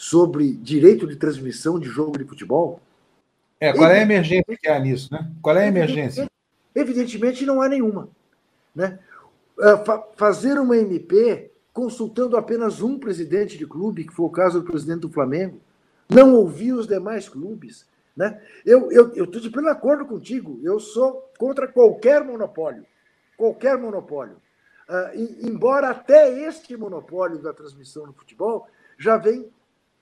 sobre 0.04 0.51
direito 0.51 1.08
de 1.08 1.16
transmissão 1.16 1.80
de 1.80 1.88
jogo 1.88 2.18
de 2.18 2.26
futebol? 2.26 2.82
É, 3.58 3.72
qual 3.72 3.89
é 3.89 3.99
a 3.99 4.01
emergência 4.01 4.58
que 4.62 4.68
há 4.68 4.78
nisso, 4.78 5.08
né? 5.10 5.32
Qual 5.41 5.56
é 5.56 5.64
a 5.64 5.68
emergência? 5.68 6.30
Evidentemente 6.76 7.45
não 7.45 7.62
há 7.62 7.70
nenhuma. 7.70 8.10
Né? 8.76 8.99
Fa 9.86 10.04
fazer 10.18 10.60
uma 10.60 10.76
MP 10.76 11.49
consultando 11.72 12.36
apenas 12.36 12.82
um 12.82 12.99
presidente 12.99 13.58
de 13.58 13.66
clube, 13.66 14.04
que 14.04 14.14
foi 14.14 14.26
o 14.26 14.30
caso 14.30 14.60
do 14.60 14.66
presidente 14.66 14.99
do 14.99 15.10
Flamengo, 15.10 15.62
não 16.10 16.36
ouvir 16.36 16.74
os 16.74 16.86
demais 16.86 17.30
clubes. 17.30 17.88
Né? 18.16 18.41
Eu 18.66 18.89
estou 18.91 19.39
de 19.39 19.49
pleno 19.49 19.70
acordo 19.70 20.06
contigo, 20.06 20.60
eu 20.64 20.82
sou 20.82 21.32
contra 21.38 21.66
qualquer 21.66 22.26
monopólio, 22.26 22.86
qualquer 23.38 23.78
monopólio. 23.78 24.36
Uh, 24.89 25.16
e, 25.18 25.47
embora 25.47 25.91
até 25.91 26.45
este 26.45 26.76
monopólio 26.76 27.38
da 27.38 27.54
transmissão 27.54 28.06
no 28.06 28.12
futebol 28.12 28.68
já 28.97 29.16
vem 29.16 29.49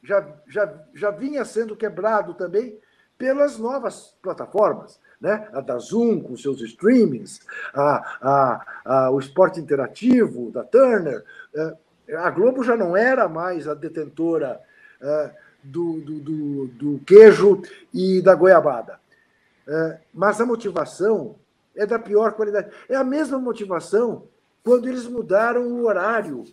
já, 0.04 0.28
já, 0.48 0.74
já 0.94 1.12
vinha 1.12 1.46
sendo 1.46 1.76
quebrado 1.76 2.34
também 2.34 2.78
pelas 3.18 3.58
novas 3.60 4.16
plataformas, 4.22 5.00
né? 5.20 5.48
a 5.54 5.62
da 5.62 5.78
Zoom 5.78 6.22
com 6.22 6.36
seus 6.36 6.60
streamings, 6.62 7.40
a, 7.72 8.18
a, 8.20 8.66
a, 8.84 9.12
o 9.12 9.20
esporte 9.20 9.60
interativo 9.60 10.50
da 10.50 10.64
Turner. 10.64 11.24
É, 11.54 12.16
a 12.16 12.32
Globo 12.32 12.64
já 12.64 12.76
não 12.76 12.98
era 12.98 13.30
mais 13.30 13.68
a 13.68 13.76
detentora 13.76 14.60
é, 15.00 15.32
do, 15.64 16.02
do, 16.02 16.20
do, 16.20 16.68
do 16.68 17.00
queijo 17.06 17.62
e 17.94 18.24
da 18.24 18.34
goiabada. 18.34 19.00
É, 19.68 20.00
mas 20.12 20.42
a 20.42 20.46
motivação 20.46 21.36
é 21.76 21.86
da 21.86 22.00
pior 22.00 22.34
qualidade. 22.34 22.72
É 22.90 22.96
a 22.96 23.04
mesma 23.04 23.38
motivação 23.38 24.28
quando 24.64 24.90
eles 24.90 25.06
mudaram 25.06 25.68
o 25.68 25.86
horário 25.86 26.44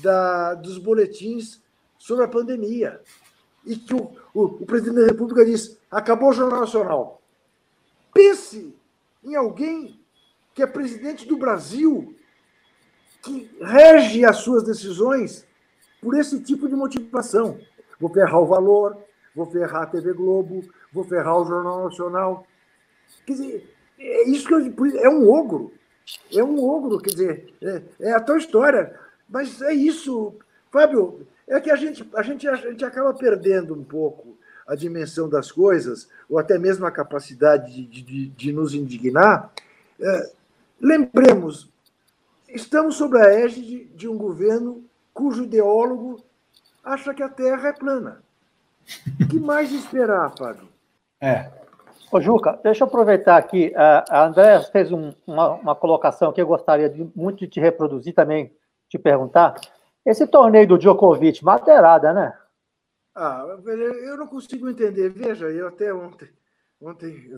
da, 0.00 0.54
dos 0.54 0.78
boletins 0.78 1.60
sobre 2.06 2.24
a 2.24 2.28
pandemia. 2.28 3.00
E 3.64 3.74
que 3.74 3.92
o, 3.92 4.12
o, 4.32 4.44
o 4.44 4.66
presidente 4.66 5.00
da 5.00 5.06
República 5.06 5.44
disse: 5.44 5.76
acabou 5.90 6.30
o 6.30 6.32
Jornal 6.32 6.60
Nacional. 6.60 7.20
Pense 8.14 8.72
em 9.24 9.34
alguém 9.34 10.00
que 10.54 10.62
é 10.62 10.66
presidente 10.66 11.26
do 11.26 11.36
Brasil, 11.36 12.14
que 13.22 13.50
rege 13.60 14.24
as 14.24 14.36
suas 14.36 14.62
decisões 14.62 15.44
por 16.00 16.16
esse 16.16 16.40
tipo 16.40 16.68
de 16.68 16.76
motivação. 16.76 17.58
Vou 17.98 18.08
ferrar 18.08 18.40
o 18.40 18.46
valor, 18.46 18.96
vou 19.34 19.50
ferrar 19.50 19.82
a 19.82 19.86
TV 19.86 20.12
Globo, 20.12 20.62
vou 20.92 21.02
ferrar 21.02 21.36
o 21.36 21.44
Jornal 21.44 21.84
Nacional. 21.84 22.46
Quer 23.26 23.32
dizer, 23.32 23.74
é 23.98 24.28
isso 24.30 24.46
que 24.46 24.54
eu, 24.54 24.96
é 25.00 25.08
um 25.08 25.28
ogro. 25.28 25.72
é 26.32 26.44
um 26.44 26.64
ogro, 26.64 27.00
quer 27.00 27.10
dizer, 27.10 27.54
é, 27.60 27.82
é 27.98 28.12
a 28.12 28.20
tua 28.20 28.38
história. 28.38 28.96
Mas 29.28 29.60
é 29.60 29.74
isso, 29.74 30.36
Fábio, 30.70 31.26
é 31.48 31.60
que 31.60 31.70
a 31.70 31.76
gente, 31.76 32.08
a, 32.14 32.22
gente, 32.22 32.48
a 32.48 32.56
gente 32.56 32.84
acaba 32.84 33.14
perdendo 33.14 33.74
um 33.74 33.84
pouco 33.84 34.36
a 34.66 34.74
dimensão 34.74 35.28
das 35.28 35.52
coisas, 35.52 36.08
ou 36.28 36.38
até 36.38 36.58
mesmo 36.58 36.84
a 36.86 36.90
capacidade 36.90 37.86
de, 37.86 38.02
de, 38.02 38.28
de 38.28 38.52
nos 38.52 38.74
indignar. 38.74 39.52
É, 40.00 40.32
lembremos, 40.80 41.70
estamos 42.48 42.96
sob 42.96 43.16
a 43.18 43.32
égide 43.32 43.84
de 43.94 44.08
um 44.08 44.18
governo 44.18 44.84
cujo 45.14 45.44
ideólogo 45.44 46.22
acha 46.82 47.14
que 47.14 47.22
a 47.22 47.28
Terra 47.28 47.68
é 47.68 47.72
plana. 47.72 48.22
O 49.20 49.28
que 49.28 49.38
mais 49.38 49.72
esperar, 49.72 50.32
Fábio? 50.36 50.68
É. 51.20 51.50
Ô, 52.12 52.20
Juca, 52.20 52.58
deixa 52.62 52.84
eu 52.84 52.88
aproveitar 52.88 53.36
aqui. 53.36 53.72
A 53.76 54.24
André 54.24 54.60
fez 54.70 54.92
um, 54.92 55.12
uma, 55.26 55.54
uma, 55.54 55.74
colocação 55.74 56.32
que 56.32 56.40
eu 56.40 56.46
gostaria 56.46 56.88
de, 56.88 57.10
muito 57.16 57.38
de 57.38 57.48
te 57.48 57.60
reproduzir 57.60 58.14
também, 58.14 58.52
te 58.88 58.98
perguntar. 58.98 59.56
Esse 60.06 60.24
torneio 60.24 60.68
do 60.68 60.78
Djokovic, 60.78 61.44
madeirada, 61.44 62.12
né? 62.12 62.32
Ah, 63.12 63.44
eu 63.66 64.16
não 64.16 64.28
consigo 64.28 64.70
entender. 64.70 65.08
Veja, 65.08 65.46
eu 65.46 65.66
até 65.66 65.92
ontem, 65.92 66.28
ontem 66.80 67.28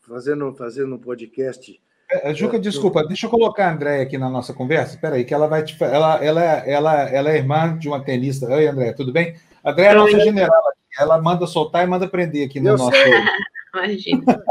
fazendo, 0.00 0.54
fazendo 0.54 0.96
um 0.96 0.98
podcast. 0.98 1.80
É, 2.10 2.34
Juca, 2.34 2.56
é, 2.56 2.60
desculpa, 2.60 3.00
eu... 3.00 3.08
deixa 3.08 3.26
eu 3.26 3.30
colocar 3.30 3.68
a 3.68 3.72
André 3.72 4.02
aqui 4.02 4.18
na 4.18 4.28
nossa 4.28 4.52
conversa. 4.52 4.96
Espera 4.96 5.14
aí, 5.14 5.24
que 5.24 5.32
ela 5.32 5.46
vai 5.46 5.62
te. 5.62 5.82
Ela, 5.82 6.22
ela, 6.22 6.42
ela, 6.42 7.08
ela 7.08 7.30
é 7.30 7.36
irmã 7.36 7.78
de 7.78 7.88
uma 7.88 8.04
tenista. 8.04 8.46
Oi, 8.46 8.66
André, 8.66 8.92
tudo 8.92 9.12
bem? 9.12 9.36
André 9.64 9.86
é 9.86 9.90
a 9.90 9.94
nossa 9.94 10.20
general 10.20 10.68
aqui. 10.68 10.80
Ela 10.98 11.22
manda 11.22 11.46
soltar 11.46 11.84
e 11.84 11.86
manda 11.86 12.08
prender 12.08 12.46
aqui 12.46 12.60
no 12.60 12.70
eu 12.70 12.76
nosso. 12.76 12.90
Sei. 12.90 13.12
Imagina. 13.72 14.42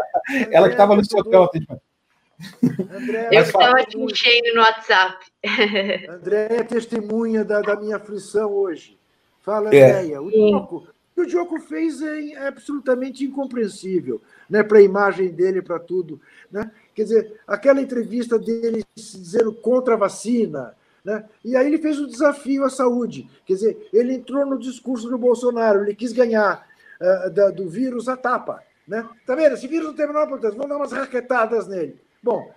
ela 0.51 0.67
que 0.67 0.73
estava 0.73 0.95
no 0.95 1.05
seu. 1.05 1.19
André, 1.19 3.27
eu 3.31 3.41
estava 3.41 3.83
te 3.83 3.99
enchendo 3.99 4.55
no 4.55 4.61
WhatsApp. 4.61 5.28
André 6.09 6.47
é 6.51 6.63
testemunha 6.63 7.43
da, 7.45 7.61
da 7.61 7.75
minha 7.75 7.95
aflição 7.95 8.51
hoje. 8.51 8.97
Fala, 9.41 9.67
Andréia. 9.67 10.15
É. 10.15 10.19
O 10.19 10.29
Diogo, 10.29 10.87
o 11.15 11.25
Diogo 11.25 11.59
fez 11.59 12.01
é 12.01 12.47
absolutamente 12.47 13.23
incompreensível 13.23 14.21
né, 14.49 14.63
para 14.63 14.79
a 14.79 14.81
imagem 14.81 15.29
dele, 15.29 15.61
para 15.61 15.79
tudo. 15.79 16.19
Né? 16.51 16.71
Quer 16.93 17.03
dizer, 17.03 17.41
aquela 17.47 17.81
entrevista 17.81 18.37
dele 18.37 18.83
dizendo 18.95 19.53
contra 19.53 19.93
a 19.93 19.97
vacina, 19.97 20.75
né? 21.03 21.23
E 21.45 21.55
aí 21.55 21.67
ele 21.67 21.77
fez 21.77 21.97
o 21.97 22.03
um 22.03 22.07
desafio 22.07 22.65
à 22.65 22.69
saúde. 22.69 23.29
Quer 23.45 23.53
dizer, 23.53 23.89
ele 23.93 24.13
entrou 24.13 24.45
no 24.45 24.59
discurso 24.59 25.09
do 25.09 25.17
Bolsonaro, 25.17 25.83
ele 25.83 25.95
quis 25.95 26.11
ganhar 26.11 26.67
uh, 26.99 27.29
da, 27.29 27.49
do 27.49 27.69
vírus 27.69 28.09
a 28.09 28.17
tapa. 28.17 28.61
Né? 28.87 29.07
Tá 29.25 29.35
vendo? 29.35 29.53
Esse 29.53 29.67
vírus 29.67 29.87
não 29.87 29.93
tem 29.93 30.05
a 30.05 30.07
menor 30.09 30.25
importância, 30.25 30.57
vamos 30.57 30.69
dar 30.69 30.77
umas 30.77 30.91
raquetadas 30.91 31.67
nele. 31.67 31.99
Bom, 32.21 32.51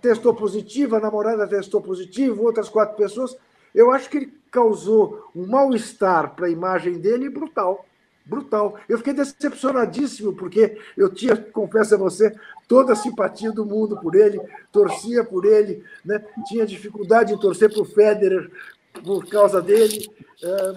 testou 0.00 0.34
positivo, 0.34 0.96
a 0.96 1.00
namorada 1.00 1.46
testou 1.46 1.80
positivo, 1.80 2.44
outras 2.44 2.68
quatro 2.68 2.96
pessoas. 2.96 3.36
Eu 3.74 3.90
acho 3.90 4.08
que 4.08 4.18
ele 4.18 4.32
causou 4.50 5.30
um 5.34 5.46
mal-estar 5.46 6.34
para 6.34 6.46
a 6.46 6.50
imagem 6.50 6.98
dele 6.98 7.28
brutal. 7.28 7.84
Brutal. 8.24 8.78
Eu 8.88 8.96
fiquei 8.98 9.12
decepcionadíssimo, 9.12 10.32
porque 10.32 10.78
eu 10.96 11.12
tinha, 11.12 11.36
confesso 11.36 11.94
a 11.94 11.98
você, 11.98 12.34
toda 12.66 12.94
a 12.94 12.96
simpatia 12.96 13.52
do 13.52 13.66
mundo 13.66 14.00
por 14.00 14.14
ele, 14.14 14.40
torcia 14.72 15.22
por 15.22 15.44
ele, 15.44 15.84
né? 16.04 16.24
tinha 16.46 16.64
dificuldade 16.64 17.34
em 17.34 17.38
torcer 17.38 17.70
para 17.70 17.82
o 17.82 17.84
Federer 17.84 18.50
por 19.02 19.26
causa 19.26 19.60
dele. 19.60 20.08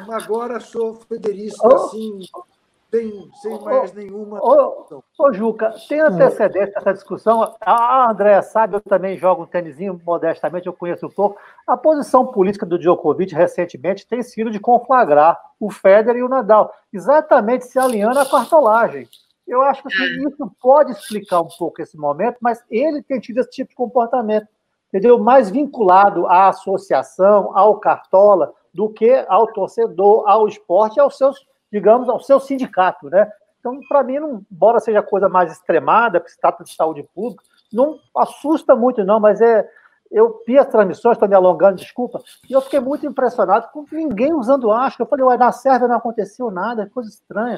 Agora 0.09 0.59
sou 0.59 0.95
federista, 0.95 1.67
oh. 1.67 2.46
Sem, 2.89 3.29
sem 3.41 3.61
mais 3.61 3.93
nenhuma. 3.93 4.39
Ô, 4.41 5.01
ô, 5.17 5.33
Juca, 5.33 5.73
tem 5.89 5.99
antecedência 5.99 6.73
essa 6.77 6.93
discussão? 6.93 7.55
A 7.59 8.09
Andréa 8.09 8.41
sabe, 8.41 8.75
eu 8.75 8.81
também 8.81 9.17
jogo 9.17 9.43
um 9.43 9.45
tênisinho 9.45 9.99
modestamente, 10.05 10.67
eu 10.67 10.73
conheço 10.73 11.05
um 11.05 11.09
pouco. 11.09 11.37
A 11.65 11.75
posição 11.75 12.25
política 12.27 12.65
do 12.65 12.79
Djokovic 12.79 13.35
recentemente 13.35 14.07
tem 14.07 14.23
sido 14.23 14.49
de 14.49 14.59
conflagrar 14.59 15.37
o 15.59 15.69
Federer 15.69 16.17
e 16.17 16.23
o 16.23 16.29
Nadal, 16.29 16.73
exatamente 16.93 17.65
se 17.65 17.77
alinhando 17.77 18.19
à 18.19 18.25
cartolagem. 18.25 19.07
Eu 19.45 19.61
acho 19.61 19.81
que 19.81 19.87
assim, 19.87 20.27
isso 20.27 20.51
pode 20.61 20.91
explicar 20.91 21.41
um 21.41 21.47
pouco 21.57 21.81
esse 21.81 21.97
momento, 21.97 22.37
mas 22.41 22.63
ele 22.69 23.01
tem 23.01 23.19
tido 23.19 23.39
esse 23.39 23.49
tipo 23.49 23.69
de 23.69 23.75
comportamento, 23.75 24.47
entendeu? 24.87 25.17
Mais 25.19 25.49
vinculado 25.49 26.27
à 26.27 26.49
associação, 26.49 27.57
ao 27.57 27.79
cartola, 27.79 28.53
do 28.73 28.89
que 28.89 29.25
ao 29.27 29.47
torcedor, 29.47 30.27
ao 30.27 30.47
esporte 30.47 30.97
e 30.97 30.99
aos 30.99 31.17
seus 31.17 31.45
digamos, 31.71 32.09
ao 32.09 32.19
seu 32.19 32.39
sindicato, 32.39 33.09
né? 33.09 33.29
Então, 33.59 33.79
para 33.87 34.03
mim, 34.03 34.19
não, 34.19 34.45
embora 34.51 34.79
seja 34.79 35.01
coisa 35.01 35.27
mais 35.27 35.51
extremada, 35.51 36.19
porque 36.19 36.31
se 36.31 36.39
trata 36.39 36.63
de 36.63 36.73
saúde 36.73 37.03
pública, 37.13 37.43
não 37.71 37.99
assusta 38.15 38.75
muito, 38.75 39.03
não, 39.03 39.19
mas 39.19 39.41
é. 39.41 39.67
Eu 40.09 40.41
vi 40.47 40.57
as 40.57 40.67
transmissões, 40.67 41.17
estou 41.17 41.27
me 41.27 41.35
alongando, 41.35 41.75
desculpa, 41.75 42.21
e 42.49 42.53
eu 42.53 42.61
fiquei 42.61 42.79
muito 42.79 43.05
impressionado 43.05 43.67
com 43.73 43.85
ninguém 43.91 44.33
usando 44.33 44.71
asco. 44.71 45.01
Eu 45.01 45.05
falei, 45.05 45.25
ué, 45.25 45.35
na 45.35 45.51
Sérvia 45.51 45.85
não 45.85 45.97
aconteceu 45.97 46.49
nada, 46.49 46.89
coisa 46.93 47.09
estranha. 47.09 47.57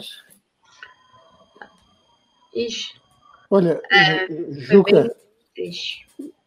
Ixi. 2.55 2.99
Olha, 3.51 3.79
é, 3.91 4.27
Juca. 4.51 5.15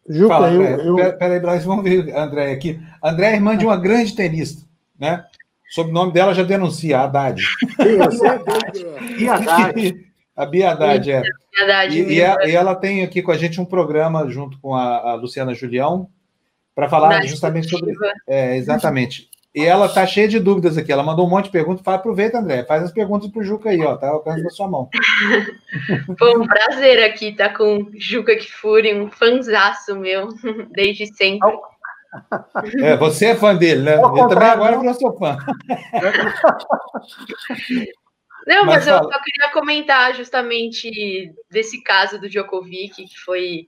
Juca, 0.09 0.33
Fala, 0.33 0.51
eu. 0.51 0.97
eu... 0.97 1.17
Peraí, 1.17 1.39
Braz, 1.39 1.63
vamos 1.63 1.83
ver, 1.85 2.13
André, 2.15 2.51
aqui. 2.51 2.79
André 3.01 3.31
é 3.31 3.35
irmã 3.35 3.55
de 3.55 3.65
uma 3.65 3.77
grande 3.77 4.13
tenista, 4.13 4.67
né? 4.99 5.25
Sobrenome 5.73 6.13
dela 6.13 6.33
já 6.33 6.43
denuncia, 6.43 6.99
Haddad. 6.99 7.43
E 9.17 9.27
Haddad. 9.27 10.13
A 10.35 10.47
Bia 10.47 10.71
Haddad, 10.71 11.11
é. 11.11 11.21
Haddad, 11.59 11.95
e, 11.95 12.13
e, 12.15 12.23
a, 12.23 12.37
e, 12.47 12.55
ela 12.55 12.73
tem 12.73 13.03
aqui 13.03 13.21
com 13.21 13.31
a 13.31 13.37
gente 13.37 13.61
um 13.61 13.65
programa 13.65 14.27
junto 14.27 14.59
com 14.59 14.73
a, 14.73 15.11
a 15.11 15.13
Luciana 15.13 15.53
Julião 15.53 16.09
para 16.73 16.89
falar 16.89 17.09
Na 17.09 17.25
justamente 17.27 17.69
sobre. 17.69 17.93
É, 18.27 18.57
exatamente. 18.57 19.29
E 19.55 19.63
ela 19.63 19.85
está 19.85 20.07
cheia 20.07 20.27
de 20.27 20.39
dúvidas 20.39 20.75
aqui. 20.75 20.91
Ela 20.91 21.03
mandou 21.03 21.27
um 21.27 21.29
monte 21.29 21.45
de 21.45 21.51
perguntas. 21.51 21.83
Fala, 21.83 21.97
aproveita, 21.97 22.39
André. 22.39 22.63
Faz 22.63 22.81
as 22.81 22.91
perguntas 22.91 23.29
para 23.29 23.41
o 23.41 23.43
Juca 23.43 23.69
aí, 23.69 23.79
ó. 23.81 23.95
Tá 23.95 24.07
ao 24.07 24.15
alcance 24.15 24.43
da 24.43 24.49
sua 24.49 24.67
mão. 24.67 24.89
Foi 26.17 26.35
um 26.35 26.47
prazer 26.47 27.03
aqui 27.03 27.27
estar 27.27 27.49
tá 27.49 27.57
com 27.57 27.83
o 27.83 27.91
Juca 27.95 28.35
Kifuri, 28.35 28.95
um 28.95 29.11
fanzaço 29.11 29.95
meu, 29.95 30.29
desde 30.73 31.05
sempre. 31.15 31.47
É, 32.81 32.95
você 32.97 33.27
é 33.27 33.35
fã 33.35 33.55
dele, 33.55 33.81
né? 33.81 33.95
Eu 33.95 34.27
também 34.27 34.47
agora 34.47 34.81
não 34.81 34.93
sou 34.93 35.17
fã. 35.17 35.37
Não, 38.45 38.65
mas, 38.65 38.85
mas 38.85 38.87
eu 38.87 38.97
só 38.97 39.21
queria 39.21 39.51
comentar 39.53 40.13
justamente 40.15 41.33
desse 41.49 41.81
caso 41.81 42.19
do 42.19 42.29
Djokovic, 42.29 43.05
que 43.05 43.19
foi 43.19 43.67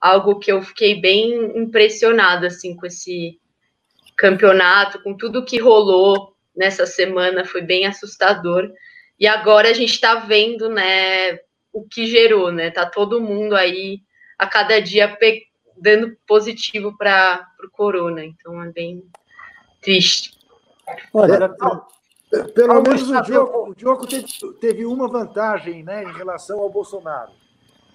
algo 0.00 0.38
que 0.38 0.50
eu 0.50 0.62
fiquei 0.62 1.00
bem 1.00 1.56
impressionada 1.56 2.48
assim 2.48 2.76
com 2.76 2.86
esse 2.86 3.38
campeonato, 4.16 5.02
com 5.02 5.16
tudo 5.16 5.44
que 5.44 5.58
rolou 5.58 6.34
nessa 6.56 6.86
semana, 6.86 7.44
foi 7.44 7.62
bem 7.62 7.86
assustador. 7.86 8.70
E 9.18 9.26
agora 9.26 9.70
a 9.70 9.72
gente 9.72 9.92
está 9.92 10.16
vendo, 10.16 10.68
né, 10.68 11.38
o 11.72 11.86
que 11.86 12.06
gerou, 12.06 12.50
né? 12.50 12.70
Tá 12.70 12.86
todo 12.86 13.20
mundo 13.20 13.54
aí 13.54 14.00
a 14.38 14.46
cada 14.46 14.80
dia 14.80 15.16
dando 15.76 16.16
positivo 16.26 16.96
para 16.96 17.46
o 17.64 17.70
corona. 17.70 18.24
Então 18.24 18.62
é 18.62 18.70
bem 18.70 19.04
triste. 19.80 20.36
Olha, 21.12 21.54
pelo 22.54 22.82
menos 22.82 23.10
o 23.10 23.22
Diogo, 23.22 23.70
o 23.70 23.74
Diogo 23.74 24.06
teve, 24.06 24.26
teve, 24.60 24.86
uma 24.86 25.08
vantagem 25.08 25.82
né, 25.82 26.04
em 26.04 26.12
relação 26.12 26.60
ao 26.60 26.70
Bolsonaro. 26.70 27.32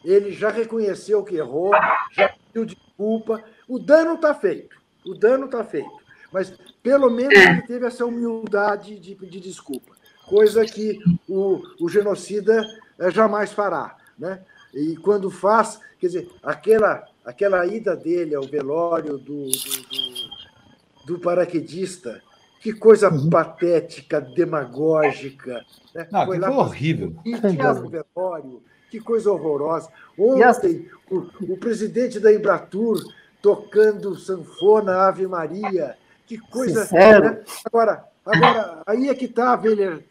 Ele 0.03 0.31
já 0.31 0.49
reconheceu 0.49 1.23
que 1.23 1.35
errou, 1.35 1.71
já 2.11 2.29
pediu 2.29 2.65
desculpa. 2.65 3.43
O 3.67 3.77
dano 3.77 4.15
está 4.15 4.33
feito. 4.33 4.75
O 5.05 5.13
dano 5.13 5.45
está 5.45 5.63
feito. 5.63 6.01
Mas 6.31 6.53
pelo 6.81 7.09
menos 7.09 7.33
ele 7.33 7.61
teve 7.63 7.85
essa 7.85 8.05
humildade 8.05 8.97
de 8.99 9.15
pedir 9.15 9.39
desculpa, 9.39 9.91
coisa 10.27 10.65
que 10.65 10.97
o, 11.27 11.61
o 11.79 11.89
genocida 11.89 12.65
eh, 12.97 13.11
jamais 13.11 13.51
fará. 13.51 13.97
Né? 14.17 14.41
E 14.73 14.95
quando 14.97 15.29
faz, 15.29 15.79
quer 15.99 16.07
dizer, 16.07 16.31
aquela 16.41 17.03
aquela 17.25 17.65
ida 17.65 17.95
dele 17.95 18.35
ao 18.35 18.43
velório 18.43 19.17
do, 19.17 19.45
do, 19.45 19.49
do, 19.49 21.13
do 21.13 21.19
paraquedista, 21.19 22.21
que 22.59 22.73
coisa 22.73 23.11
uhum. 23.11 23.29
patética, 23.29 24.21
demagógica. 24.21 25.65
Né? 25.93 26.07
Não, 26.11 26.25
foi, 26.25 26.37
lá 26.37 26.51
horrível. 26.51 27.15
O 27.25 27.89
velório, 27.89 28.63
que 28.89 28.99
coisa 28.99 29.31
horrorosa. 29.31 29.89
Ontem, 30.17 30.87
o, 31.09 31.53
o 31.53 31.57
presidente 31.57 32.19
da 32.19 32.33
Embratur 32.33 33.01
tocando 33.41 34.15
sanfona 34.15 35.07
Ave 35.07 35.25
Maria. 35.25 35.97
Que 36.27 36.37
coisa. 36.37 36.87
Né? 36.91 37.43
Agora, 37.65 38.05
agora, 38.25 38.83
aí 38.85 39.09
é 39.09 39.15
que 39.15 39.25
está, 39.25 39.55
Velha, 39.55 40.03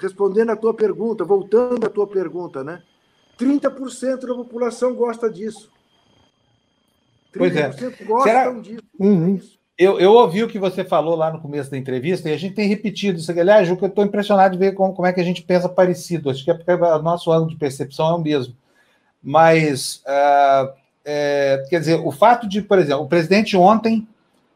respondendo 0.00 0.50
a 0.50 0.56
tua 0.56 0.74
pergunta, 0.74 1.24
voltando 1.24 1.86
à 1.86 1.90
tua 1.90 2.06
pergunta, 2.06 2.64
né? 2.64 2.82
30% 3.38 4.26
da 4.26 4.34
população 4.34 4.94
gosta 4.94 5.30
disso. 5.30 5.70
Pois 7.36 7.56
é. 7.56 7.70
Será... 8.22 8.50
disso. 8.52 8.82
Uhum. 8.98 9.38
Eu, 9.78 10.00
eu 10.00 10.12
ouvi 10.12 10.42
o 10.42 10.48
que 10.48 10.58
você 10.58 10.82
falou 10.82 11.14
lá 11.14 11.30
no 11.30 11.40
começo 11.40 11.70
da 11.70 11.76
entrevista 11.76 12.30
e 12.30 12.32
a 12.32 12.38
gente 12.38 12.54
tem 12.54 12.66
repetido 12.66 13.18
isso. 13.18 13.30
Aliás, 13.30 13.68
Juca, 13.68 13.84
eu 13.84 13.88
estou 13.88 14.04
impressionado 14.04 14.54
de 14.54 14.58
ver 14.58 14.72
como, 14.72 14.94
como 14.94 15.06
é 15.06 15.12
que 15.12 15.20
a 15.20 15.24
gente 15.24 15.42
pensa 15.42 15.68
parecido. 15.68 16.30
Acho 16.30 16.42
que 16.42 16.50
é 16.50 16.54
porque 16.54 16.72
o 16.72 17.02
nosso 17.02 17.30
ângulo 17.30 17.50
de 17.50 17.56
percepção 17.56 18.08
é 18.08 18.14
o 18.14 18.22
mesmo. 18.22 18.56
Mas 19.22 20.02
uh, 20.06 20.72
é, 21.04 21.64
quer 21.70 21.78
dizer, 21.78 22.00
o 22.02 22.10
fato 22.10 22.48
de, 22.48 22.60
por 22.60 22.78
exemplo, 22.78 23.04
o 23.04 23.08
presidente 23.08 23.56
ontem, 23.56 24.08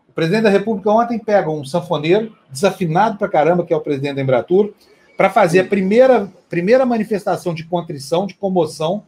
o 0.09 0.13
presidente 0.13 0.43
da 0.43 0.51
República 0.51 0.91
ontem 0.91 1.19
pega 1.19 1.49
um 1.49 1.65
sanfoneiro, 1.65 2.35
desafinado 2.51 3.17
pra 3.17 3.29
caramba, 3.29 3.65
que 3.65 3.73
é 3.73 3.77
o 3.77 3.81
presidente 3.81 4.17
da 4.17 4.23
Embratur, 4.23 4.73
para 5.17 5.31
fazer 5.31 5.61
a 5.61 5.65
primeira, 5.65 6.29
primeira 6.49 6.85
manifestação 6.85 7.55
de 7.55 7.65
contrição, 7.65 8.27
de 8.27 8.35
comoção, 8.35 9.05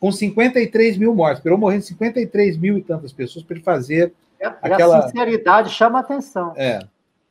com 0.00 0.10
53 0.10 0.96
mil 0.96 1.14
mortes. 1.14 1.38
Esperou 1.38 1.58
morrer 1.58 1.80
53 1.82 2.56
mil 2.56 2.78
e 2.78 2.82
tantas 2.82 3.12
pessoas 3.12 3.44
para 3.44 3.54
ele 3.54 3.64
fazer 3.64 4.12
e 4.40 4.44
aquela. 4.44 4.98
A 4.98 5.02
sinceridade 5.02 5.70
chama 5.70 6.00
atenção. 6.00 6.54
É. 6.56 6.80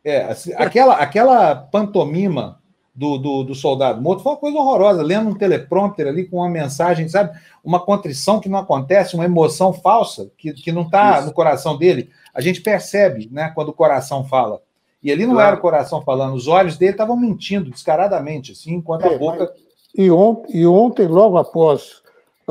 é 0.05 0.23
assim, 0.25 0.53
aquela, 0.55 0.95
aquela 0.95 1.55
pantomima 1.55 2.59
do, 2.93 3.17
do, 3.17 3.43
do, 3.43 3.55
soldado 3.55 4.01
morto 4.01 4.21
foi 4.21 4.33
uma 4.33 4.37
coisa 4.37 4.57
horrorosa, 4.57 5.01
lendo 5.01 5.29
um 5.29 5.35
teleprompter 5.35 6.07
ali 6.07 6.25
com 6.25 6.37
uma 6.37 6.49
mensagem, 6.49 7.07
sabe? 7.07 7.37
Uma 7.63 7.79
contrição 7.79 8.39
que 8.39 8.49
não 8.49 8.59
acontece, 8.59 9.15
uma 9.15 9.25
emoção 9.25 9.73
falsa 9.73 10.29
que, 10.37 10.53
que 10.53 10.71
não 10.71 10.83
está 10.83 11.21
no 11.21 11.33
coração 11.33 11.77
dele. 11.77 12.09
A 12.33 12.41
gente 12.41 12.61
percebe, 12.61 13.29
né, 13.31 13.51
quando 13.55 13.69
o 13.69 13.73
coração 13.73 14.23
fala. 14.25 14.61
E 15.01 15.11
ali 15.11 15.25
não 15.25 15.35
claro. 15.35 15.47
era 15.47 15.57
o 15.57 15.61
coração 15.61 16.01
falando, 16.01 16.35
os 16.35 16.47
olhos 16.47 16.77
dele 16.77 16.91
estavam 16.91 17.15
mentindo 17.15 17.71
descaradamente, 17.71 18.51
assim, 18.51 18.73
enquanto 18.73 19.05
é, 19.05 19.15
a 19.15 19.17
boca. 19.17 19.49
Mas... 19.49 19.69
E, 19.95 20.11
on... 20.11 20.43
e 20.49 20.67
ontem, 20.67 21.07
logo 21.07 21.37
após 21.37 21.98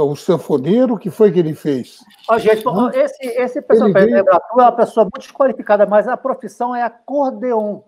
o 0.03 0.16
sanfoneiro, 0.16 0.94
o 0.94 0.99
que 0.99 1.11
foi 1.11 1.30
que 1.30 1.38
ele 1.38 1.55
fez? 1.55 1.99
Oh, 2.30 2.38
gente, 2.38 2.64
esse, 2.94 3.26
esse 3.26 3.62
pessoal 3.62 3.92
veio... 3.92 4.16
é 4.16 4.24
uma 4.53 4.72
pessoa 4.72 5.05
muito 5.05 5.20
desqualificada, 5.20 5.86
mas 5.86 6.07
a 6.09 6.16
profissão 6.16 6.74
é 6.74 6.82
acordeon. 6.82 7.80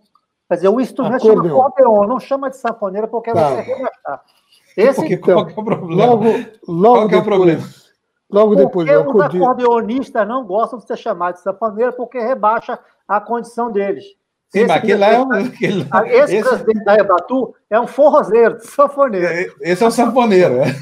Quer 0.48 0.54
dizer, 0.56 0.68
o 0.68 0.80
instrumento 0.80 1.16
acordeon. 1.16 1.42
chama 1.42 1.66
acordeon, 1.66 2.06
não 2.06 2.20
chama 2.20 2.50
de 2.50 2.56
sanfoneiro 2.56 3.08
porque 3.08 3.32
tá. 3.32 3.50
você 3.50 3.60
rebaixar. 3.60 4.24
Esse 4.76 5.00
porque, 5.00 5.16
qual 5.16 5.48
é 5.48 5.52
o 5.52 5.64
problema? 5.64 6.06
Logo, 6.06 6.24
logo 6.66 6.94
qual 6.96 7.08
depois, 7.08 7.12
é 7.12 7.18
o 7.18 7.24
problema? 7.24 7.62
Logo 8.30 8.56
depois. 8.56 8.88
Porque 8.88 9.16
os 9.16 9.22
acordeonistas 9.22 10.26
não 10.26 10.44
gostam 10.44 10.78
de 10.78 10.86
ser 10.86 10.96
chamados 10.96 11.40
de 11.40 11.44
sanfoneiro 11.44 11.92
porque 11.92 12.18
rebaixa 12.18 12.78
a 13.06 13.20
condição 13.20 13.70
deles. 13.70 14.04
Sim, 14.50 14.60
esse 14.60 14.68
mas 14.68 14.76
aquele 14.78 14.98
lá 14.98 15.06
é 15.08 15.20
um. 15.20 15.32
Aquele, 15.32 15.86
esse, 16.08 16.36
esse 16.36 16.48
presidente 16.48 16.84
da 16.84 16.94
Ebatu 16.96 17.54
é 17.70 17.80
um 17.80 17.86
forrozeiro, 17.86 18.58
sanfoneiro. 18.60 19.26
É, 19.26 19.48
esse 19.60 19.84
é 19.84 19.86
o 19.86 19.90
sanfoneiro, 19.90 20.54
é. 20.54 20.74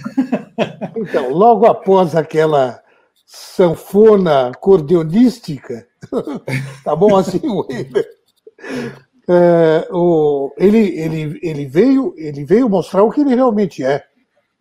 Então, 0.96 1.30
logo 1.32 1.66
após 1.66 2.14
aquela 2.14 2.82
sanfona 3.26 4.48
acordeonística, 4.48 5.86
tá 6.84 6.96
bom 6.96 7.16
assim, 7.16 7.40
é, 9.28 9.86
o, 9.92 10.52
ele, 10.56 10.78
ele, 10.98 11.38
ele, 11.42 11.66
veio, 11.66 12.14
ele 12.16 12.44
veio 12.44 12.68
mostrar 12.68 13.02
o 13.02 13.10
que 13.10 13.20
ele 13.20 13.34
realmente 13.34 13.84
é. 13.84 14.02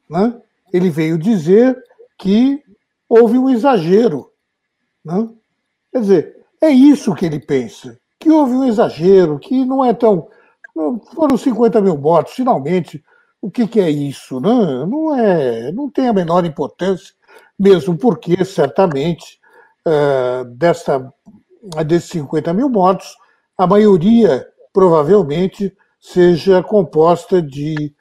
Né? 0.09 0.39
Ele 0.73 0.89
veio 0.89 1.17
dizer 1.17 1.81
que 2.17 2.61
houve 3.07 3.37
um 3.37 3.49
exagero. 3.49 4.29
Né? 5.03 5.29
Quer 5.91 5.99
dizer, 6.01 6.37
é 6.61 6.69
isso 6.69 7.15
que 7.15 7.25
ele 7.25 7.39
pensa, 7.39 7.97
que 8.19 8.29
houve 8.29 8.53
um 8.53 8.65
exagero, 8.65 9.39
que 9.39 9.63
não 9.63 9.85
é 9.85 9.93
tão. 9.93 10.27
Foram 11.15 11.37
50 11.37 11.81
mil 11.81 11.97
mortos, 11.97 12.33
finalmente. 12.33 13.03
O 13.41 13.51
que, 13.51 13.67
que 13.67 13.79
é 13.79 13.89
isso? 13.89 14.39
Né? 14.39 14.49
Não, 14.85 15.15
é, 15.15 15.71
não 15.71 15.89
tem 15.89 16.07
a 16.07 16.13
menor 16.13 16.45
importância, 16.45 17.13
mesmo 17.57 17.97
porque, 17.97 18.43
certamente, 18.43 19.39
uh, 19.87 20.45
dessa, 20.45 21.11
desses 21.85 22.09
50 22.09 22.53
mil 22.53 22.69
mortos, 22.69 23.15
a 23.57 23.65
maioria 23.65 24.47
provavelmente 24.73 25.75
seja 25.99 26.61
composta 26.61 27.41
de, 27.41 27.93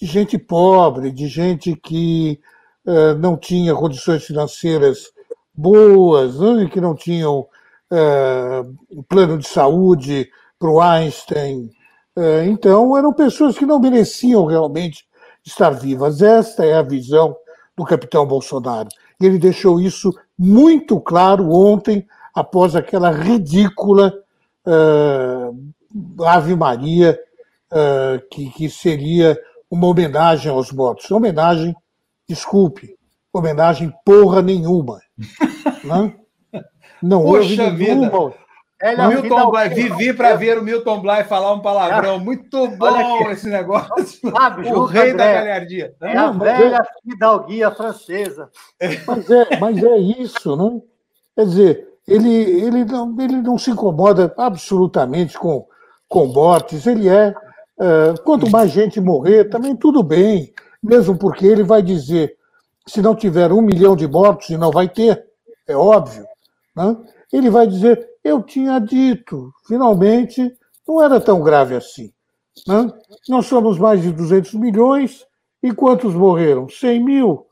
de 0.00 0.06
gente 0.06 0.38
pobre, 0.38 1.10
de 1.10 1.28
gente 1.28 1.74
que 1.76 2.40
uh, 2.86 3.14
não 3.18 3.36
tinha 3.36 3.74
condições 3.74 4.24
financeiras 4.24 5.10
boas, 5.54 6.38
né? 6.38 6.68
que 6.70 6.80
não 6.80 6.94
tinham 6.94 7.40
uh, 7.40 9.04
plano 9.08 9.38
de 9.38 9.46
saúde 9.46 10.30
para 10.58 10.70
o 10.70 10.80
Einstein. 10.80 11.70
Uh, 12.16 12.44
então, 12.46 12.96
eram 12.96 13.12
pessoas 13.12 13.56
que 13.56 13.64
não 13.64 13.80
mereciam 13.80 14.44
realmente 14.46 15.04
estar 15.44 15.70
vivas. 15.70 16.20
Esta 16.22 16.64
é 16.64 16.74
a 16.74 16.82
visão 16.82 17.36
do 17.76 17.84
capitão 17.84 18.26
Bolsonaro. 18.26 18.88
E 19.20 19.26
ele 19.26 19.38
deixou 19.38 19.80
isso 19.80 20.12
muito 20.38 21.00
claro 21.00 21.50
ontem, 21.50 22.06
após 22.34 22.74
aquela 22.74 23.10
ridícula 23.10 24.12
uh, 24.66 26.24
Ave 26.24 26.54
Maria, 26.54 27.18
uh, 27.72 28.20
que, 28.30 28.50
que 28.50 28.68
seria 28.68 29.38
uma 29.70 29.86
homenagem 29.86 30.50
aos 30.50 30.70
mortos. 30.72 31.10
Homenagem, 31.10 31.74
desculpe, 32.28 32.96
homenagem 33.32 33.92
porra 34.04 34.42
nenhuma. 34.42 35.00
né? 35.84 36.14
Não 37.02 37.22
Poxa 37.22 37.38
houve 37.38 37.56
nenhuma. 37.56 38.28
Vida. 38.28 38.41
Milton 38.82 39.50
Bly, 39.50 39.68
vivi 39.68 40.12
para 40.12 40.34
ver 40.34 40.58
o 40.58 40.62
Milton 40.62 41.00
Bly 41.00 41.22
falar 41.24 41.52
um 41.52 41.60
palavrão. 41.60 42.18
Muito 42.18 42.66
bom 42.68 43.30
esse 43.30 43.48
negócio. 43.48 44.30
Sabe, 44.30 44.66
o 44.74 44.84
rei 44.84 45.12
André, 45.12 45.32
da 45.32 45.32
galhardia. 45.32 45.94
É 46.02 46.16
a 46.16 46.30
velha 46.32 46.76
é... 46.76 47.10
fidalguia 47.10 47.70
francesa. 47.70 48.50
Mas 49.06 49.30
é, 49.30 49.56
mas 49.60 49.82
é 49.82 49.96
isso, 49.98 50.56
não? 50.56 50.74
Né? 50.74 50.80
Quer 51.36 51.44
dizer, 51.44 51.88
ele, 52.06 52.28
ele, 52.28 52.84
não, 52.84 53.16
ele 53.20 53.36
não 53.40 53.56
se 53.56 53.70
incomoda 53.70 54.34
absolutamente 54.36 55.38
com, 55.38 55.66
com 56.08 56.26
mortes, 56.26 56.86
ele 56.86 57.08
é. 57.08 57.32
Uh, 57.78 58.20
quanto 58.22 58.50
mais 58.50 58.70
gente 58.70 59.00
morrer, 59.00 59.44
também 59.44 59.74
tudo 59.74 60.02
bem, 60.02 60.52
mesmo 60.82 61.16
porque 61.16 61.46
ele 61.46 61.62
vai 61.62 61.82
dizer: 61.82 62.36
se 62.86 63.00
não 63.00 63.14
tiver 63.14 63.52
um 63.52 63.62
milhão 63.62 63.96
de 63.96 64.06
mortos, 64.06 64.50
e 64.50 64.56
não 64.56 64.70
vai 64.70 64.88
ter, 64.88 65.24
é 65.66 65.74
óbvio, 65.74 66.24
né? 66.76 66.96
ele 67.32 67.48
vai 67.48 67.66
dizer: 67.66 68.11
eu 68.24 68.42
tinha 68.42 68.78
dito, 68.78 69.52
finalmente 69.66 70.56
não 70.86 71.02
era 71.02 71.20
tão 71.20 71.42
grave 71.42 71.74
assim. 71.74 72.12
Né? 72.66 72.92
Nós 73.28 73.46
somos 73.46 73.78
mais 73.78 74.02
de 74.02 74.12
200 74.12 74.54
milhões, 74.54 75.26
e 75.62 75.72
quantos 75.72 76.14
morreram? 76.14 76.68
100 76.68 77.04
mil? 77.04 77.46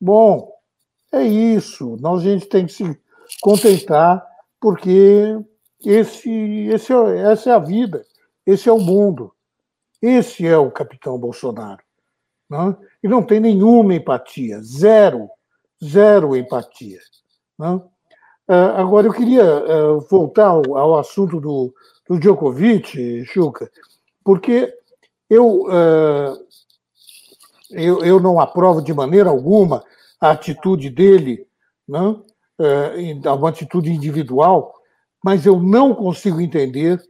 Bom, 0.00 0.50
é 1.12 1.22
isso, 1.22 1.96
nós, 2.00 2.20
a 2.20 2.24
gente 2.24 2.46
tem 2.46 2.66
que 2.66 2.72
se 2.72 2.98
contentar, 3.40 4.26
porque 4.58 5.38
esse, 5.84 6.30
esse 6.30 6.92
é, 6.92 7.18
essa 7.32 7.50
é 7.50 7.52
a 7.52 7.58
vida, 7.58 8.04
esse 8.46 8.68
é 8.68 8.72
o 8.72 8.80
mundo, 8.80 9.34
esse 10.00 10.46
é 10.46 10.56
o 10.56 10.70
capitão 10.70 11.18
Bolsonaro. 11.18 11.82
Né? 12.48 12.76
E 13.02 13.08
não 13.08 13.22
tem 13.22 13.40
nenhuma 13.40 13.94
empatia, 13.94 14.60
zero, 14.62 15.28
zero 15.82 16.34
empatia. 16.34 16.98
Né? 17.58 17.80
Agora, 18.76 19.06
eu 19.06 19.12
queria 19.12 19.44
voltar 20.10 20.48
ao, 20.48 20.98
assunto 20.98 21.40
do, 21.40 21.72
do 22.08 22.18
Djokovic, 22.18 23.24
Chuca, 23.26 23.70
porque 24.24 24.74
eu, 25.28 25.66
eu, 27.70 28.04
eu 28.04 28.18
não 28.18 28.40
aprovo 28.40 28.82
de 28.82 28.92
maneira 28.92 29.30
alguma 29.30 29.84
a 30.20 30.32
atitude 30.32 30.90
dele, 30.90 31.46
né? 31.88 32.16
uh, 32.60 33.34
uma 33.34 33.48
atitude 33.48 33.90
individual, 33.90 34.74
mas 35.24 35.46
eu 35.46 35.58
não 35.60 35.94
consigo 35.94 36.40
entender 36.40 37.00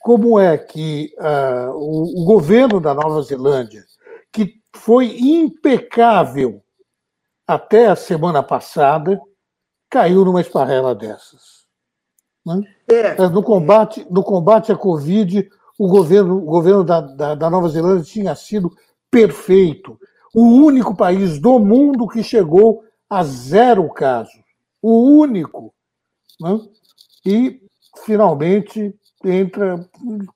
como 0.00 0.38
é 0.38 0.58
que 0.58 1.14
uh, 1.18 1.70
o, 1.74 2.22
o, 2.22 2.24
governo 2.24 2.80
da 2.80 2.92
Nova 2.92 3.22
Zelândia, 3.22 3.84
que 4.32 4.60
foi 4.74 5.16
impecável 5.18 6.62
até 7.46 7.86
a 7.86 7.96
semana 7.96 8.42
passada, 8.42 9.20
caiu 9.92 10.24
numa 10.24 10.40
esparrela 10.40 10.94
dessas. 10.94 11.66
Né? 12.46 12.62
É. 12.88 13.28
No, 13.28 13.42
combate, 13.42 14.06
no 14.10 14.22
combate 14.22 14.72
à 14.72 14.76
Covid, 14.76 15.46
o 15.78 15.86
governo, 15.86 16.38
o 16.38 16.46
governo 16.46 16.82
da, 16.82 17.02
da, 17.02 17.34
da 17.34 17.50
Nova 17.50 17.68
Zelândia 17.68 18.02
tinha 18.02 18.34
sido 18.34 18.74
perfeito. 19.10 20.00
O 20.34 20.44
único 20.44 20.96
país 20.96 21.38
do 21.38 21.58
mundo 21.58 22.08
que 22.08 22.22
chegou 22.22 22.82
a 23.08 23.22
zero 23.22 23.86
casos 23.90 24.40
o 24.80 25.18
único. 25.18 25.74
Né? 26.40 26.58
E, 27.24 27.60
finalmente, 28.04 28.94
entra, 29.22 29.86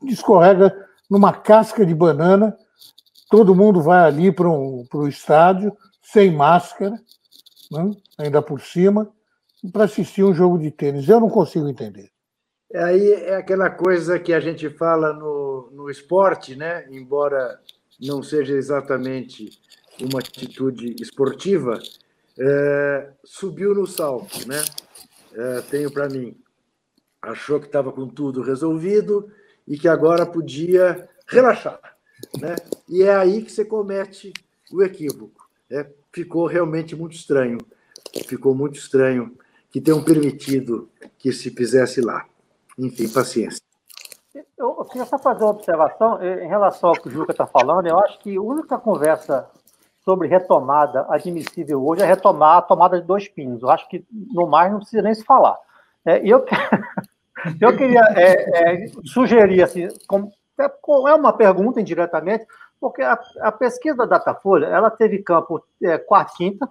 escorrega 0.04 0.72
numa 1.10 1.32
casca 1.32 1.84
de 1.84 1.94
banana, 1.94 2.56
todo 3.30 3.54
mundo 3.54 3.80
vai 3.80 4.04
ali 4.04 4.30
para 4.30 4.48
um, 4.48 4.86
o 4.92 5.08
estádio, 5.08 5.74
sem 6.02 6.30
máscara, 6.30 7.00
né? 7.72 7.90
ainda 8.18 8.42
por 8.42 8.60
cima, 8.60 9.10
para 9.72 9.84
assistir 9.84 10.22
um 10.24 10.34
jogo 10.34 10.58
de 10.58 10.70
tênis. 10.70 11.08
Eu 11.08 11.20
não 11.20 11.28
consigo 11.28 11.68
entender. 11.68 12.10
Aí 12.74 13.12
é 13.12 13.36
aquela 13.36 13.70
coisa 13.70 14.18
que 14.18 14.32
a 14.32 14.40
gente 14.40 14.68
fala 14.70 15.12
no, 15.12 15.70
no 15.72 15.90
esporte, 15.90 16.56
né? 16.56 16.86
embora 16.90 17.60
não 18.00 18.22
seja 18.22 18.54
exatamente 18.54 19.60
uma 20.00 20.18
atitude 20.18 20.96
esportiva, 21.00 21.78
é, 22.38 23.10
subiu 23.24 23.74
no 23.74 23.86
salto, 23.86 24.46
né? 24.46 24.62
É, 25.32 25.60
tenho 25.62 25.90
para 25.90 26.08
mim. 26.08 26.36
Achou 27.22 27.58
que 27.58 27.66
estava 27.66 27.90
com 27.92 28.06
tudo 28.06 28.42
resolvido 28.42 29.30
e 29.66 29.78
que 29.78 29.88
agora 29.88 30.26
podia 30.26 31.08
relaxar, 31.26 31.80
né? 32.38 32.56
E 32.88 33.02
é 33.02 33.14
aí 33.14 33.42
que 33.42 33.50
você 33.50 33.64
comete 33.64 34.32
o 34.70 34.82
equívoco. 34.82 35.48
É, 35.70 35.86
ficou 36.12 36.46
realmente 36.46 36.94
muito 36.94 37.16
estranho. 37.16 37.58
ficou 38.26 38.54
muito 38.54 38.78
estranho 38.78 39.36
que 39.76 39.80
tenham 39.82 40.02
permitido 40.02 40.88
que 41.18 41.30
se 41.30 41.50
fizesse 41.50 42.00
lá. 42.00 42.24
Enfim, 42.78 43.12
paciência. 43.12 43.60
Eu 44.56 44.72
queria 44.86 45.04
só 45.04 45.18
fazer 45.18 45.44
uma 45.44 45.50
observação 45.50 46.18
em 46.22 46.48
relação 46.48 46.88
ao 46.88 46.94
que 46.94 47.08
o 47.08 47.10
Juca 47.10 47.32
está 47.32 47.46
falando. 47.46 47.86
Eu 47.86 47.98
acho 47.98 48.18
que 48.20 48.34
a 48.34 48.40
única 48.40 48.78
conversa 48.78 49.46
sobre 50.02 50.28
retomada 50.28 51.04
admissível 51.10 51.86
hoje 51.86 52.00
é 52.00 52.06
retomar 52.06 52.56
a 52.56 52.62
tomada 52.62 52.98
de 52.98 53.06
dois 53.06 53.28
pinos. 53.28 53.62
Eu 53.62 53.68
acho 53.68 53.86
que 53.90 54.02
no 54.10 54.46
mais 54.46 54.72
não 54.72 54.78
precisa 54.78 55.02
nem 55.02 55.14
se 55.14 55.24
falar. 55.24 55.58
É, 56.06 56.26
eu, 56.26 56.46
eu 57.60 57.76
queria 57.76 58.00
é, 58.16 58.86
é, 58.86 58.86
sugerir, 59.04 59.62
assim, 59.62 59.88
como, 60.08 60.32
é 61.06 61.14
uma 61.14 61.34
pergunta 61.34 61.82
indiretamente, 61.82 62.46
porque 62.80 63.02
a, 63.02 63.20
a 63.42 63.52
pesquisa 63.52 63.94
da 63.94 64.06
Datafolha, 64.06 64.68
ela 64.68 64.90
teve 64.90 65.18
campo 65.18 65.62
é, 65.82 65.98
quarta 65.98 66.32
quinta, 66.34 66.66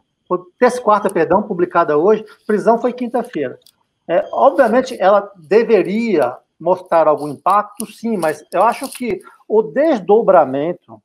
terça 0.57 0.81
quarta, 0.81 1.09
perdão, 1.09 1.43
publicada 1.43 1.97
hoje, 1.97 2.25
prisão 2.47 2.79
foi 2.79 2.93
quinta-feira. 2.93 3.59
É, 4.07 4.27
obviamente, 4.31 4.95
ela 4.99 5.31
deveria 5.35 6.37
mostrar 6.59 7.07
algum 7.07 7.27
impacto, 7.27 7.85
sim, 7.85 8.17
mas 8.17 8.43
eu 8.51 8.63
acho 8.63 8.87
que 8.89 9.19
o 9.47 9.61
desdobramento, 9.61 11.01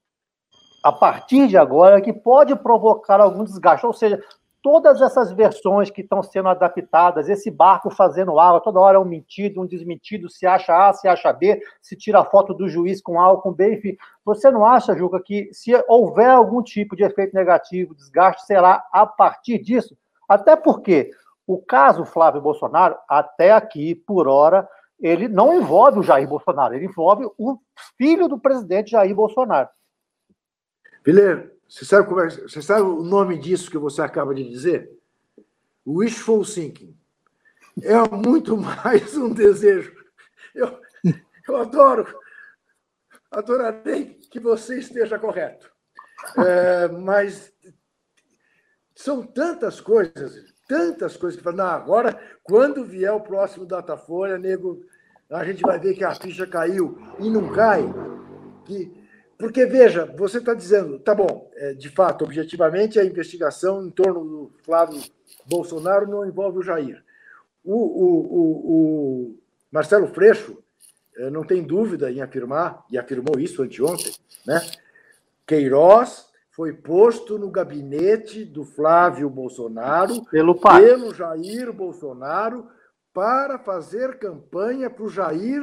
a 0.82 0.92
partir 0.92 1.48
de 1.48 1.56
agora, 1.56 1.98
é 1.98 2.00
que 2.00 2.12
pode 2.12 2.54
provocar 2.56 3.20
algum 3.20 3.44
desgaste. 3.44 3.86
Ou 3.86 3.92
seja, 3.92 4.22
todas 4.62 5.00
essas 5.00 5.32
versões 5.32 5.90
que 5.90 6.02
estão 6.02 6.22
sendo 6.22 6.48
adaptadas, 6.48 7.28
esse 7.28 7.50
barco 7.50 7.90
fazendo 7.90 8.38
água, 8.38 8.60
toda 8.60 8.80
hora 8.80 8.96
é 8.96 9.00
um 9.00 9.04
mentido, 9.04 9.60
um 9.60 9.66
desmentido, 9.66 10.28
se 10.28 10.46
acha 10.46 10.88
A, 10.88 10.92
se 10.92 11.08
acha 11.08 11.32
B, 11.32 11.60
se 11.80 11.96
tira 11.96 12.20
a 12.20 12.24
foto 12.24 12.52
do 12.52 12.68
juiz 12.68 13.00
com 13.00 13.20
A 13.20 13.30
ou 13.30 13.40
com 13.40 13.52
B, 13.52 13.74
enfim. 13.74 13.96
Você 14.24 14.50
não 14.50 14.64
acha, 14.64 14.96
Juca, 14.96 15.20
que 15.22 15.48
se 15.52 15.72
houver 15.88 16.28
algum 16.28 16.62
tipo 16.62 16.94
de 16.94 17.02
efeito 17.02 17.34
negativo, 17.34 17.94
desgaste, 17.94 18.46
será 18.46 18.84
a 18.92 19.06
partir 19.06 19.58
disso? 19.58 19.96
Até 20.28 20.54
porque 20.56 21.10
o 21.46 21.58
caso 21.58 22.04
Flávio 22.04 22.40
Bolsonaro, 22.40 22.96
até 23.08 23.50
aqui, 23.52 23.94
por 23.94 24.28
hora, 24.28 24.68
ele 25.00 25.28
não 25.28 25.54
envolve 25.54 25.98
o 25.98 26.02
Jair 26.02 26.28
Bolsonaro, 26.28 26.74
ele 26.74 26.86
envolve 26.86 27.24
o 27.38 27.58
filho 27.96 28.28
do 28.28 28.38
presidente 28.38 28.90
Jair 28.90 29.14
Bolsonaro. 29.14 29.68
Viler, 31.04 31.50
você 31.70 31.84
sabe, 31.84 32.08
como 32.08 32.20
é, 32.20 32.28
você 32.28 32.60
sabe 32.60 32.82
o 32.82 33.00
nome 33.00 33.38
disso 33.38 33.70
que 33.70 33.78
você 33.78 34.02
acaba 34.02 34.34
de 34.34 34.42
dizer? 34.42 34.90
Wishful 35.86 36.44
thinking. 36.44 36.96
É 37.80 37.96
muito 38.08 38.56
mais 38.56 39.16
um 39.16 39.32
desejo. 39.32 39.94
Eu, 40.52 40.80
eu 41.46 41.56
adoro, 41.56 42.12
adorarei 43.30 44.18
que 44.28 44.40
você 44.40 44.80
esteja 44.80 45.16
correto. 45.16 45.70
É, 46.36 46.88
mas 46.88 47.52
são 48.92 49.22
tantas 49.22 49.80
coisas, 49.80 50.52
tantas 50.66 51.16
coisas 51.16 51.38
que 51.38 51.44
falam, 51.44 51.66
agora, 51.66 52.20
quando 52.42 52.84
vier 52.84 53.12
o 53.12 53.20
próximo 53.20 53.64
Datafolha, 53.64 54.36
nego, 54.36 54.84
a 55.30 55.44
gente 55.44 55.62
vai 55.62 55.78
ver 55.78 55.94
que 55.94 56.02
a 56.02 56.16
ficha 56.16 56.48
caiu 56.48 56.98
e 57.20 57.30
não 57.30 57.52
cai. 57.52 57.84
Que, 58.64 58.99
porque, 59.40 59.64
veja, 59.64 60.04
você 60.18 60.36
está 60.36 60.52
dizendo, 60.52 60.98
tá 60.98 61.14
bom, 61.14 61.50
é, 61.54 61.72
de 61.72 61.88
fato, 61.88 62.24
objetivamente, 62.24 63.00
a 63.00 63.04
investigação 63.04 63.86
em 63.86 63.90
torno 63.90 64.22
do 64.22 64.52
Flávio 64.62 65.00
Bolsonaro 65.46 66.06
não 66.06 66.26
envolve 66.26 66.58
o 66.58 66.62
Jair. 66.62 67.02
O, 67.64 67.74
o, 67.74 68.20
o, 68.20 68.72
o 68.72 69.38
Marcelo 69.72 70.08
Freixo 70.08 70.62
é, 71.16 71.30
não 71.30 71.42
tem 71.42 71.62
dúvida 71.62 72.12
em 72.12 72.20
afirmar, 72.20 72.84
e 72.90 72.98
afirmou 72.98 73.40
isso 73.40 73.62
anteontem, 73.62 74.12
né? 74.46 74.60
Queiroz 75.46 76.28
foi 76.50 76.74
posto 76.74 77.38
no 77.38 77.50
gabinete 77.50 78.44
do 78.44 78.64
Flávio 78.64 79.30
Bolsonaro 79.30 80.22
pelo, 80.26 80.54
pai. 80.54 80.84
pelo 80.84 81.14
Jair 81.14 81.72
Bolsonaro 81.72 82.68
para 83.12 83.58
fazer 83.58 84.18
campanha 84.18 84.90
para 84.90 85.04
o 85.04 85.08
Jair 85.08 85.62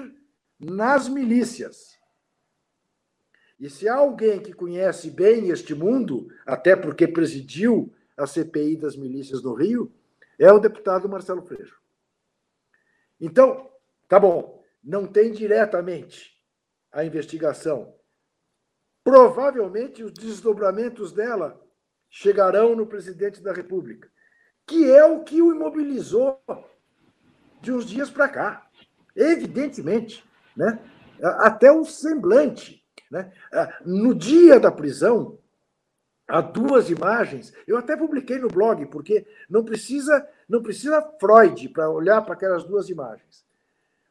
nas 0.59 1.07
milícias. 1.07 1.97
E 3.60 3.70
se 3.70 3.88
há 3.88 3.95
alguém 3.95 4.39
que 4.39 4.53
conhece 4.53 5.10
bem 5.10 5.49
este 5.49 5.74
mundo, 5.74 6.28
até 6.45 6.76
porque 6.76 7.08
presidiu 7.08 7.93
a 8.16 8.28
CPI 8.28 8.78
das 8.78 8.95
milícias 8.95 9.41
no 9.41 9.53
Rio, 9.53 9.91
é 10.38 10.51
o 10.51 10.60
deputado 10.60 11.10
Marcelo 11.10 11.41
Freixo. 11.41 11.82
Então, 13.20 13.70
tá 14.08 14.20
bom, 14.20 14.64
não 14.84 15.08
tem 15.08 15.32
diretamente 15.32 16.39
a 16.91 17.03
investigação. 17.03 17.93
Provavelmente 19.03 20.03
os 20.03 20.12
desdobramentos 20.12 21.12
dela 21.12 21.60
chegarão 22.10 22.76
no 22.76 22.86
presidente 22.86 23.41
da 23.41 23.53
República, 23.53 24.10
que 24.66 24.91
é 24.91 25.03
o 25.03 25.24
que 25.24 25.41
o 25.41 25.51
imobilizou 25.51 26.41
de 27.62 27.72
uns 27.72 27.86
dias 27.86 28.10
para 28.10 28.30
cá. 28.30 28.70
Evidentemente, 29.16 30.24
né? 30.55 30.80
até 31.22 31.72
o 31.72 31.84
semblante. 31.84 32.76
Né? 33.10 33.32
No 33.86 34.14
dia 34.14 34.60
da 34.60 34.72
prisão, 34.72 35.38
há 36.28 36.41
duas 36.41 36.89
imagens. 36.89 37.53
Eu 37.66 37.78
até 37.78 37.95
publiquei 37.95 38.38
no 38.38 38.47
blog, 38.47 38.86
porque 38.88 39.26
não 39.49 39.64
precisa, 39.64 40.28
não 40.47 40.62
precisa 40.62 41.01
Freud 41.20 41.70
para 41.70 41.89
olhar 41.89 42.22
para 42.22 42.34
aquelas 42.34 42.64
duas 42.64 42.89
imagens. 42.89 43.45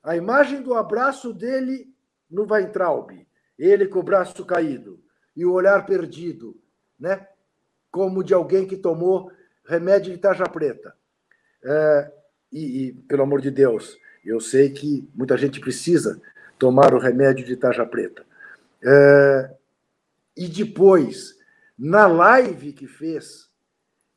A 0.03 0.17
imagem 0.17 0.63
do 0.63 0.75
abraço 0.75 1.33
dele 1.33 1.93
no 2.31 2.47
Weintraub, 2.51 3.11
ele 3.59 3.87
com 3.87 3.99
o 3.99 4.05
braço 4.05 4.45
caído 4.45 5.01
e 5.37 5.45
o 5.45 5.53
olhar 5.53 5.85
perdido, 5.85 6.57
né? 6.99 7.27
como 7.91 8.23
de 8.23 8.35
alguém 8.35 8.67
que 8.67 8.77
tomou 8.77 9.33
remédio 9.65 10.13
de 10.13 10.19
tarja 10.19 10.45
preta. 10.45 10.95
É, 11.65 12.13
e, 12.53 12.89
e, 12.89 12.93
pelo 12.93 13.23
amor 13.23 13.41
de 13.41 13.51
Deus, 13.51 13.99
eu 14.25 14.41
sei 14.41 14.71
que 14.71 15.09
muita 15.15 15.37
gente 15.37 15.61
precisa 15.61 16.21
tomar 16.59 16.95
o 16.95 16.99
remédio 16.99 17.45
de 17.45 17.57
tarja 17.57 17.85
preta. 17.85 18.25
É, 18.87 19.51
e 20.37 20.47
depois, 20.47 21.35
na 21.77 22.07
live 22.07 22.73
que 22.73 22.87
fez, 22.87 23.51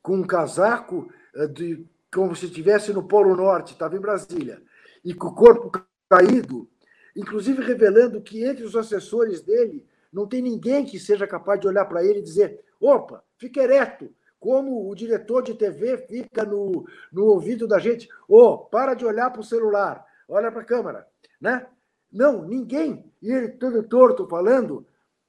com 0.02 0.18
um 0.18 0.28
casaco 0.28 1.12
é, 1.36 1.48
de, 1.48 1.86
como 2.14 2.36
se 2.36 2.46
estivesse 2.46 2.94
no 2.94 3.08
Polo 3.08 3.36
Norte, 3.36 3.74
estava 3.74 3.96
em 3.96 4.00
Brasília, 4.00 4.62
e 5.04 5.14
com 5.14 5.28
o 5.28 5.36
corpo 5.36 5.72
caído, 6.08 6.70
inclusive 7.16 7.64
revelando 7.64 8.22
que 8.22 8.44
entre 8.44 8.64
os 8.64 8.76
assessores 8.76 9.42
dele 9.42 9.88
não 10.14 10.28
tem 10.28 10.42
ninguém 10.42 10.86
que 10.86 11.00
seja 11.00 11.26
capaz 11.26 11.60
de 11.60 11.68
olhar 11.68 11.86
para 11.86 12.04
ele 12.04 12.20
e 12.20 12.24
dizer: 12.24 12.64
opa, 12.80 13.24
fique 13.38 13.60
ereto, 13.60 14.14
como 14.40 14.88
o 14.88 14.96
diretor 14.96 15.42
de 15.42 15.56
TV 15.56 15.98
fica 15.98 16.46
no, 16.46 16.86
no 17.12 17.26
ouvido 17.26 17.68
da 17.68 17.80
gente, 17.80 18.08
ô, 18.28 18.40
oh, 18.44 18.58
para 18.58 18.94
de 18.94 19.06
olhar 19.06 19.32
para 19.32 19.42
o 19.42 19.44
celular, 19.44 20.06
olha 20.28 20.52
para 20.52 20.62
a 20.62 20.66
câmera, 20.66 21.08
né? 21.42 21.66
Não, 22.12 22.44
ninguém, 22.44 23.06
e 23.22 23.32
ele 23.32 23.50
todo 23.50 23.84
torto 23.84 24.28
falando, 24.28 24.86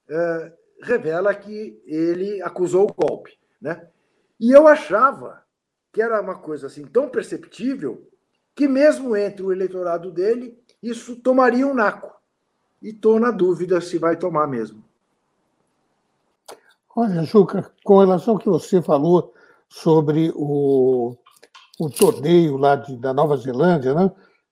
é, 0.08 0.52
revela 0.82 1.34
que 1.34 1.80
ele 1.84 2.40
acusou 2.42 2.88
o 2.88 2.94
golpe, 2.94 3.38
né? 3.60 3.88
E 4.38 4.50
eu 4.50 4.66
achava 4.66 5.42
que 5.92 6.00
era 6.00 6.20
uma 6.20 6.36
coisa 6.36 6.66
assim 6.66 6.86
tão 6.86 7.08
perceptível 7.08 8.08
que 8.54 8.66
mesmo 8.66 9.16
entre 9.16 9.42
o 9.42 9.52
eleitorado 9.52 10.10
dele, 10.10 10.58
isso 10.82 11.16
tomaria 11.16 11.66
um 11.66 11.74
naco. 11.74 12.10
E 12.82 12.90
estou 12.90 13.20
na 13.20 13.30
dúvida 13.30 13.80
se 13.80 13.98
vai 13.98 14.16
tomar 14.16 14.46
mesmo. 14.46 14.82
Olha, 16.96 17.22
Juca, 17.22 17.70
com 17.84 17.98
relação 17.98 18.34
ao 18.34 18.40
que 18.40 18.48
você 18.48 18.82
falou 18.82 19.34
sobre 19.68 20.32
o, 20.34 21.14
o 21.78 21.90
torneio 21.90 22.56
lá 22.56 22.76
de, 22.76 22.96
da 22.96 23.12
Nova 23.14 23.36
Zelândia, 23.36 23.94
né? 23.94 24.10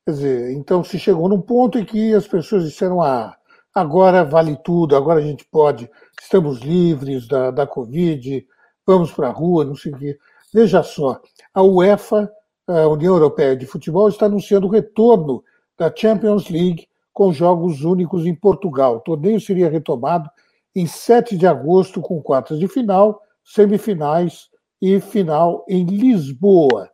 Quer 0.08 0.12
dizer, 0.12 0.52
então 0.52 0.82
se 0.82 0.98
chegou 0.98 1.28
num 1.28 1.42
ponto 1.42 1.78
em 1.78 1.84
que 1.84 2.14
as 2.14 2.26
pessoas 2.26 2.64
disseram: 2.64 3.02
ah, 3.02 3.36
agora 3.74 4.24
vale 4.24 4.56
tudo, 4.64 4.96
agora 4.96 5.20
a 5.20 5.22
gente 5.22 5.44
pode, 5.44 5.86
estamos 6.18 6.60
livres 6.60 7.28
da, 7.28 7.50
da 7.50 7.66
Covid, 7.66 8.46
vamos 8.86 9.12
para 9.12 9.28
a 9.28 9.30
rua, 9.30 9.66
não 9.66 9.74
sei 9.74 9.92
o 9.92 9.98
quê. 9.98 10.18
Veja 10.50 10.82
só, 10.82 11.20
a 11.52 11.62
UEFA, 11.62 12.32
a 12.66 12.88
União 12.88 13.12
Europeia 13.12 13.54
de 13.54 13.66
Futebol, 13.66 14.08
está 14.08 14.24
anunciando 14.24 14.66
o 14.66 14.70
retorno 14.70 15.44
da 15.76 15.92
Champions 15.94 16.48
League 16.48 16.88
com 17.12 17.30
jogos 17.30 17.84
únicos 17.84 18.24
em 18.24 18.34
Portugal. 18.34 18.96
O 18.96 19.00
torneio 19.00 19.38
seria 19.38 19.68
retomado 19.68 20.30
em 20.74 20.86
7 20.86 21.36
de 21.36 21.46
agosto, 21.46 22.00
com 22.00 22.22
quartas 22.22 22.58
de 22.58 22.66
final, 22.66 23.20
semifinais 23.44 24.48
e 24.80 25.00
final 25.00 25.66
em 25.68 25.84
Lisboa. 25.84 26.88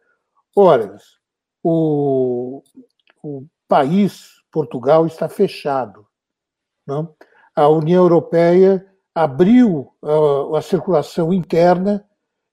Ora, 0.56 0.96
o, 1.62 2.60
o 3.28 3.46
país, 3.68 4.28
Portugal, 4.52 5.06
está 5.06 5.28
fechado. 5.28 6.06
Não? 6.86 7.14
A 7.56 7.68
União 7.68 8.02
Europeia 8.02 8.84
abriu 9.14 9.92
a, 10.02 10.58
a 10.58 10.62
circulação 10.62 11.32
interna 11.32 12.04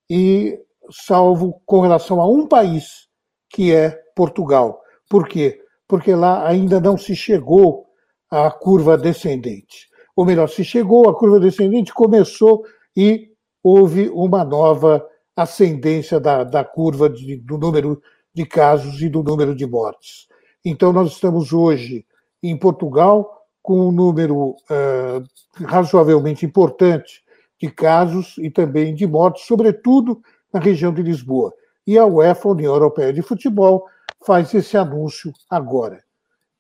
e, 0.10 0.60
salvo 0.90 1.62
com 1.66 1.82
relação 1.82 2.22
a 2.22 2.28
um 2.28 2.48
país, 2.48 3.08
que 3.50 3.74
é 3.74 3.92
Portugal. 4.16 4.82
Por 5.10 5.28
quê? 5.28 5.62
Porque 5.88 6.16
lá 6.16 6.48
ainda 6.48 6.80
não 6.80 6.98
se 6.98 7.16
chegou 7.16 7.88
à 8.30 8.50
curva 8.50 8.98
descendente 8.98 9.92
ou 10.16 10.26
melhor, 10.26 10.48
se 10.48 10.64
chegou, 10.64 11.10
a 11.10 11.18
curva 11.18 11.40
descendente 11.40 11.94
começou 11.94 12.64
e 12.96 13.30
houve 13.64 14.10
uma 14.10 14.44
nova 14.44 15.06
ascendência 15.36 16.20
da, 16.20 16.44
da 16.44 16.64
curva 16.64 17.10
de, 17.10 17.38
do 17.38 17.58
número 17.58 18.02
de 18.34 18.46
casos 18.46 19.02
e 19.02 19.10
do 19.10 19.24
número 19.24 19.56
de 19.56 19.66
mortes. 19.66 20.28
Então, 20.64 20.94
nós 20.94 21.12
estamos 21.12 21.52
hoje 21.52 22.06
em 22.42 22.58
Portugal 22.58 23.48
com 23.62 23.88
um 23.88 23.92
número 23.92 24.52
uh, 24.52 25.24
razoavelmente 25.66 26.46
importante 26.46 27.24
de 27.60 27.70
casos 27.70 28.36
e 28.40 28.50
também 28.50 28.94
de 28.94 29.06
mortes, 29.06 29.46
sobretudo 29.46 30.22
na 30.52 30.60
região 30.60 30.94
de 30.94 31.04
Lisboa. 31.04 31.54
E 31.86 31.98
a 31.98 32.06
UEFA, 32.06 32.48
a 32.48 32.52
União 32.52 32.74
Europeia 32.74 33.14
de 33.14 33.22
Futebol, 33.22 33.88
faz 34.24 34.54
esse 34.54 34.78
anúncio 34.78 35.34
agora. 35.50 36.04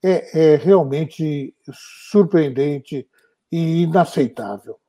É, 0.04 0.54
é 0.54 0.56
realmente 0.56 1.56
surpreendente 2.10 3.08
e 3.52 3.84
inaceitável. 3.84 4.80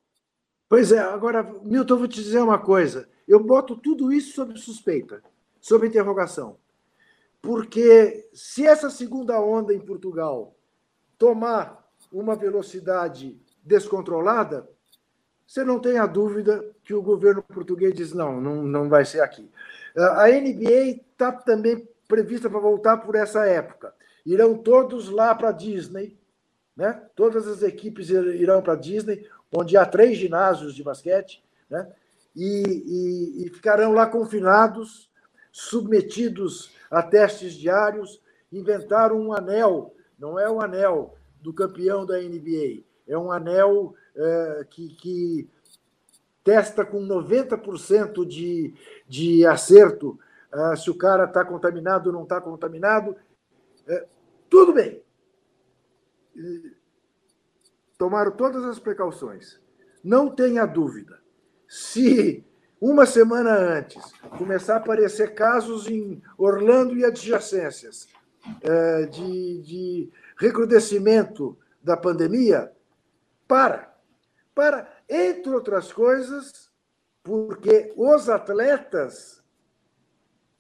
Pois 0.69 0.91
é, 0.91 1.01
agora, 1.01 1.43
Milton, 1.63 1.95
eu 1.95 1.99
vou 1.99 2.09
te 2.09 2.23
dizer 2.23 2.41
uma 2.41 2.59
coisa. 2.59 3.09
Eu 3.29 3.41
boto 3.41 3.77
tudo 3.77 4.11
isso 4.11 4.35
sob 4.35 4.59
suspeita, 4.59 5.23
sob 5.61 5.87
interrogação. 5.87 6.57
Porque 7.43 8.31
se 8.33 8.65
essa 8.65 8.89
segunda 8.89 9.41
onda 9.41 9.75
em 9.75 9.81
Portugal 9.81 10.57
tomar 11.19 11.85
uma 12.11 12.37
velocidade 12.37 13.37
descontrolada, 13.65 14.69
você 15.45 15.65
não 15.65 15.81
tem 15.81 15.99
a 15.99 16.07
dúvida 16.07 16.65
que 16.85 16.95
o 16.95 17.03
governo 17.03 17.43
português 17.43 17.93
diz: 17.93 18.13
não, 18.13 18.41
não, 18.41 18.63
não 18.63 18.89
vai 18.89 19.05
ser 19.05 19.21
aqui. 19.21 19.51
A 19.97 20.29
NBA 20.29 21.03
está 21.03 21.33
também 21.33 21.87
prevista 22.07 22.49
para 22.49 22.61
voltar 22.61 22.99
por 22.99 23.17
essa 23.17 23.45
época. 23.45 23.93
Irão 24.25 24.57
todos 24.57 25.09
lá 25.09 25.35
para 25.35 25.49
a 25.49 25.53
Disney, 25.53 26.17
né? 26.77 27.03
todas 27.17 27.49
as 27.49 27.63
equipes 27.63 28.09
irão 28.09 28.63
para 28.63 28.75
a 28.75 28.77
Disney, 28.77 29.29
onde 29.53 29.77
há 29.77 29.85
três 29.85 30.17
ginásios 30.17 30.75
de 30.75 30.83
basquete, 30.85 31.45
né? 31.69 31.91
e, 32.37 33.43
e, 33.43 33.47
e 33.47 33.51
ficarão 33.51 33.93
lá 33.93 34.07
confinados, 34.07 35.11
submetidos 35.51 36.71
a 36.93 37.03
testes 37.03 37.55
diários, 37.55 38.23
inventaram 38.53 39.19
um 39.19 39.33
anel, 39.33 39.95
não 40.19 40.39
é 40.39 40.49
o 40.49 40.61
anel 40.61 41.17
do 41.41 41.53
campeão 41.53 42.05
da 42.05 42.21
NBA, 42.21 42.85
é 43.09 43.17
um 43.17 43.33
anel 43.33 43.95
é, 44.15 44.67
que, 44.69 44.89
que, 44.95 45.49
testa 46.45 46.85
com 46.85 47.01
90% 47.01 48.27
de, 48.27 48.75
de 49.09 49.47
acerto 49.47 50.19
é, 50.53 50.77
se 50.77 50.91
o 50.91 50.95
cara 50.95 51.25
está 51.25 51.45
contaminado 51.45 52.09
ou 52.09 52.13
não 52.13 52.25
está 52.25 52.41
contaminado. 52.41 53.17
É, 53.87 54.07
tudo 54.51 54.75
bem. 54.75 55.03
Tomaram 57.97 58.33
todas 58.33 58.65
as 58.65 58.79
precauções. 58.79 59.61
Não 60.05 60.29
tenha 60.29 60.67
dúvida. 60.67 61.21
Se 61.67 62.45
uma 62.83 63.07
semana 63.07 63.53
antes, 63.53 64.03
começar 64.37 64.75
a 64.75 64.79
aparecer 64.79 65.35
casos 65.35 65.87
em 65.87 66.21
Orlando 66.37 66.99
e 66.99 67.05
adjacências 67.05 68.09
é, 68.61 69.07
de, 69.07 69.63
de 69.63 70.11
recrudescimento 70.37 71.57
da 71.81 71.97
pandemia, 71.97 72.73
para. 73.47 73.95
Para, 74.53 74.93
entre 75.09 75.53
outras 75.53 75.93
coisas, 75.93 76.73
porque 77.23 77.93
os 77.97 78.29
atletas 78.29 79.41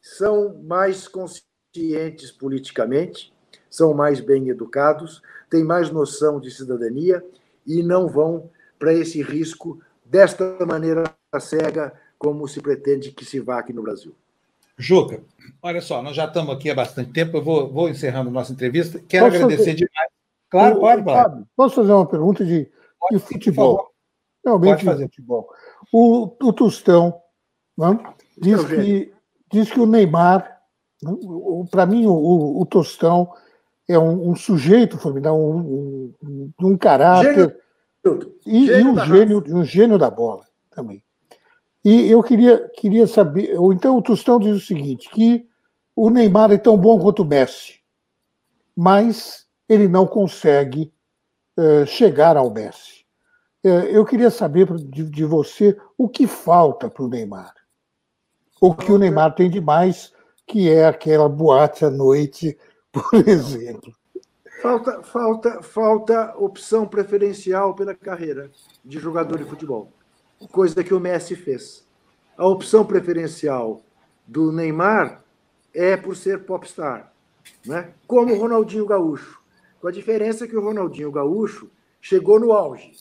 são 0.01 0.63
mais 0.63 1.09
conscientes 1.09 2.31
politicamente, 2.31 3.35
são 3.69 3.93
mais 3.95 4.21
bem 4.21 4.49
educados, 4.49 5.21
têm 5.51 5.65
mais 5.65 5.91
noção 5.91 6.39
de 6.39 6.53
cidadania 6.53 7.25
e 7.67 7.83
não 7.83 8.07
vão 8.07 8.49
para 8.79 8.95
esse 8.95 9.21
risco 9.23 9.81
desta 10.05 10.65
maneira 10.65 11.03
cega 11.41 12.01
como 12.23 12.47
se 12.47 12.61
pretende 12.61 13.11
que 13.11 13.25
se 13.25 13.41
vá 13.41 13.59
aqui 13.59 13.73
no 13.73 13.83
Brasil. 13.83 14.15
Juca, 14.79 15.23
olha 15.61 15.81
só, 15.81 16.01
nós 16.01 16.15
já 16.15 16.25
estamos 16.25 16.55
aqui 16.55 16.71
há 16.71 16.75
bastante 16.75 17.13
tempo, 17.13 17.37
eu 17.37 17.43
vou, 17.43 17.69
vou 17.69 17.89
encerrando 17.89 18.31
nossa 18.31 18.53
entrevista. 18.53 19.03
Quero 19.09 19.27
posso 19.27 19.37
agradecer 19.37 19.73
fazer... 19.73 19.75
demais. 19.75 20.13
Claro, 20.49 20.79
pode, 20.79 21.03
pode. 21.03 21.45
Posso 21.57 21.75
fazer 21.75 21.93
uma 21.93 22.07
pergunta 22.07 22.45
de, 22.45 22.71
pode, 23.01 23.17
de 23.17 23.27
futebol? 23.27 23.91
Realmente, 24.45 24.71
pode 24.71 24.85
fazer. 24.85 25.05
futebol. 25.07 25.49
O, 25.93 26.37
o 26.41 26.53
Tostão 26.53 27.21
não, 27.77 27.95
né, 27.95 28.15
diz, 28.39 28.65
que, 28.65 29.13
diz 29.51 29.71
que 29.71 29.81
o 29.81 29.87
Neymar, 29.87 30.61
né, 31.03 31.13
para 31.71 31.87
mim, 31.87 32.07
o, 32.07 32.61
o, 32.61 32.65
Tostão 32.67 33.33
é 33.89 33.99
um, 33.99 34.31
um 34.31 34.37
sujeito 34.37 34.97
formidável, 34.97 35.41
um, 35.41 36.15
um, 36.23 36.53
um 36.61 36.79
caráter. 36.79 37.35
Gênio. 38.05 38.33
E, 38.47 38.67
gênio 38.67 38.81
e 38.81 38.85
um, 38.85 39.05
gênio, 39.07 39.45
um 39.49 39.65
gênio 39.65 39.99
da 39.99 40.11
bola 40.11 40.45
também. 40.71 41.03
E 41.85 42.09
eu 42.09 42.23
queria, 42.23 42.69
queria 42.77 43.07
saber, 43.07 43.59
ou 43.59 43.73
então 43.73 43.97
o 43.97 44.03
Tostão 44.03 44.39
diz 44.39 44.57
o 44.57 44.65
seguinte, 44.65 45.11
que 45.11 45.49
o 45.97 46.11
Neymar 46.11 46.53
é 46.53 46.59
tão 46.59 46.79
bom 46.79 46.99
quanto 46.99 47.23
o 47.23 47.27
Messi, 47.27 47.81
mas 48.77 49.47
ele 49.69 49.89
não 49.89 50.07
consegue 50.07 50.93
uh, 51.59 51.85
chegar 51.85 52.37
ao 52.37 52.53
Messi. 52.53 53.05
Uh, 53.65 53.87
eu 53.91 54.05
queria 54.05 54.31
saber 54.31 54.73
de, 54.77 55.05
de 55.05 55.25
você 55.25 55.77
o 55.99 56.09
que 56.09 56.27
falta 56.27 56.89
para 56.89 57.03
o 57.03 57.09
Neymar. 57.09 57.53
O 58.61 58.75
que 58.75 58.93
o 58.93 58.99
Neymar 58.99 59.35
tem 59.35 59.51
de 59.51 59.61
mais, 59.61 60.13
que 60.47 60.71
é 60.71 60.87
aquela 60.87 61.29
boate 61.29 61.85
à 61.85 61.91
noite, 61.91 62.57
por 62.93 63.29
exemplo. 63.29 63.93
Falta, 64.63 65.03
falta, 65.03 65.63
falta 65.63 66.35
opção 66.39 66.87
preferencial 66.87 67.75
pela 67.75 67.93
carreira 67.93 68.49
de 68.85 69.01
jogador 69.01 69.39
de 69.39 69.45
futebol 69.45 69.93
coisa 70.49 70.83
que 70.83 70.95
o 70.95 71.01
Messi 71.01 71.37
fez. 71.37 71.85
A 72.37 72.47
opção 72.47 72.85
preferencial 72.85 73.83
do 74.27 74.51
Neymar 74.51 75.23
é 75.75 75.97
por 75.97 76.17
ser 76.17 76.45
popstar, 76.45 77.13
né? 77.67 77.93
como 78.07 78.35
o 78.35 78.39
Ronaldinho 78.39 78.87
Gaúcho. 78.87 79.41
Com 79.81 79.89
a 79.89 79.93
diferença 79.93 80.47
que 80.47 80.57
o 80.57 80.63
Ronaldinho 80.63 81.11
Gaúcho 81.11 81.71
chegou 82.01 82.39
no 82.39 82.53
auge. 82.53 82.93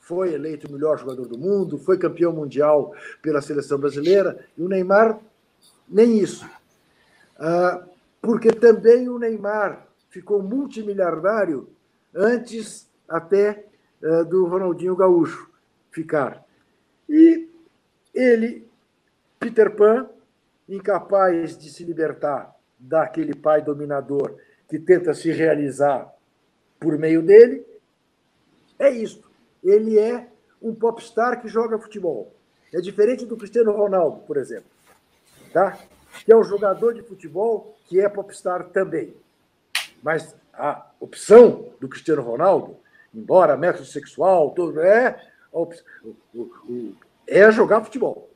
Foi 0.00 0.32
eleito 0.34 0.68
o 0.68 0.72
melhor 0.72 0.98
jogador 0.98 1.26
do 1.26 1.38
mundo, 1.38 1.78
foi 1.78 1.98
campeão 1.98 2.32
mundial 2.32 2.94
pela 3.22 3.40
seleção 3.40 3.78
brasileira, 3.78 4.44
e 4.56 4.62
o 4.62 4.68
Neymar, 4.68 5.18
nem 5.88 6.18
isso. 6.18 6.48
Ah, 7.38 7.84
porque 8.20 8.50
também 8.50 9.08
o 9.08 9.18
Neymar 9.18 9.86
ficou 10.08 10.42
multimilionário 10.42 11.68
antes 12.14 12.88
até 13.08 13.66
ah, 14.02 14.22
do 14.22 14.46
Ronaldinho 14.46 14.96
Gaúcho 14.96 15.48
ficar. 15.90 16.44
E 17.10 17.50
ele, 18.14 18.66
Peter 19.40 19.74
Pan, 19.74 20.08
incapaz 20.68 21.58
de 21.58 21.68
se 21.68 21.82
libertar 21.82 22.54
daquele 22.78 23.34
pai 23.34 23.60
dominador 23.60 24.36
que 24.68 24.78
tenta 24.78 25.12
se 25.12 25.32
realizar 25.32 26.08
por 26.78 26.96
meio 26.96 27.20
dele, 27.20 27.66
é 28.78 28.88
isso. 28.88 29.28
Ele 29.62 29.98
é 29.98 30.28
um 30.62 30.72
popstar 30.72 31.42
que 31.42 31.48
joga 31.48 31.78
futebol. 31.80 32.32
É 32.72 32.80
diferente 32.80 33.26
do 33.26 33.36
Cristiano 33.36 33.72
Ronaldo, 33.72 34.20
por 34.20 34.36
exemplo, 34.36 34.70
tá? 35.52 35.76
que 36.24 36.32
é 36.32 36.36
um 36.36 36.44
jogador 36.44 36.94
de 36.94 37.02
futebol 37.02 37.76
que 37.86 38.00
é 38.00 38.08
popstar 38.08 38.68
também. 38.68 39.14
Mas 40.00 40.34
a 40.54 40.86
opção 41.00 41.72
do 41.80 41.88
Cristiano 41.88 42.22
Ronaldo, 42.22 42.76
embora 43.12 43.56
método 43.56 43.86
sexual, 43.86 44.52
tudo 44.52 44.80
é 44.80 45.29
é 47.26 47.50
jogar 47.50 47.84
futebol. 47.84 48.30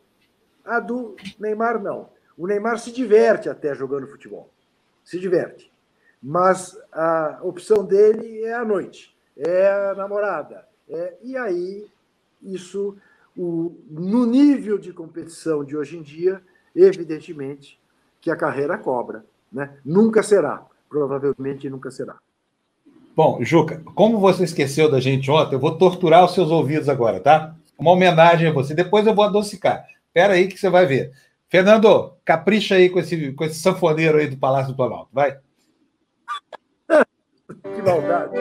A 0.64 0.80
do 0.80 1.14
Neymar, 1.38 1.82
não. 1.82 2.08
O 2.36 2.46
Neymar 2.46 2.78
se 2.78 2.90
diverte 2.90 3.48
até 3.48 3.74
jogando 3.74 4.08
futebol. 4.08 4.50
Se 5.04 5.18
diverte. 5.18 5.70
Mas 6.22 6.76
a 6.90 7.40
opção 7.42 7.84
dele 7.84 8.42
é 8.44 8.54
a 8.54 8.64
noite, 8.64 9.14
é 9.36 9.70
a 9.70 9.94
namorada. 9.94 10.66
É, 10.88 11.16
e 11.22 11.36
aí, 11.36 11.86
isso, 12.42 12.96
o, 13.36 13.76
no 13.90 14.24
nível 14.24 14.78
de 14.78 14.92
competição 14.92 15.64
de 15.64 15.76
hoje 15.76 15.98
em 15.98 16.02
dia, 16.02 16.42
evidentemente 16.74 17.78
que 18.20 18.30
a 18.30 18.36
carreira 18.36 18.78
cobra. 18.78 19.24
Né? 19.52 19.78
Nunca 19.84 20.22
será. 20.22 20.66
Provavelmente 20.88 21.68
nunca 21.68 21.90
será. 21.90 22.16
Bom, 23.16 23.38
Juca, 23.44 23.80
como 23.94 24.18
você 24.18 24.42
esqueceu 24.42 24.90
da 24.90 24.98
gente 24.98 25.30
ontem, 25.30 25.54
eu 25.54 25.60
vou 25.60 25.78
torturar 25.78 26.24
os 26.24 26.34
seus 26.34 26.50
ouvidos 26.50 26.88
agora, 26.88 27.20
tá? 27.20 27.54
Uma 27.78 27.92
homenagem 27.92 28.48
a 28.48 28.52
você. 28.52 28.74
Depois 28.74 29.06
eu 29.06 29.14
vou 29.14 29.24
adocicar. 29.24 29.86
Espera 30.08 30.32
aí 30.34 30.48
que 30.48 30.58
você 30.58 30.68
vai 30.68 30.84
ver. 30.84 31.12
Fernando, 31.48 32.12
capricha 32.24 32.74
aí 32.74 32.90
com 32.90 32.98
esse, 32.98 33.32
com 33.32 33.44
esse 33.44 33.60
sanfoneiro 33.60 34.18
aí 34.18 34.26
do 34.26 34.36
Palácio 34.36 34.72
do 34.72 34.76
Planalto. 34.76 35.08
Vai. 35.12 35.38
que 37.76 37.82
maldade. 37.82 38.32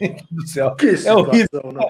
céu. 0.46 0.74
Que 0.76 0.94
é 1.06 1.14
horrível. 1.14 1.62
Não. 1.72 1.88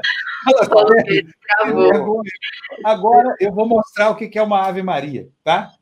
Agora 2.85 3.35
eu 3.41 3.53
vou 3.53 3.67
mostrar 3.67 4.11
o 4.11 4.17
que 4.17 4.39
é 4.39 4.43
uma 4.43 4.67
Ave 4.67 4.83
Maria, 4.83 5.29
tá? 5.43 5.73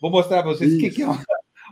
Vou 0.00 0.10
mostrar 0.10 0.42
para 0.42 0.52
vocês 0.52 0.72
isso. 0.72 0.86
o 0.86 0.90
que 0.90 1.02
é 1.02 1.06
uma, 1.06 1.22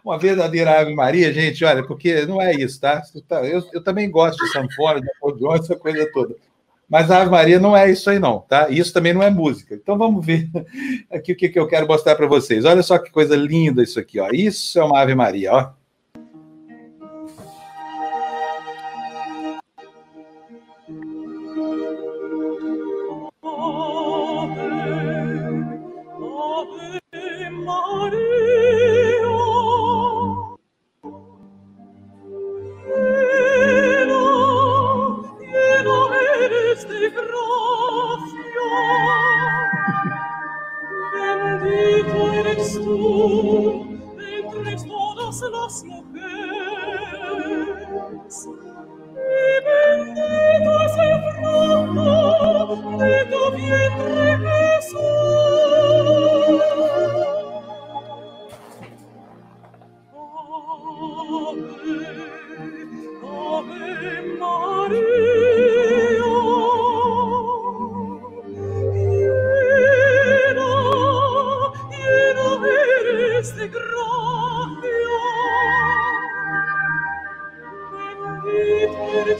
uma 0.05 0.19
verdadeira 0.19 0.81
Ave 0.81 0.95
Maria, 0.95 1.33
gente, 1.33 1.65
olha, 1.65 1.85
porque 1.87 2.27
não 2.27 2.41
é 2.41 2.53
isso, 2.55 2.81
tá? 2.81 3.03
Eu, 3.45 3.63
eu 3.73 3.83
também 3.83 4.11
gosto 4.11 4.45
de 4.45 4.51
sanfona, 4.51 5.01
de 5.01 5.11
acordeon, 5.11 5.55
essa 5.55 5.77
coisa 5.77 6.11
toda. 6.13 6.35
Mas 6.89 7.09
a 7.09 7.23
Ave 7.23 7.31
Maria 7.31 7.61
não 7.61 7.77
é 7.77 7.89
isso 7.89 8.11
aí, 8.11 8.19
não, 8.19 8.41
tá? 8.41 8.69
Isso 8.69 8.93
também 8.93 9.13
não 9.13 9.23
é 9.23 9.31
música. 9.31 9.77
Então 9.77 9.97
vamos 9.97 10.27
ver 10.27 10.51
aqui 11.11 11.33
o 11.33 11.37
que, 11.37 11.49
que 11.49 11.59
eu 11.59 11.69
quero 11.69 11.87
mostrar 11.87 12.17
para 12.17 12.27
vocês. 12.27 12.65
Olha 12.65 12.83
só 12.83 12.99
que 12.99 13.13
coisa 13.13 13.37
linda 13.37 13.83
isso 13.83 14.01
aqui, 14.01 14.19
ó. 14.19 14.29
Isso 14.33 14.79
é 14.79 14.85
uma 14.85 15.01
Ave 15.01 15.15
Maria, 15.15 15.53
ó. 15.53 15.80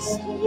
Deus, 0.01 0.41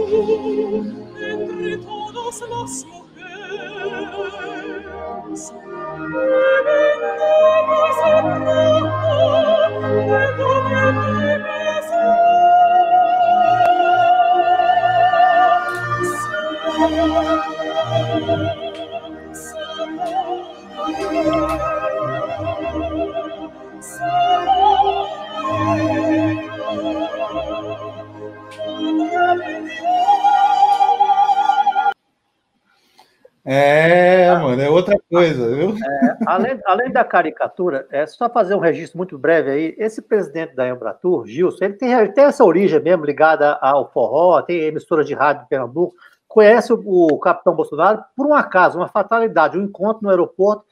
além 36.64 36.90
da 36.90 37.04
caricatura, 37.04 37.86
é 37.90 38.06
só 38.06 38.28
fazer 38.28 38.54
um 38.54 38.60
registro 38.60 38.98
muito 38.98 39.18
breve 39.18 39.50
aí. 39.50 39.74
Esse 39.78 40.02
presidente 40.02 40.54
da 40.54 40.68
Embratur, 40.68 41.26
Gilson, 41.26 41.64
ele 41.64 41.74
tem, 41.74 41.92
ele 41.92 42.12
tem 42.12 42.24
essa 42.24 42.44
origem 42.44 42.80
mesmo 42.80 43.04
ligada 43.04 43.58
ao 43.60 43.90
forró, 43.90 44.40
tem 44.42 44.62
emissora 44.62 45.04
de 45.04 45.14
rádio 45.14 45.42
de 45.42 45.48
Pernambuco, 45.48 45.94
conhece 46.28 46.72
o, 46.72 46.80
o 46.84 47.18
capitão 47.18 47.54
Bolsonaro 47.54 48.04
por 48.16 48.26
um 48.26 48.34
acaso, 48.34 48.78
uma 48.78 48.88
fatalidade, 48.88 49.58
um 49.58 49.64
encontro 49.64 50.02
no 50.02 50.10
aeroporto, 50.10 50.64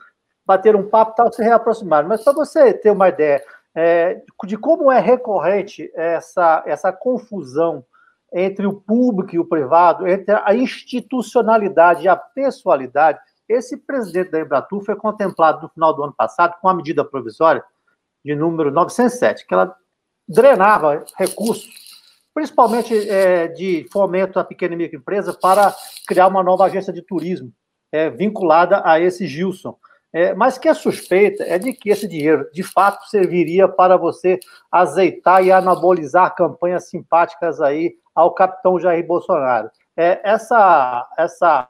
bater 0.45 0.75
um 0.75 0.89
papo 0.89 1.13
e 1.13 1.15
tal, 1.17 1.33
se 1.33 1.43
reaproximar. 1.43 2.07
Mas 2.07 2.23
para 2.23 2.33
você 2.33 2.73
ter 2.73 2.91
uma 2.91 3.09
ideia 3.09 3.43
é, 3.75 4.21
de 4.45 4.57
como 4.57 4.91
é 4.91 5.01
recorrente 5.01 5.91
essa, 5.95 6.63
essa 6.67 6.93
confusão 6.93 7.85
entre 8.33 8.67
o 8.67 8.73
público 8.73 9.35
e 9.35 9.39
o 9.39 9.45
privado, 9.45 10.09
entre 10.09 10.35
a 10.35 10.55
institucionalidade 10.55 12.05
e 12.05 12.09
a 12.09 12.17
pessoalidade, 12.17 13.19
esse 13.53 13.77
presidente 13.77 14.31
da 14.31 14.41
Embratur 14.41 14.85
foi 14.85 14.97
contemplado 14.97 15.63
no 15.63 15.69
final 15.69 15.95
do 15.95 16.03
ano 16.03 16.15
passado 16.17 16.55
com 16.61 16.69
uma 16.69 16.75
medida 16.75 17.05
provisória 17.05 17.63
de 18.25 18.35
número 18.35 18.71
907, 18.71 19.47
que 19.47 19.55
ela 19.55 19.75
drenava 20.29 21.05
recursos, 21.19 21.71
principalmente 22.33 23.09
é, 23.09 23.49
de 23.49 23.87
fomento 23.93 24.39
à 24.39 24.45
pequena 24.45 24.75
e 24.75 24.77
microempresa, 24.79 25.33
para 25.35 25.75
criar 26.07 26.29
uma 26.29 26.43
nova 26.43 26.65
agência 26.65 26.93
de 26.93 27.03
turismo 27.03 27.53
é, 27.91 28.09
vinculada 28.09 28.83
a 28.85 28.99
esse 28.99 29.27
Gilson. 29.27 29.77
É, 30.15 30.35
mas 30.35 30.59
que 30.59 30.69
a 30.69 30.75
suspeita 30.75 31.43
é 31.43 31.59
de 31.59 31.73
que 31.73 31.89
esse 31.89 32.07
dinheiro, 32.07 32.47
de 32.53 32.63
fato, 32.63 33.09
serviria 33.09 33.67
para 33.67 33.97
você 33.97 34.39
azeitar 34.71 35.43
e 35.43 35.51
anabolizar 35.51 36.35
campanhas 36.35 36.89
simpáticas 36.89 37.63
aí 37.63 37.95
ao 38.15 38.35
capitão 38.35 38.79
Jair 38.79 39.07
Bolsonaro. 39.07 39.71
É, 39.97 40.21
essa, 40.23 41.09
essa 41.17 41.67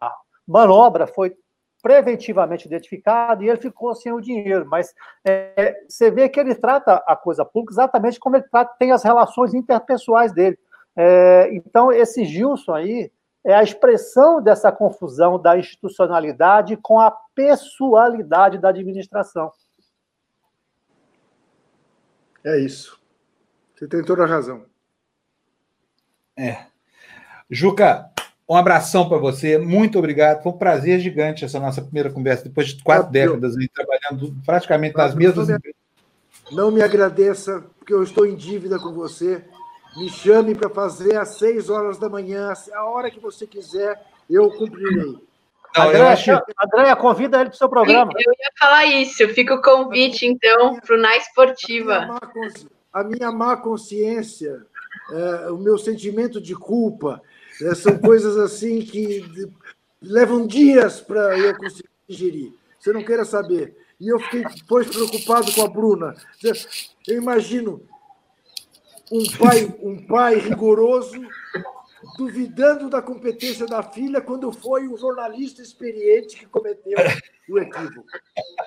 manobra 0.47 1.07
foi 1.07 1.37
preventivamente 1.83 2.67
identificado 2.67 3.43
e 3.43 3.49
ele 3.49 3.61
ficou 3.61 3.95
sem 3.95 4.13
o 4.13 4.21
dinheiro. 4.21 4.65
Mas 4.67 4.95
é, 5.25 5.85
você 5.89 6.11
vê 6.11 6.29
que 6.29 6.39
ele 6.39 6.55
trata 6.55 7.03
a 7.07 7.17
coisa 7.17 7.45
pública 7.45 7.75
exatamente 7.75 8.21
como 8.21 8.37
ele 8.37 8.45
trata, 8.45 8.75
tem 8.79 8.93
as 8.93 9.03
relações 9.03 9.53
interpessoais 9.53 10.33
dele. 10.33 10.59
É, 10.97 11.51
então, 11.53 11.93
esse 11.93 12.25
Gilson 12.25 12.73
aí 12.73 13.11
é 13.45 13.55
a 13.55 13.63
expressão 13.63 14.41
dessa 14.41 14.71
confusão 14.71 15.41
da 15.41 15.59
institucionalidade 15.59 16.77
com 16.77 17.01
a 17.01 17.11
pessoalidade 17.35 18.59
da 18.59 18.69
administração. 18.69 19.51
É 22.45 22.59
isso. 22.59 23.01
Você 23.75 23.89
tem 23.89 24.05
toda 24.05 24.23
a 24.23 24.27
razão. 24.27 24.65
É. 26.37 26.67
Juca, 27.51 28.12
um 28.49 28.57
abração 28.57 29.09
para 29.09 29.19
você, 29.19 29.57
muito 29.57 29.99
obrigado. 29.99 30.43
Foi 30.43 30.53
um 30.53 30.59
prazer 30.59 31.01
gigante 31.01 31.45
essa 31.45 31.61
nossa 31.61 31.81
primeira 31.81 32.11
conversa, 32.11 32.45
depois 32.45 32.69
de 32.69 32.83
quatro 32.83 33.11
décadas 33.11 33.57
aí, 33.57 33.69
trabalhando 33.69 34.35
praticamente 34.45 34.97
nas 34.97 35.15
mesmas 35.15 35.49
não 35.49 35.57
me, 35.57 35.75
não 36.51 36.71
me 36.71 36.83
agradeça, 36.83 37.65
porque 37.79 37.95
eu 37.95 38.03
estou 38.03 38.27
em 38.27 38.35
dívida 38.35 38.79
com 38.79 38.93
você. 38.93 39.45
Me 39.97 40.09
chame 40.09 40.55
para 40.55 40.71
fazer 40.71 41.17
às 41.17 41.37
seis 41.37 41.69
horas 41.69 41.99
da 41.99 42.09
manhã, 42.09 42.53
a 42.75 42.85
hora 42.87 43.11
que 43.11 43.21
você 43.21 43.47
quiser, 43.47 44.03
eu 44.29 44.51
cumprirei. 44.51 45.19
Não, 45.77 45.89
Andréia, 45.89 46.13
acho... 46.13 46.31
Andréia, 46.63 46.97
convida 46.97 47.41
ele 47.41 47.51
para 47.51 47.55
o 47.55 47.59
seu 47.59 47.69
programa. 47.69 48.13
Eu 48.15 48.33
ia 48.33 48.51
falar 48.59 48.87
isso, 48.87 49.27
fica 49.29 49.55
o 49.55 49.63
convite, 49.63 50.27
então, 50.27 50.79
para 50.81 50.97
o 50.97 51.01
Na 51.01 51.17
Esportiva. 51.17 51.97
A 51.97 52.05
minha 52.05 52.13
má, 52.13 52.21
consci... 52.21 52.69
a 52.93 53.05
minha 53.05 53.33
má 53.33 53.57
consciência, 53.57 54.67
é, 55.11 55.51
o 55.51 55.59
meu 55.59 55.79
sentimento 55.79 56.41
de 56.41 56.55
culpa, 56.55 57.23
é, 57.63 57.75
são 57.75 57.97
coisas 57.99 58.37
assim 58.37 58.81
que 58.81 59.25
levam 60.01 60.47
dias 60.47 61.01
para 61.01 61.39
eu 61.39 61.57
conseguir 61.57 61.89
digerir. 62.09 62.53
Você 62.79 62.93
não 62.93 63.05
queira 63.05 63.25
saber. 63.25 63.77
E 64.01 64.09
eu 64.09 64.19
fiquei 64.19 64.45
depois 64.45 64.89
preocupado 64.89 65.53
com 65.53 65.63
a 65.63 65.69
Bruna. 65.69 66.15
Eu 67.07 67.17
imagino 67.17 67.83
um 69.11 69.25
pai, 69.39 69.75
um 69.81 70.07
pai 70.07 70.39
rigoroso 70.39 71.21
duvidando 72.17 72.91
da 72.91 73.01
competência 73.01 73.67
da 73.67 73.83
filha 73.83 74.21
quando 74.21 74.51
foi 74.51 74.89
um 74.89 74.97
jornalista 74.97 75.63
experiente 75.63 76.37
que 76.37 76.47
cometeu 76.47 76.99
o 77.49 77.59
equívoco. 77.59 78.07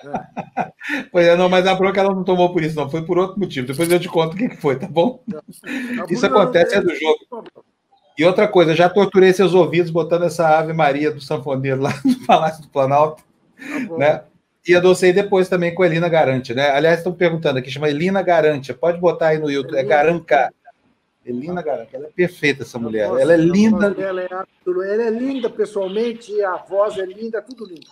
É. 0.04 0.76
Pois 1.10 1.26
é, 1.26 1.36
não, 1.36 1.48
mas 1.48 1.66
a 1.66 1.74
bronca 1.74 2.00
ela 2.00 2.14
não 2.14 2.22
tomou 2.22 2.52
por 2.52 2.62
isso, 2.62 2.76
não, 2.76 2.88
foi 2.88 3.04
por 3.04 3.18
outro 3.18 3.40
motivo. 3.40 3.66
Depois 3.66 3.90
eu 3.90 3.98
te 3.98 4.08
conto 4.08 4.34
o 4.34 4.36
que 4.36 4.56
foi, 4.56 4.78
tá 4.78 4.86
bom? 4.86 5.22
Isso 6.08 6.24
acontece 6.24 6.76
é 6.76 6.80
do 6.80 6.94
jogo. 6.94 7.18
E 8.18 8.24
outra 8.24 8.48
coisa, 8.48 8.74
já 8.74 8.88
torturei 8.88 9.32
seus 9.32 9.52
ouvidos 9.52 9.90
botando 9.90 10.24
essa 10.24 10.58
Ave 10.58 10.72
Maria 10.72 11.10
do 11.10 11.20
sanfoneiro 11.20 11.82
lá 11.82 11.92
no 12.04 12.26
Palácio 12.26 12.62
do 12.62 12.68
Planalto, 12.68 13.22
tá 13.58 13.98
né? 13.98 14.22
E 14.66 14.74
adocei 14.74 15.12
depois 15.12 15.48
também 15.48 15.72
com 15.72 15.84
Elina 15.84 16.08
Garante, 16.08 16.52
né? 16.52 16.70
Aliás, 16.70 16.98
estão 16.98 17.12
perguntando 17.12 17.58
aqui, 17.58 17.70
chama 17.70 17.88
Elina 17.88 18.20
Garante. 18.20 18.74
Pode 18.74 18.98
botar 18.98 19.28
aí 19.28 19.38
no 19.38 19.48
YouTube, 19.48 19.78
é 19.78 19.84
Garanca. 19.84 20.52
Elina 21.24 21.62
Garante, 21.62 21.94
ela 21.94 22.06
é 22.06 22.10
perfeita 22.10 22.62
essa 22.62 22.78
mulher. 22.78 23.04
Ela 23.04 23.34
é 23.34 23.36
linda. 23.36 23.94
Ela 23.98 24.22
é, 24.22 24.28
ela 24.28 25.02
é 25.04 25.10
linda 25.10 25.48
pessoalmente, 25.48 26.42
a 26.42 26.56
voz 26.56 26.98
é 26.98 27.04
linda, 27.04 27.40
tudo 27.42 27.64
lindo. 27.64 27.86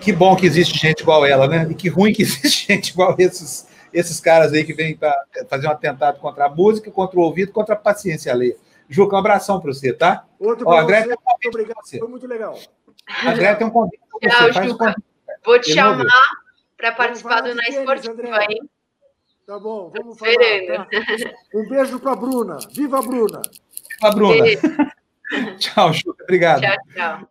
Que 0.00 0.12
bom 0.12 0.34
que 0.34 0.46
existe 0.46 0.78
gente 0.78 1.00
igual 1.00 1.26
ela, 1.26 1.46
né? 1.46 1.66
E 1.70 1.74
que 1.74 1.88
ruim 1.88 2.12
que 2.14 2.22
existe 2.22 2.68
gente 2.68 2.90
igual 2.90 3.14
esses 3.18 3.67
esses 3.92 4.20
caras 4.20 4.52
aí 4.52 4.64
que 4.64 4.72
vêm 4.72 4.96
para 4.96 5.14
fazer 5.48 5.66
um 5.66 5.70
atentado 5.70 6.18
contra 6.20 6.46
a 6.46 6.48
música, 6.48 6.90
contra 6.90 7.18
o 7.18 7.22
ouvido, 7.22 7.52
contra 7.52 7.74
a 7.74 7.78
paciência 7.78 8.32
alheia. 8.32 8.56
Juca, 8.88 9.16
um 9.16 9.18
abração 9.18 9.60
para 9.60 9.72
você, 9.72 9.92
tá? 9.92 10.24
Outro 10.38 10.64
para 10.64 10.82
você. 10.84 11.06
Muito 11.06 11.48
obrigado. 11.48 11.98
Foi 11.98 12.08
muito 12.08 12.26
legal. 12.26 12.58
André 13.26 13.54
tem 13.54 13.66
um 13.66 13.70
convite 13.70 14.00
para 14.20 14.30
você. 14.30 14.52
Tchau, 14.52 14.64
Juca. 14.64 14.90
Um 14.90 14.94
Vou 15.44 15.60
te 15.60 15.72
chamar 15.72 16.06
para 16.76 16.92
participar 16.92 17.40
do 17.42 17.54
Na 17.54 17.68
Esportiva, 17.68 18.44
hein? 18.44 18.68
Tá 19.46 19.58
bom, 19.58 19.90
vamos 19.96 20.18
falar. 20.18 20.34
Tá? 20.34 20.86
Um 21.54 21.68
beijo 21.68 21.98
para 22.00 22.12
a 22.12 22.16
Bruna. 22.16 22.58
Viva 22.70 22.98
a 22.98 23.02
Bruna! 23.02 23.40
Viva 23.42 24.08
a 24.08 24.10
Bruna! 24.10 24.44
tchau, 25.58 25.92
Juca. 25.92 26.24
Obrigado. 26.24 26.60
Tchau, 26.60 26.76
tchau. 26.94 27.28